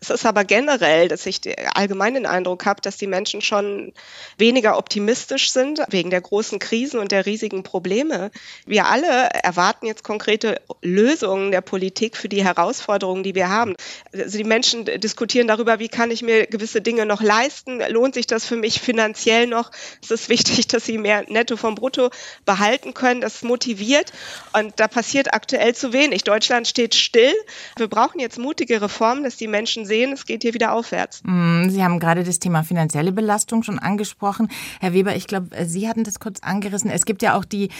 Es 0.00 0.10
ist 0.10 0.24
aber 0.24 0.44
generell, 0.44 1.08
dass 1.08 1.26
ich 1.26 1.40
allgemein 1.74 2.14
den 2.14 2.26
Eindruck 2.26 2.66
habe, 2.66 2.80
dass 2.80 2.96
die 2.96 3.06
Menschen 3.08 3.40
schon 3.40 3.92
weniger 4.38 4.78
optimistisch 4.78 5.50
sind 5.50 5.80
wegen 5.88 6.10
der 6.10 6.20
großen 6.20 6.58
Krisen 6.58 7.00
und 7.00 7.10
der 7.10 7.26
riesigen 7.26 7.62
Probleme. 7.64 8.30
Wir 8.64 8.86
alle 8.86 9.28
erwarten 9.42 9.86
jetzt 9.86 10.04
konkrete 10.04 10.60
Lösungen 10.82 11.50
der 11.50 11.62
Politik 11.62 12.16
für 12.16 12.28
die 12.28 12.44
Herausforderungen, 12.44 13.22
die 13.22 13.34
wir 13.34 13.48
haben. 13.48 13.74
Also 14.12 14.38
die 14.38 14.44
Menschen 14.44 14.84
diskutieren 14.84 15.48
darüber, 15.48 15.78
wie 15.78 15.88
kann 15.88 16.10
ich 16.10 16.22
mir 16.22 16.46
gewisse 16.46 16.80
Dinge 16.80 17.06
noch 17.06 17.22
leisten? 17.22 17.80
Lohnt 17.88 18.14
sich 18.14 18.26
das 18.26 18.44
für 18.44 18.56
mich 18.56 18.80
finanziell 18.80 19.46
noch? 19.46 19.70
Es 20.02 20.10
ist 20.10 20.28
wichtig, 20.28 20.68
dass 20.68 20.84
sie 20.84 20.91
sie 20.92 20.98
mehr 20.98 21.24
Netto 21.28 21.56
vom 21.56 21.74
Brutto 21.74 22.10
behalten 22.44 22.94
können. 22.94 23.20
Das 23.20 23.42
motiviert 23.42 24.12
und 24.52 24.78
da 24.78 24.88
passiert 24.88 25.32
aktuell 25.34 25.74
zu 25.74 25.92
wenig. 25.92 26.24
Deutschland 26.24 26.68
steht 26.68 26.94
still. 26.94 27.32
Wir 27.76 27.88
brauchen 27.88 28.20
jetzt 28.20 28.38
mutige 28.38 28.80
Reformen, 28.80 29.24
dass 29.24 29.36
die 29.36 29.48
Menschen 29.48 29.86
sehen, 29.86 30.12
es 30.12 30.26
geht 30.26 30.42
hier 30.42 30.54
wieder 30.54 30.72
aufwärts. 30.72 31.22
Mm, 31.24 31.68
sie 31.70 31.82
haben 31.82 31.98
gerade 31.98 32.24
das 32.24 32.38
Thema 32.38 32.62
finanzielle 32.62 33.12
Belastung 33.12 33.62
schon 33.62 33.78
angesprochen. 33.78 34.48
Herr 34.80 34.92
Weber, 34.92 35.16
ich 35.16 35.26
glaube, 35.26 35.48
Sie 35.64 35.88
hatten 35.88 36.04
das 36.04 36.20
kurz 36.20 36.40
angerissen. 36.40 36.90
Es 36.90 37.04
gibt 37.04 37.22
ja 37.22 37.36
auch 37.36 37.44
die 37.44 37.70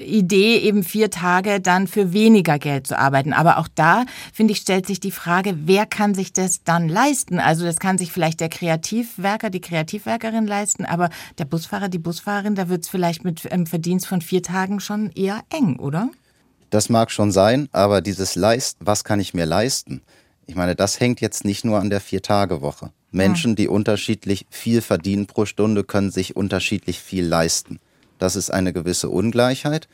Idee, 0.00 0.58
eben 0.58 0.82
vier 0.82 1.10
Tage 1.10 1.60
dann 1.60 1.86
für 1.86 2.12
weniger 2.12 2.58
Geld 2.58 2.86
zu 2.86 2.98
arbeiten. 2.98 3.32
Aber 3.32 3.58
auch 3.58 3.68
da, 3.74 4.04
finde 4.32 4.52
ich, 4.52 4.58
stellt 4.58 4.86
sich 4.86 5.00
die 5.00 5.10
Frage, 5.10 5.54
wer 5.64 5.86
kann 5.86 6.14
sich 6.14 6.32
das 6.32 6.62
dann 6.64 6.88
leisten? 6.88 7.38
Also 7.38 7.64
das 7.64 7.78
kann 7.78 7.98
sich 7.98 8.12
vielleicht 8.12 8.40
der 8.40 8.48
Kreativwerker, 8.48 9.50
die 9.50 9.60
Kreativwerkerin 9.60 10.46
leisten, 10.46 10.84
aber 10.84 11.10
der 11.38 11.44
Busfahrer, 11.44 11.88
die 11.88 11.98
Busfahrerin, 11.98 12.54
da 12.54 12.68
wird 12.68 12.84
es 12.84 12.88
vielleicht 12.88 13.24
mit 13.24 13.50
einem 13.50 13.66
Verdienst 13.66 14.06
von 14.06 14.20
vier 14.20 14.42
Tagen 14.42 14.80
schon 14.80 15.10
eher 15.12 15.42
eng, 15.50 15.76
oder? 15.76 16.10
Das 16.70 16.88
mag 16.88 17.10
schon 17.10 17.32
sein, 17.32 17.68
aber 17.72 18.00
dieses 18.00 18.34
Leisten, 18.34 18.84
was 18.84 19.04
kann 19.04 19.20
ich 19.20 19.32
mir 19.32 19.46
leisten? 19.46 20.02
Ich 20.46 20.54
meine, 20.54 20.74
das 20.74 21.00
hängt 21.00 21.20
jetzt 21.20 21.44
nicht 21.44 21.64
nur 21.64 21.78
an 21.78 21.90
der 21.90 22.00
Vier-Tage-Woche. 22.00 22.90
Menschen, 23.10 23.56
die 23.56 23.68
unterschiedlich 23.68 24.46
viel 24.50 24.82
verdienen 24.82 25.26
pro 25.26 25.46
Stunde, 25.46 25.84
können 25.84 26.10
sich 26.10 26.36
unterschiedlich 26.36 27.00
viel 27.00 27.24
leisten. 27.24 27.80
Das 28.18 28.36
ist 28.36 28.50
eine 28.50 28.72
gewisse 28.72 29.08
Ungleichheit. 29.08 29.88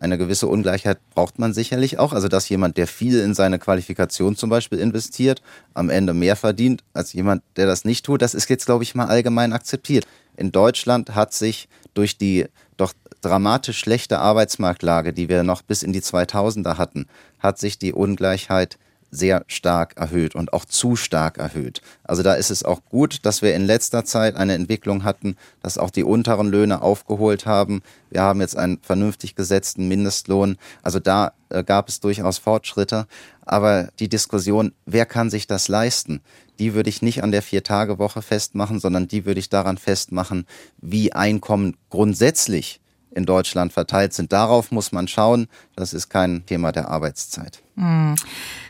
Eine 0.00 0.16
gewisse 0.16 0.46
Ungleichheit 0.46 0.98
braucht 1.10 1.40
man 1.40 1.52
sicherlich 1.52 1.98
auch. 1.98 2.12
Also, 2.12 2.28
dass 2.28 2.48
jemand, 2.48 2.76
der 2.76 2.86
viel 2.86 3.18
in 3.18 3.34
seine 3.34 3.58
Qualifikation 3.58 4.36
zum 4.36 4.48
Beispiel 4.48 4.78
investiert, 4.78 5.42
am 5.74 5.90
Ende 5.90 6.14
mehr 6.14 6.36
verdient 6.36 6.84
als 6.92 7.12
jemand, 7.12 7.42
der 7.56 7.66
das 7.66 7.84
nicht 7.84 8.06
tut, 8.06 8.22
das 8.22 8.34
ist 8.34 8.48
jetzt, 8.48 8.66
glaube 8.66 8.84
ich, 8.84 8.94
mal 8.94 9.06
allgemein 9.06 9.52
akzeptiert. 9.52 10.06
In 10.36 10.52
Deutschland 10.52 11.16
hat 11.16 11.34
sich 11.34 11.68
durch 11.94 12.16
die 12.16 12.46
doch 12.76 12.92
dramatisch 13.20 13.78
schlechte 13.78 14.20
Arbeitsmarktlage, 14.20 15.12
die 15.12 15.28
wir 15.28 15.42
noch 15.42 15.62
bis 15.62 15.82
in 15.82 15.92
die 15.92 16.00
2000er 16.00 16.78
hatten, 16.78 17.06
hat 17.40 17.58
sich 17.58 17.78
die 17.78 17.92
Ungleichheit 17.92 18.78
sehr 19.10 19.44
stark 19.46 19.96
erhöht 19.96 20.34
und 20.34 20.52
auch 20.52 20.64
zu 20.64 20.96
stark 20.96 21.38
erhöht. 21.38 21.80
Also 22.04 22.22
da 22.22 22.34
ist 22.34 22.50
es 22.50 22.62
auch 22.62 22.80
gut, 22.88 23.24
dass 23.24 23.42
wir 23.42 23.54
in 23.54 23.64
letzter 23.64 24.04
Zeit 24.04 24.36
eine 24.36 24.54
Entwicklung 24.54 25.04
hatten, 25.04 25.36
dass 25.62 25.78
auch 25.78 25.90
die 25.90 26.04
unteren 26.04 26.48
Löhne 26.48 26.82
aufgeholt 26.82 27.46
haben. 27.46 27.82
Wir 28.10 28.22
haben 28.22 28.40
jetzt 28.40 28.56
einen 28.56 28.78
vernünftig 28.82 29.34
gesetzten 29.34 29.88
Mindestlohn. 29.88 30.56
Also 30.82 31.00
da 31.00 31.32
äh, 31.48 31.64
gab 31.64 31.88
es 31.88 32.00
durchaus 32.00 32.38
Fortschritte. 32.38 33.06
Aber 33.42 33.88
die 33.98 34.08
Diskussion, 34.08 34.72
wer 34.84 35.06
kann 35.06 35.30
sich 35.30 35.46
das 35.46 35.68
leisten, 35.68 36.20
die 36.58 36.74
würde 36.74 36.90
ich 36.90 37.02
nicht 37.02 37.22
an 37.22 37.32
der 37.32 37.42
Vier-Tage-Woche 37.42 38.20
festmachen, 38.20 38.80
sondern 38.80 39.08
die 39.08 39.24
würde 39.24 39.40
ich 39.40 39.48
daran 39.48 39.78
festmachen, 39.78 40.46
wie 40.78 41.12
Einkommen 41.12 41.76
grundsätzlich 41.88 42.80
in 43.18 43.26
Deutschland 43.26 43.72
verteilt 43.72 44.14
sind. 44.14 44.32
Darauf 44.32 44.70
muss 44.70 44.92
man 44.92 45.08
schauen. 45.08 45.48
Das 45.76 45.92
ist 45.92 46.08
kein 46.08 46.46
Thema 46.46 46.72
der 46.72 46.88
Arbeitszeit. 46.88 47.62
Hm. 47.76 48.16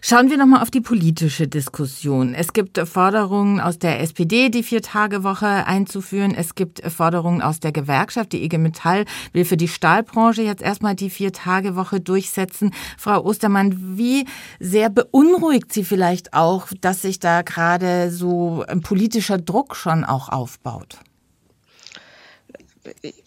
Schauen 0.03 0.29
wir 0.29 0.37
nochmal 0.37 0.63
auf 0.63 0.71
die 0.71 0.81
politische 0.81 1.49
Diskussion. 1.49 2.35
Es 2.35 2.53
gibt 2.53 2.79
Forderungen 2.79 3.61
aus 3.61 3.79
der 3.79 4.01
SPD, 4.01 4.49
die 4.49 4.63
Vier-Tage-Woche 4.63 5.67
einzuführen. 5.67 6.35
Es 6.35 6.55
gibt 6.55 6.83
Forderungen 6.91 7.41
aus 7.41 7.61
der 7.61 7.73
Gewerkschaft. 7.73 8.33
Die 8.33 8.45
IG 8.45 8.59
Metall 8.59 9.05
will 9.33 9.45
für 9.45 9.57
die 9.57 9.69
Stahlbranche 9.69 10.43
jetzt 10.43 10.63
erstmal 10.63 10.95
die 10.95 11.11
Vier-Tage-Woche 11.11 12.01
durchsetzen. 12.01 12.73
Frau 12.99 13.25
Ostermann, 13.25 13.97
wie 13.99 14.27
sehr 14.61 14.91
beunruhigt 14.91 15.73
Sie 15.73 15.85
vielleicht 15.85 16.35
auch, 16.35 16.67
dass 16.81 17.03
sich 17.03 17.19
da 17.19 17.43
gerade 17.43 18.11
so 18.11 18.65
ein 18.69 18.81
politischer 18.83 19.39
Druck 19.39 19.77
schon 19.77 20.05
auch 20.05 20.29
aufbaut? 20.29 20.99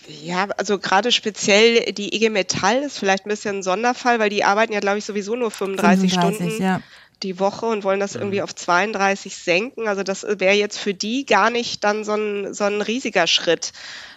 Ja, 0.07 0.47
also 0.57 0.79
gerade 0.79 1.11
speziell 1.11 1.93
die 1.93 2.15
IG 2.15 2.29
Metall 2.29 2.83
ist 2.83 2.99
vielleicht 2.99 3.25
ein 3.25 3.29
bisschen 3.29 3.57
ein 3.57 3.63
Sonderfall, 3.63 4.19
weil 4.19 4.29
die 4.29 4.43
arbeiten 4.43 4.73
ja, 4.73 4.79
glaube 4.79 4.97
ich, 4.97 5.05
sowieso 5.05 5.35
nur 5.35 5.51
35, 5.51 6.11
35 6.11 6.41
Stunden 6.45 6.63
ja. 6.63 6.81
die 7.23 7.39
Woche 7.39 7.65
und 7.65 7.83
wollen 7.83 7.99
das 7.99 8.15
irgendwie 8.15 8.37
mhm. 8.37 8.43
auf 8.43 8.55
32 8.55 9.35
senken. 9.35 9.87
Also 9.87 10.03
das 10.03 10.23
wäre 10.23 10.55
jetzt 10.55 10.77
für 10.77 10.93
die 10.93 11.25
gar 11.25 11.49
nicht 11.49 11.83
dann 11.83 12.03
so 12.03 12.13
ein, 12.13 12.53
so 12.53 12.63
ein 12.63 12.81
riesiger 12.81 13.27
Schritt 13.27 13.71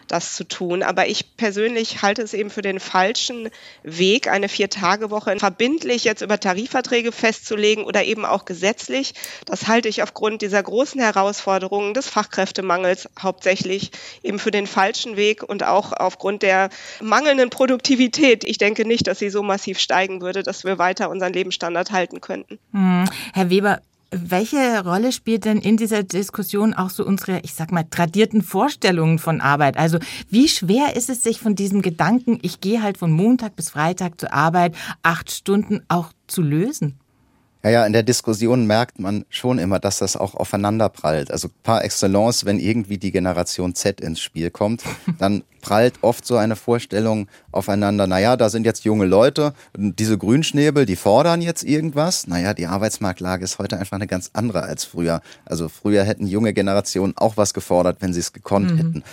das 0.09 0.35
zu 0.35 0.45
tun. 0.45 0.83
Aber 0.83 1.07
ich 1.07 1.37
persönlich 1.37 2.03
halte 2.03 2.23
es 2.23 2.35
eben 2.35 2.51
für 2.51 2.63
den 2.63 2.81
falschen 2.81 3.51
Weg, 3.83 4.29
eine 4.29 4.49
Vier-Tage-Woche 4.49 5.37
verbindlich 5.39 6.05
jetzt 6.05 6.23
über 6.23 6.39
Tarifverträge 6.39 7.13
festzulegen 7.13 7.85
oder 7.85 8.05
eben 8.05 8.25
auch 8.25 8.45
gesetzlich. 8.45 9.15
Das 9.47 9.67
halte 9.69 9.89
ich 9.89 10.03
aufgrund 10.03 10.43
dieser 10.43 10.63
großen 10.63 11.01
Herausforderungen 11.01 11.95
des 11.95 12.09
Fachkräftemangels 12.09 13.09
hauptsächlich 13.21 13.91
eben 14.23 14.39
für 14.39 14.51
den 14.51 14.67
falschen 14.67 15.17
Weg 15.17 15.43
und 15.43 15.65
auch 15.65 15.93
aufgrund 15.93 16.43
der 16.43 16.71
mangelnden 17.01 17.51
Produktivität. 17.51 18.45
Ich 18.45 18.59
denke 18.59 18.87
nicht, 18.87 19.07
dass 19.07 19.19
sie 19.19 19.31
so 19.31 19.43
massiv 19.43 19.79
steigen 19.79 20.21
würde, 20.21 20.43
dass 20.43 20.65
wir 20.65 20.79
weiter 20.79 21.11
unseren 21.11 21.33
Lebensstandard 21.33 21.93
halten 21.93 22.21
könnten. 22.21 22.59
Hm. 22.73 23.09
Herr 23.33 23.51
Weber, 23.51 23.81
welche 24.15 24.85
Rolle 24.85 25.13
spielt 25.13 25.45
denn 25.45 25.59
in 25.59 25.77
dieser 25.77 26.03
Diskussion 26.03 26.75
auch 26.75 26.91
so 26.91 27.05
unsere, 27.05 27.41
ich 27.41 27.55
sag 27.55 27.73
mal, 27.73 27.85
tradierten 27.85 28.43
Vorstellungen 28.43 29.19
von 29.19 29.41
Arbeit? 29.41 29.77
Also 29.77 29.99
wie 30.31 30.49
schwer 30.49 30.97
ist 30.97 31.11
es 31.11 31.23
sich 31.23 31.41
von 31.41 31.55
diesem 31.55 31.83
Gedanken, 31.83 32.39
ich 32.43 32.61
gehe 32.61 32.83
halt 32.83 32.99
von 32.99 33.11
Montag 33.11 33.57
bis 33.57 33.71
Freitag 33.71 34.21
zur 34.21 34.33
Arbeit, 34.33 34.75
acht 35.03 35.31
Stunden 35.31 35.83
auch 35.89 36.13
zu 36.27 36.43
lösen? 36.43 36.99
Ja, 37.65 37.71
ja, 37.71 37.87
in 37.87 37.95
der 37.95 38.03
Diskussion 38.03 38.67
merkt 38.67 38.99
man 38.99 39.25
schon 39.31 39.59
immer, 39.59 39.79
dass 39.79 39.99
das 39.99 40.19
auch 40.19 40.35
aufeinander 40.35 40.91
prallt. 40.91 41.31
Also 41.31 41.49
par 41.63 41.83
excellence, 41.83 42.45
wenn 42.45 42.59
irgendwie 42.59 42.99
die 42.99 43.11
Generation 43.11 43.75
Z 43.75 44.03
ins 44.03 44.21
Spiel 44.21 44.51
kommt, 44.51 44.83
dann 45.19 45.45
prallt 45.63 45.95
oft 46.03 46.27
so 46.27 46.37
eine 46.37 46.57
Vorstellung 46.57 47.27
aufeinander, 47.53 48.07
naja, 48.07 48.37
da 48.37 48.51
sind 48.51 48.67
jetzt 48.67 48.85
junge 48.85 49.07
Leute, 49.07 49.55
diese 49.75 50.19
Grünschnäbel, 50.19 50.85
die 50.85 50.97
fordern 50.97 51.41
jetzt 51.41 51.65
irgendwas. 51.65 52.27
Naja, 52.27 52.53
die 52.53 52.67
Arbeitsmarktlage 52.67 53.43
ist 53.43 53.59
heute 53.59 53.79
einfach 53.79 53.97
eine 53.97 54.07
ganz 54.07 54.29
andere 54.35 54.65
als 54.65 54.85
früher. 54.85 55.23
Also 55.47 55.71
früher 55.71 56.05
hätten 56.05 56.27
junge 56.27 56.53
Generationen 56.53 57.15
auch 57.17 57.39
was 57.39 57.55
gefordert, 57.55 57.97
wenn 58.01 58.13
sie 58.13 58.21
es 58.21 58.35
gekonnt 58.35 58.73
mhm. 58.73 58.77
hätten. 58.77 59.05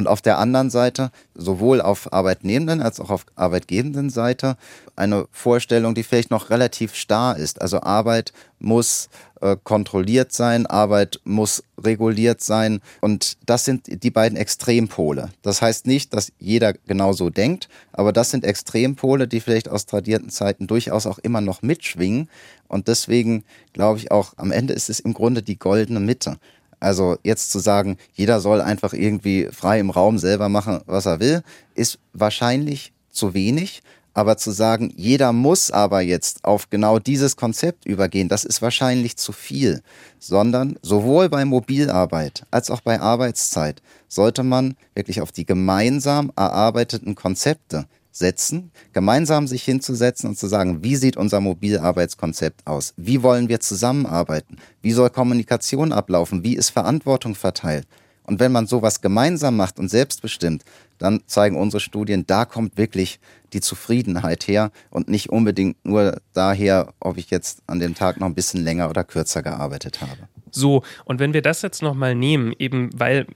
Und 0.00 0.06
auf 0.06 0.22
der 0.22 0.38
anderen 0.38 0.70
Seite, 0.70 1.10
sowohl 1.34 1.82
auf 1.82 2.10
Arbeitnehmenden 2.10 2.80
als 2.80 3.00
auch 3.00 3.10
auf 3.10 3.26
arbeitgebenden 3.36 4.08
Seite, 4.08 4.56
eine 4.96 5.26
Vorstellung, 5.30 5.94
die 5.94 6.04
vielleicht 6.04 6.30
noch 6.30 6.48
relativ 6.48 6.94
starr 6.94 7.36
ist. 7.36 7.60
Also 7.60 7.82
Arbeit 7.82 8.32
muss 8.60 9.10
äh, 9.42 9.58
kontrolliert 9.62 10.32
sein, 10.32 10.64
Arbeit 10.64 11.20
muss 11.24 11.62
reguliert 11.76 12.40
sein. 12.40 12.80
Und 13.02 13.36
das 13.44 13.66
sind 13.66 14.02
die 14.02 14.10
beiden 14.10 14.38
Extrempole. 14.38 15.28
Das 15.42 15.60
heißt 15.60 15.86
nicht, 15.86 16.14
dass 16.14 16.32
jeder 16.38 16.72
genauso 16.72 17.28
denkt, 17.28 17.68
aber 17.92 18.14
das 18.14 18.30
sind 18.30 18.42
Extrempole, 18.42 19.28
die 19.28 19.40
vielleicht 19.40 19.68
aus 19.68 19.84
tradierten 19.84 20.30
Zeiten 20.30 20.66
durchaus 20.66 21.06
auch 21.06 21.18
immer 21.18 21.42
noch 21.42 21.60
mitschwingen. 21.60 22.30
Und 22.68 22.88
deswegen 22.88 23.44
glaube 23.74 23.98
ich 23.98 24.10
auch, 24.10 24.32
am 24.38 24.50
Ende 24.50 24.72
ist 24.72 24.88
es 24.88 25.00
im 25.00 25.12
Grunde 25.12 25.42
die 25.42 25.58
goldene 25.58 26.00
Mitte. 26.00 26.38
Also 26.80 27.18
jetzt 27.22 27.52
zu 27.52 27.58
sagen, 27.58 27.98
jeder 28.14 28.40
soll 28.40 28.60
einfach 28.62 28.94
irgendwie 28.94 29.48
frei 29.52 29.78
im 29.78 29.90
Raum 29.90 30.18
selber 30.18 30.48
machen, 30.48 30.80
was 30.86 31.06
er 31.06 31.20
will, 31.20 31.42
ist 31.74 31.98
wahrscheinlich 32.14 32.92
zu 33.10 33.34
wenig. 33.34 33.82
Aber 34.12 34.36
zu 34.36 34.50
sagen, 34.50 34.92
jeder 34.96 35.32
muss 35.32 35.70
aber 35.70 36.00
jetzt 36.00 36.44
auf 36.44 36.68
genau 36.68 36.98
dieses 36.98 37.36
Konzept 37.36 37.86
übergehen, 37.86 38.28
das 38.28 38.44
ist 38.44 38.60
wahrscheinlich 38.60 39.16
zu 39.16 39.30
viel. 39.30 39.82
Sondern 40.18 40.76
sowohl 40.82 41.28
bei 41.28 41.44
Mobilarbeit 41.44 42.44
als 42.50 42.70
auch 42.70 42.80
bei 42.80 43.00
Arbeitszeit 43.00 43.82
sollte 44.08 44.42
man 44.42 44.74
wirklich 44.94 45.20
auf 45.20 45.30
die 45.30 45.46
gemeinsam 45.46 46.32
erarbeiteten 46.34 47.14
Konzepte 47.14 47.86
setzen, 48.12 48.70
gemeinsam 48.92 49.46
sich 49.46 49.62
hinzusetzen 49.62 50.30
und 50.30 50.38
zu 50.38 50.46
sagen, 50.46 50.82
wie 50.82 50.96
sieht 50.96 51.16
unser 51.16 51.40
Mobilarbeitskonzept 51.40 52.66
aus? 52.66 52.92
Wie 52.96 53.22
wollen 53.22 53.48
wir 53.48 53.60
zusammenarbeiten? 53.60 54.56
Wie 54.82 54.92
soll 54.92 55.10
Kommunikation 55.10 55.92
ablaufen? 55.92 56.42
Wie 56.42 56.56
ist 56.56 56.70
Verantwortung 56.70 57.34
verteilt? 57.34 57.86
Und 58.24 58.38
wenn 58.38 58.52
man 58.52 58.68
sowas 58.68 59.00
gemeinsam 59.00 59.56
macht 59.56 59.80
und 59.80 59.88
selbstbestimmt, 59.88 60.64
dann 60.98 61.20
zeigen 61.26 61.56
unsere 61.56 61.80
Studien, 61.80 62.26
da 62.26 62.44
kommt 62.44 62.76
wirklich 62.76 63.18
die 63.52 63.60
Zufriedenheit 63.60 64.46
her 64.46 64.70
und 64.90 65.08
nicht 65.08 65.30
unbedingt 65.30 65.84
nur 65.84 66.20
daher, 66.32 66.92
ob 67.00 67.16
ich 67.16 67.30
jetzt 67.30 67.62
an 67.66 67.80
dem 67.80 67.96
Tag 67.96 68.20
noch 68.20 68.28
ein 68.28 68.34
bisschen 68.34 68.62
länger 68.62 68.88
oder 68.88 69.02
kürzer 69.02 69.42
gearbeitet 69.42 70.00
habe. 70.00 70.28
So, 70.50 70.82
und 71.04 71.20
wenn 71.20 71.34
wir 71.34 71.42
das 71.42 71.62
jetzt 71.62 71.82
nochmal 71.82 72.14
nehmen, 72.14 72.52
eben 72.58 72.90
weil 72.94 73.26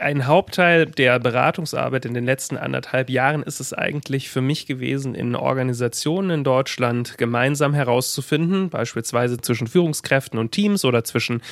ein 0.00 0.26
Hauptteil 0.26 0.86
der 0.86 1.18
Beratungsarbeit 1.18 2.04
in 2.04 2.14
den 2.14 2.24
letzten 2.24 2.56
anderthalb 2.56 3.10
Jahren 3.10 3.42
ist 3.42 3.60
es 3.60 3.72
eigentlich 3.72 4.28
für 4.28 4.40
mich 4.40 4.66
gewesen, 4.66 5.14
in 5.14 5.36
Organisationen 5.36 6.30
in 6.30 6.44
Deutschland 6.44 7.18
gemeinsam 7.18 7.74
herauszufinden, 7.74 8.70
beispielsweise 8.70 9.38
zwischen 9.38 9.66
Führungskräften 9.66 10.38
und 10.38 10.52
Teams 10.52 10.84
oder 10.84 11.04
zwischen 11.04 11.42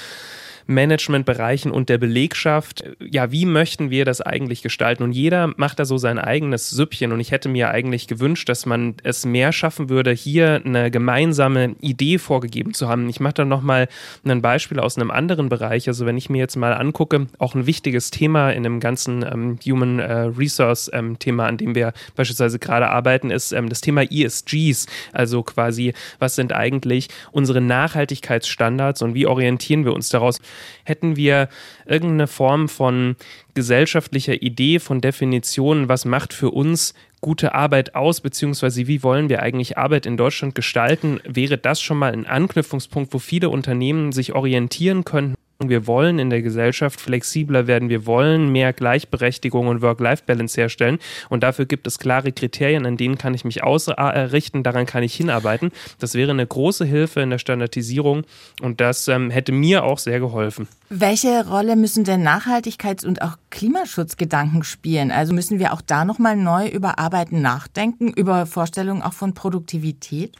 Managementbereichen 0.67 1.71
und 1.71 1.89
der 1.89 1.99
Belegschaft, 1.99 2.85
ja, 3.01 3.31
wie 3.31 3.47
möchten 3.47 3.91
wir 3.91 4.05
das 4.05 4.21
eigentlich 4.21 4.62
gestalten? 4.62 5.03
Und 5.03 5.12
jeder 5.12 5.53
macht 5.57 5.79
da 5.79 5.85
so 5.85 5.97
sein 5.97 6.19
eigenes 6.19 6.71
Süppchen. 6.71 7.12
Und 7.12 7.21
ich 7.21 7.31
hätte 7.31 7.49
mir 7.49 7.71
eigentlich 7.71 8.09
gewünscht, 8.09 8.49
dass 8.49 8.67
man 8.67 8.95
es 9.03 9.25
mehr 9.25 9.53
schaffen 9.53 9.89
würde, 9.89 10.12
hier 10.12 10.61
eine 10.64 10.91
gemeinsame 10.91 11.77
Idee 11.81 12.19
vorgegeben 12.19 12.75
zu 12.75 12.89
haben. 12.89 13.09
Ich 13.09 13.21
mache 13.21 13.35
da 13.35 13.45
nochmal 13.45 13.89
ein 14.25 14.43
Beispiel 14.43 14.81
aus 14.81 14.97
einem 14.97 15.11
anderen 15.11 15.49
Bereich. 15.49 15.89
Also 15.89 16.07
wenn 16.07 16.17
ich 16.17 16.31
mir 16.31 16.39
jetzt 16.39 16.57
mal 16.57 16.73
angucke, 16.73 17.29
auch 17.39 17.55
ein 17.55 17.67
wichtiges 17.67 18.11
Thema 18.11 18.51
in 18.51 18.62
dem 18.62 18.81
ganzen 18.81 19.23
ähm, 19.23 19.59
Human 19.64 19.99
äh, 20.01 20.12
Resource 20.12 20.91
ähm, 20.93 21.19
Thema, 21.19 21.47
an 21.47 21.59
dem 21.59 21.75
wir 21.75 21.93
beispielsweise 22.17 22.59
gerade 22.59 22.89
arbeiten, 22.89 23.31
ist 23.31 23.53
ähm, 23.53 23.69
das 23.69 23.81
Thema 23.81 24.03
ESGs. 24.03 24.87
Also 25.12 25.43
quasi, 25.43 25.95
was 26.19 26.35
sind 26.35 26.53
eigentlich 26.53 27.09
unsere 27.31 27.61
Nachhaltigkeitsstandards 27.61 29.03
und 29.03 29.14
wie 29.14 29.27
orientieren 29.27 29.85
wir 29.85 29.93
uns 29.93 30.09
daraus? 30.09 30.41
Hätten 30.85 31.17
wir 31.17 31.49
irgendeine 31.85 32.27
Form 32.27 32.69
von 32.69 33.17
gesellschaftlicher 33.55 34.43
Idee, 34.43 34.79
von 34.79 35.01
Definition, 35.01 35.89
was 35.89 36.05
macht 36.05 36.33
für 36.33 36.51
uns 36.51 36.95
gute 37.21 37.55
Arbeit 37.55 37.95
aus, 37.95 38.21
beziehungsweise 38.21 38.87
wie 38.87 39.03
wollen 39.03 39.29
wir 39.29 39.43
eigentlich 39.43 39.79
Arbeit 39.79 40.07
in 40.07 40.17
Deutschland 40.17 40.55
gestalten, 40.55 41.21
wäre 41.25 41.59
das 41.59 41.81
schon 41.81 41.99
mal 41.99 42.13
ein 42.13 42.27
Anknüpfungspunkt, 42.27 43.13
wo 43.13 43.19
viele 43.19 43.49
Unternehmen 43.49 44.13
sich 44.13 44.35
orientieren 44.35 45.05
könnten 45.05 45.37
wir 45.59 45.87
wollen 45.87 46.19
in 46.19 46.29
der 46.31 46.43
Gesellschaft 46.43 47.01
flexibler 47.01 47.67
werden. 47.67 47.89
Wir 47.89 48.05
wollen 48.05 48.53
mehr 48.53 48.73
Gleichberechtigung 48.73 49.69
und 49.69 49.81
Work-Life-Balance 49.81 50.61
herstellen. 50.61 50.99
Und 51.31 51.43
dafür 51.43 51.65
gibt 51.65 51.87
es 51.87 51.99
klare 51.99 52.33
Kriterien, 52.33 52.85
an 52.85 52.97
denen 52.97 53.17
kann 53.17 53.33
ich 53.33 53.45
mich 53.45 53.63
ausrichten, 53.63 54.63
daran 54.63 54.87
kann 54.87 55.03
ich 55.03 55.15
hinarbeiten. 55.15 55.73
Das 55.99 56.15
wäre 56.15 56.31
eine 56.31 56.47
große 56.47 56.85
Hilfe 56.85 57.21
in 57.21 57.31
der 57.31 57.39
Standardisierung 57.39 58.25
und 58.61 58.81
das 58.81 59.09
ähm, 59.09 59.31
hätte 59.31 59.53
mir 59.53 59.85
auch 59.85 59.99
sehr 59.99 60.21
geholfen. 60.21 60.69
Welche 60.89 61.47
Rolle 61.49 61.75
müssen 61.77 62.05
denn 62.05 62.27
Nachhaltigkeits- 62.27 63.07
und 63.07 63.23
auch 63.23 63.39
Klimaschutzgedanken 63.51 64.63
spielen? 64.63 65.11
Also 65.11 65.33
müssen 65.33 65.59
wir 65.59 65.73
auch 65.73 65.81
da 65.81 66.05
nochmal 66.05 66.37
neu 66.37 66.69
über 66.69 66.99
Arbeiten 66.99 67.41
nachdenken, 67.41 68.13
über 68.13 68.47
Vorstellungen 68.47 69.03
auch 69.03 69.15
von 69.15 69.35
Produktivität? 69.35 70.33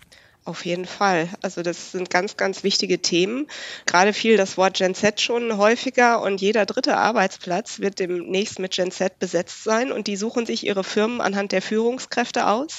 Auf 0.47 0.65
jeden 0.65 0.87
Fall. 0.87 1.29
Also 1.43 1.63
das 1.63 1.91
sind 1.91 2.09
ganz, 2.09 2.37
ganz 2.37 2.63
wichtige 2.63 3.03
Themen. 3.03 3.49
Gerade 3.85 4.13
fiel 4.13 4.37
das 4.37 4.57
Wort 4.57 4.77
Gen 4.77 4.95
Z 4.95 5.21
schon 5.21 5.57
häufiger 5.57 6.23
und 6.23 6.41
jeder 6.41 6.67
dritte 6.67 6.97
Arbeitsplatz 6.97 7.81
wird 7.81 7.99
demnächst 7.99 8.61
mit 8.61 8.71
Gen 8.71 8.93
Z 8.93 9.19
besetzt 9.19 9.65
sein 9.65 9.91
und 9.91 10.07
die 10.07 10.17
suchen 10.17 10.47
sich 10.47 10.65
ihre 10.65 10.85
Firmen 10.85 11.21
anhand 11.21 11.51
der 11.51 11.63
Führungskräfte 11.63 12.47
aus, 12.47 12.79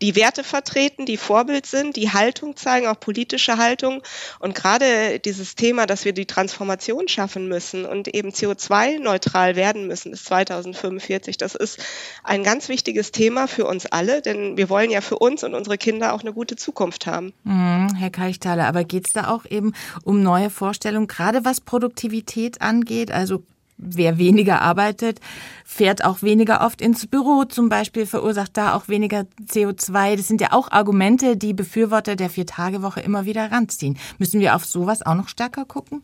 die 0.00 0.14
Werte 0.14 0.44
vertreten, 0.44 1.06
die 1.06 1.16
Vorbild 1.16 1.66
sind, 1.66 1.96
die 1.96 2.12
Haltung 2.12 2.54
zeigen, 2.54 2.86
auch 2.86 3.00
politische 3.00 3.58
Haltung 3.58 4.00
und 4.38 4.54
gerade 4.54 5.18
dieses 5.18 5.56
Thema, 5.56 5.86
dass 5.86 6.04
wir 6.04 6.12
die 6.12 6.26
Transformation 6.26 7.08
schaffen 7.08 7.48
müssen 7.48 7.84
und 7.84 8.14
eben 8.14 8.30
CO2-neutral 8.30 9.56
werden 9.56 9.88
müssen 9.88 10.12
bis 10.12 10.22
2045, 10.22 11.36
das 11.36 11.56
ist 11.56 11.80
ein 12.22 12.44
ganz 12.44 12.68
wichtiges 12.68 13.10
Thema 13.10 13.48
für 13.48 13.66
uns 13.66 13.86
alle, 13.86 14.22
denn 14.22 14.56
wir 14.56 14.68
wollen 14.68 14.92
ja 14.92 15.00
für 15.00 15.18
uns 15.18 15.42
und 15.42 15.54
unsere 15.54 15.78
Kinder 15.78 16.14
auch 16.14 16.20
eine 16.20 16.32
gute 16.32 16.54
Zukunft 16.54 17.06
haben. 17.06 17.07
Mhm, 17.44 17.94
Herr 17.96 18.10
Keichthaler, 18.10 18.66
aber 18.66 18.84
geht 18.84 19.06
es 19.06 19.12
da 19.12 19.28
auch 19.28 19.44
eben 19.44 19.72
um 20.04 20.22
neue 20.22 20.50
Vorstellungen, 20.50 21.06
gerade 21.06 21.44
was 21.44 21.60
Produktivität 21.60 22.60
angeht? 22.60 23.10
Also 23.10 23.42
wer 23.78 24.18
weniger 24.18 24.60
arbeitet, 24.60 25.20
fährt 25.64 26.04
auch 26.04 26.22
weniger 26.22 26.60
oft 26.62 26.80
ins 26.80 27.06
Büro 27.06 27.44
zum 27.44 27.68
Beispiel, 27.68 28.06
verursacht 28.06 28.56
da 28.56 28.74
auch 28.74 28.88
weniger 28.88 29.24
CO2. 29.46 30.16
Das 30.16 30.28
sind 30.28 30.40
ja 30.40 30.52
auch 30.52 30.70
Argumente, 30.70 31.36
die 31.36 31.54
Befürworter 31.54 32.16
der 32.16 32.28
Vier-Tage-Woche 32.28 33.00
immer 33.00 33.24
wieder 33.24 33.50
ranziehen. 33.50 33.96
Müssen 34.18 34.40
wir 34.40 34.56
auf 34.56 34.64
sowas 34.64 35.06
auch 35.06 35.14
noch 35.14 35.28
stärker 35.28 35.64
gucken? 35.64 36.02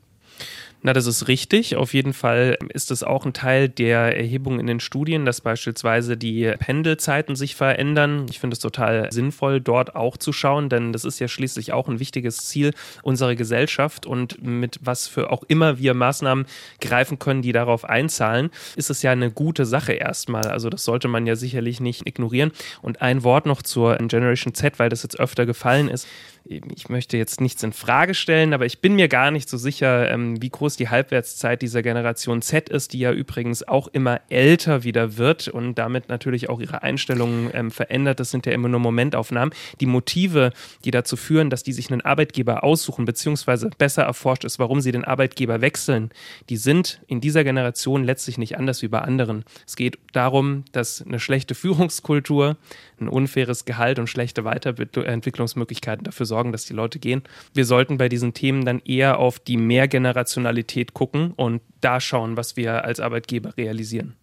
Na, 0.86 0.92
das 0.92 1.06
ist 1.06 1.28
richtig. 1.28 1.76
Auf 1.76 1.94
jeden 1.94 2.12
Fall 2.12 2.58
ist 2.74 2.90
es 2.90 3.02
auch 3.02 3.24
ein 3.24 3.32
Teil 3.32 3.70
der 3.70 4.18
Erhebung 4.18 4.60
in 4.60 4.66
den 4.66 4.80
Studien, 4.80 5.24
dass 5.24 5.40
beispielsweise 5.40 6.18
die 6.18 6.52
Pendelzeiten 6.58 7.36
sich 7.36 7.56
verändern. 7.56 8.26
Ich 8.28 8.38
finde 8.38 8.52
es 8.52 8.60
total 8.60 9.10
sinnvoll, 9.10 9.62
dort 9.62 9.96
auch 9.96 10.18
zu 10.18 10.34
schauen, 10.34 10.68
denn 10.68 10.92
das 10.92 11.06
ist 11.06 11.20
ja 11.20 11.26
schließlich 11.26 11.72
auch 11.72 11.88
ein 11.88 12.00
wichtiges 12.00 12.36
Ziel 12.36 12.74
unserer 13.02 13.34
Gesellschaft 13.34 14.04
und 14.04 14.44
mit 14.44 14.78
was 14.82 15.08
für 15.08 15.30
auch 15.30 15.42
immer 15.48 15.78
wir 15.78 15.94
Maßnahmen 15.94 16.44
greifen 16.82 17.18
können, 17.18 17.40
die 17.40 17.52
darauf 17.52 17.86
einzahlen, 17.86 18.50
ist 18.76 18.90
es 18.90 19.00
ja 19.00 19.10
eine 19.10 19.30
gute 19.30 19.64
Sache 19.64 19.94
erstmal. 19.94 20.48
Also 20.48 20.68
das 20.68 20.84
sollte 20.84 21.08
man 21.08 21.26
ja 21.26 21.34
sicherlich 21.34 21.80
nicht 21.80 22.06
ignorieren. 22.06 22.52
Und 22.82 23.00
ein 23.00 23.22
Wort 23.22 23.46
noch 23.46 23.62
zur 23.62 23.96
Generation 23.96 24.52
Z, 24.52 24.78
weil 24.78 24.90
das 24.90 25.02
jetzt 25.02 25.18
öfter 25.18 25.46
gefallen 25.46 25.88
ist 25.88 26.06
ich 26.46 26.90
möchte 26.90 27.16
jetzt 27.16 27.40
nichts 27.40 27.62
in 27.62 27.72
Frage 27.72 28.12
stellen, 28.12 28.52
aber 28.52 28.66
ich 28.66 28.80
bin 28.80 28.96
mir 28.96 29.08
gar 29.08 29.30
nicht 29.30 29.48
so 29.48 29.56
sicher, 29.56 30.10
ähm, 30.10 30.42
wie 30.42 30.50
groß 30.50 30.76
die 30.76 30.90
Halbwertszeit 30.90 31.62
dieser 31.62 31.80
Generation 31.80 32.42
Z 32.42 32.68
ist, 32.68 32.92
die 32.92 32.98
ja 32.98 33.12
übrigens 33.12 33.66
auch 33.66 33.88
immer 33.88 34.20
älter 34.28 34.84
wieder 34.84 35.16
wird 35.16 35.48
und 35.48 35.76
damit 35.76 36.10
natürlich 36.10 36.50
auch 36.50 36.60
ihre 36.60 36.82
Einstellungen 36.82 37.50
ähm, 37.54 37.70
verändert. 37.70 38.20
Das 38.20 38.30
sind 38.30 38.44
ja 38.44 38.52
immer 38.52 38.68
nur 38.68 38.80
Momentaufnahmen. 38.80 39.54
Die 39.80 39.86
Motive, 39.86 40.52
die 40.84 40.90
dazu 40.90 41.16
führen, 41.16 41.48
dass 41.48 41.62
die 41.62 41.72
sich 41.72 41.90
einen 41.90 42.02
Arbeitgeber 42.02 42.62
aussuchen, 42.62 43.06
beziehungsweise 43.06 43.70
besser 43.78 44.02
erforscht 44.02 44.44
ist, 44.44 44.58
warum 44.58 44.82
sie 44.82 44.92
den 44.92 45.04
Arbeitgeber 45.04 45.62
wechseln, 45.62 46.10
die 46.50 46.58
sind 46.58 47.00
in 47.06 47.22
dieser 47.22 47.42
Generation 47.42 48.04
letztlich 48.04 48.36
nicht 48.36 48.58
anders 48.58 48.82
wie 48.82 48.88
bei 48.88 49.00
anderen. 49.00 49.44
Es 49.66 49.76
geht 49.76 49.98
darum, 50.12 50.66
dass 50.72 51.00
eine 51.00 51.20
schlechte 51.20 51.54
Führungskultur, 51.54 52.58
ein 53.00 53.08
unfaires 53.08 53.64
Gehalt 53.64 53.98
und 53.98 54.08
schlechte 54.08 54.44
Weiterentwicklungsmöglichkeiten 54.44 56.04
dafür 56.04 56.26
sorgen, 56.26 56.33
dass 56.52 56.66
die 56.66 56.74
Leute 56.74 56.98
gehen. 56.98 57.22
Wir 57.54 57.64
sollten 57.64 57.98
bei 57.98 58.08
diesen 58.08 58.34
Themen 58.34 58.64
dann 58.64 58.80
eher 58.84 59.18
auf 59.18 59.38
die 59.38 59.56
Mehrgenerationalität 59.56 60.94
gucken 60.94 61.32
und 61.36 61.62
da 61.80 62.00
schauen, 62.00 62.36
was 62.36 62.56
wir 62.56 62.84
als 62.84 63.00
Arbeitgeber 63.00 63.56
realisieren. 63.56 64.14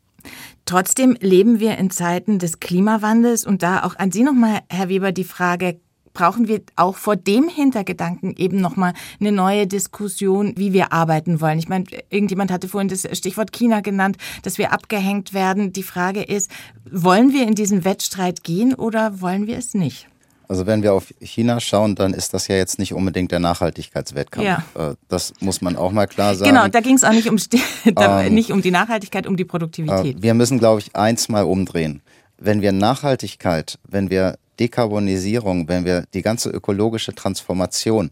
Trotzdem 0.65 1.17
leben 1.19 1.59
wir 1.59 1.77
in 1.77 1.89
Zeiten 1.89 2.37
des 2.37 2.59
Klimawandels 2.59 3.45
und 3.45 3.63
da 3.63 3.83
auch 3.83 3.95
an 3.97 4.11
Sie 4.11 4.23
nochmal, 4.23 4.59
Herr 4.69 4.89
Weber, 4.89 5.11
die 5.11 5.23
Frage, 5.23 5.79
brauchen 6.13 6.47
wir 6.47 6.61
auch 6.75 6.97
vor 6.97 7.15
dem 7.15 7.47
Hintergedanken 7.47 8.35
eben 8.35 8.59
nochmal 8.59 8.93
eine 9.19 9.31
neue 9.31 9.67
Diskussion, 9.67 10.53
wie 10.57 10.73
wir 10.73 10.91
arbeiten 10.91 11.41
wollen. 11.41 11.59
Ich 11.59 11.69
meine, 11.69 11.85
irgendjemand 12.09 12.51
hatte 12.51 12.67
vorhin 12.67 12.89
das 12.89 13.07
Stichwort 13.17 13.51
China 13.51 13.81
genannt, 13.81 14.17
dass 14.43 14.57
wir 14.57 14.73
abgehängt 14.73 15.33
werden. 15.33 15.73
Die 15.73 15.83
Frage 15.83 16.21
ist, 16.21 16.51
wollen 16.89 17.33
wir 17.33 17.47
in 17.47 17.55
diesen 17.55 17.85
Wettstreit 17.85 18.43
gehen 18.43 18.73
oder 18.73 19.21
wollen 19.21 19.47
wir 19.47 19.57
es 19.57 19.73
nicht? 19.73 20.07
Also 20.51 20.65
wenn 20.65 20.83
wir 20.83 20.93
auf 20.93 21.13
China 21.21 21.61
schauen, 21.61 21.95
dann 21.95 22.13
ist 22.13 22.33
das 22.33 22.49
ja 22.49 22.57
jetzt 22.57 22.77
nicht 22.77 22.93
unbedingt 22.93 23.31
der 23.31 23.39
Nachhaltigkeitswettkampf. 23.39 24.45
Ja. 24.45 24.65
Äh, 24.75 24.95
das 25.07 25.31
muss 25.39 25.61
man 25.61 25.77
auch 25.77 25.93
mal 25.93 26.07
klar 26.07 26.35
sagen. 26.35 26.51
Genau, 26.51 26.67
da 26.67 26.81
ging 26.81 26.95
es 26.95 27.05
auch 27.05 27.13
nicht 27.13 27.29
um, 27.29 27.37
ähm, 27.85 28.33
nicht 28.33 28.51
um 28.51 28.61
die 28.61 28.69
Nachhaltigkeit, 28.69 29.27
um 29.27 29.37
die 29.37 29.45
Produktivität. 29.45 30.17
Äh, 30.17 30.21
wir 30.21 30.33
müssen, 30.33 30.59
glaube 30.59 30.81
ich, 30.81 30.93
eins 30.93 31.29
mal 31.29 31.43
umdrehen. 31.43 32.01
Wenn 32.37 32.61
wir 32.61 32.73
Nachhaltigkeit, 32.73 33.79
wenn 33.87 34.09
wir 34.09 34.37
Dekarbonisierung, 34.59 35.69
wenn 35.69 35.85
wir 35.85 36.03
die 36.13 36.21
ganze 36.21 36.49
ökologische 36.49 37.15
Transformation 37.15 38.11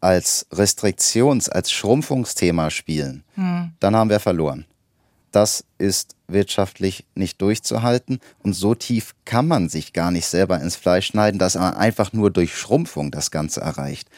als 0.00 0.48
Restriktions-, 0.50 1.48
als 1.48 1.70
Schrumpfungsthema 1.70 2.70
spielen, 2.70 3.22
hm. 3.36 3.70
dann 3.78 3.94
haben 3.94 4.10
wir 4.10 4.18
verloren. 4.18 4.64
Das 5.36 5.64
ist 5.76 6.16
wirtschaftlich 6.28 7.04
nicht 7.14 7.42
durchzuhalten 7.42 8.20
und 8.42 8.54
so 8.54 8.74
tief 8.74 9.14
kann 9.26 9.46
man 9.46 9.68
sich 9.68 9.92
gar 9.92 10.10
nicht 10.10 10.24
selber 10.24 10.58
ins 10.62 10.76
Fleisch 10.76 11.08
schneiden, 11.08 11.38
dass 11.38 11.56
man 11.56 11.74
einfach 11.74 12.14
nur 12.14 12.30
durch 12.30 12.56
Schrumpfung 12.56 13.10
das 13.10 13.30
Ganze 13.30 13.60
erreicht. 13.60 14.08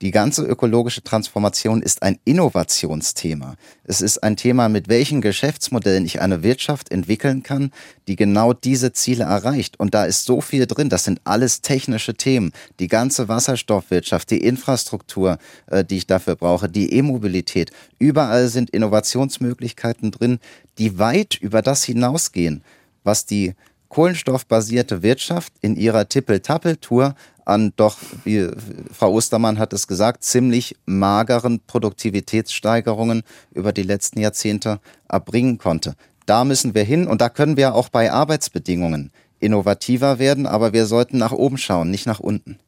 Die 0.00 0.10
ganze 0.10 0.42
ökologische 0.42 1.02
Transformation 1.02 1.80
ist 1.80 2.02
ein 2.02 2.18
Innovationsthema. 2.24 3.54
Es 3.84 4.00
ist 4.00 4.22
ein 4.22 4.36
Thema, 4.36 4.68
mit 4.68 4.88
welchen 4.88 5.20
Geschäftsmodellen 5.20 6.04
ich 6.04 6.20
eine 6.20 6.42
Wirtschaft 6.42 6.90
entwickeln 6.90 7.42
kann, 7.42 7.70
die 8.08 8.16
genau 8.16 8.52
diese 8.52 8.92
Ziele 8.92 9.24
erreicht. 9.24 9.78
Und 9.78 9.94
da 9.94 10.04
ist 10.04 10.24
so 10.24 10.40
viel 10.40 10.66
drin. 10.66 10.88
Das 10.88 11.04
sind 11.04 11.20
alles 11.24 11.60
technische 11.60 12.14
Themen. 12.14 12.52
Die 12.80 12.88
ganze 12.88 13.28
Wasserstoffwirtschaft, 13.28 14.30
die 14.30 14.42
Infrastruktur, 14.42 15.38
äh, 15.66 15.84
die 15.84 15.98
ich 15.98 16.06
dafür 16.06 16.34
brauche, 16.34 16.68
die 16.68 16.92
E-Mobilität. 16.92 17.70
Überall 17.98 18.48
sind 18.48 18.70
Innovationsmöglichkeiten 18.70 20.10
drin, 20.10 20.40
die 20.78 20.98
weit 20.98 21.36
über 21.40 21.62
das 21.62 21.84
hinausgehen, 21.84 22.64
was 23.04 23.26
die 23.26 23.54
kohlenstoffbasierte 23.88 25.02
Wirtschaft 25.02 25.52
in 25.60 25.76
ihrer 25.76 26.08
Tippel-Tappel-Tour 26.08 27.14
an 27.44 27.72
doch, 27.76 27.98
wie 28.24 28.48
Frau 28.92 29.12
Ostermann 29.12 29.58
hat 29.58 29.72
es 29.72 29.86
gesagt, 29.86 30.24
ziemlich 30.24 30.76
mageren 30.86 31.60
Produktivitätssteigerungen 31.66 33.22
über 33.52 33.72
die 33.72 33.82
letzten 33.82 34.20
Jahrzehnte 34.20 34.80
erbringen 35.08 35.58
konnte. 35.58 35.94
Da 36.26 36.44
müssen 36.44 36.74
wir 36.74 36.84
hin 36.84 37.06
und 37.06 37.20
da 37.20 37.28
können 37.28 37.56
wir 37.56 37.74
auch 37.74 37.90
bei 37.90 38.10
Arbeitsbedingungen 38.10 39.12
innovativer 39.40 40.18
werden, 40.18 40.46
aber 40.46 40.72
wir 40.72 40.86
sollten 40.86 41.18
nach 41.18 41.32
oben 41.32 41.58
schauen, 41.58 41.90
nicht 41.90 42.06
nach 42.06 42.20
unten. 42.20 42.58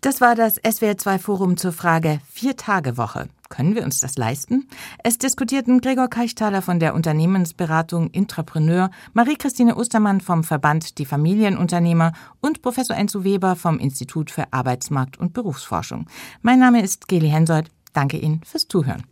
Das 0.00 0.20
war 0.20 0.34
das 0.34 0.60
SWR2-Forum 0.62 1.56
zur 1.56 1.72
Frage 1.72 2.20
Vier-Tage-Woche. 2.32 3.28
Können 3.54 3.76
wir 3.76 3.84
uns 3.84 4.00
das 4.00 4.16
leisten? 4.16 4.68
Es 5.04 5.16
diskutierten 5.16 5.80
Gregor 5.80 6.08
Keichtaler 6.08 6.60
von 6.60 6.80
der 6.80 6.92
Unternehmensberatung 6.92 8.10
Intrapreneur, 8.10 8.90
Marie-Christine 9.12 9.76
Ostermann 9.76 10.20
vom 10.20 10.42
Verband 10.42 10.98
Die 10.98 11.06
Familienunternehmer 11.06 12.14
und 12.40 12.62
Professor 12.62 12.96
Enzo 12.96 13.22
Weber 13.22 13.54
vom 13.54 13.78
Institut 13.78 14.32
für 14.32 14.52
Arbeitsmarkt 14.52 15.20
und 15.20 15.34
Berufsforschung. 15.34 16.06
Mein 16.42 16.58
Name 16.58 16.82
ist 16.82 17.06
Geli 17.06 17.28
Hensoldt. 17.28 17.70
Danke 17.92 18.18
Ihnen 18.18 18.40
fürs 18.44 18.66
Zuhören. 18.66 19.04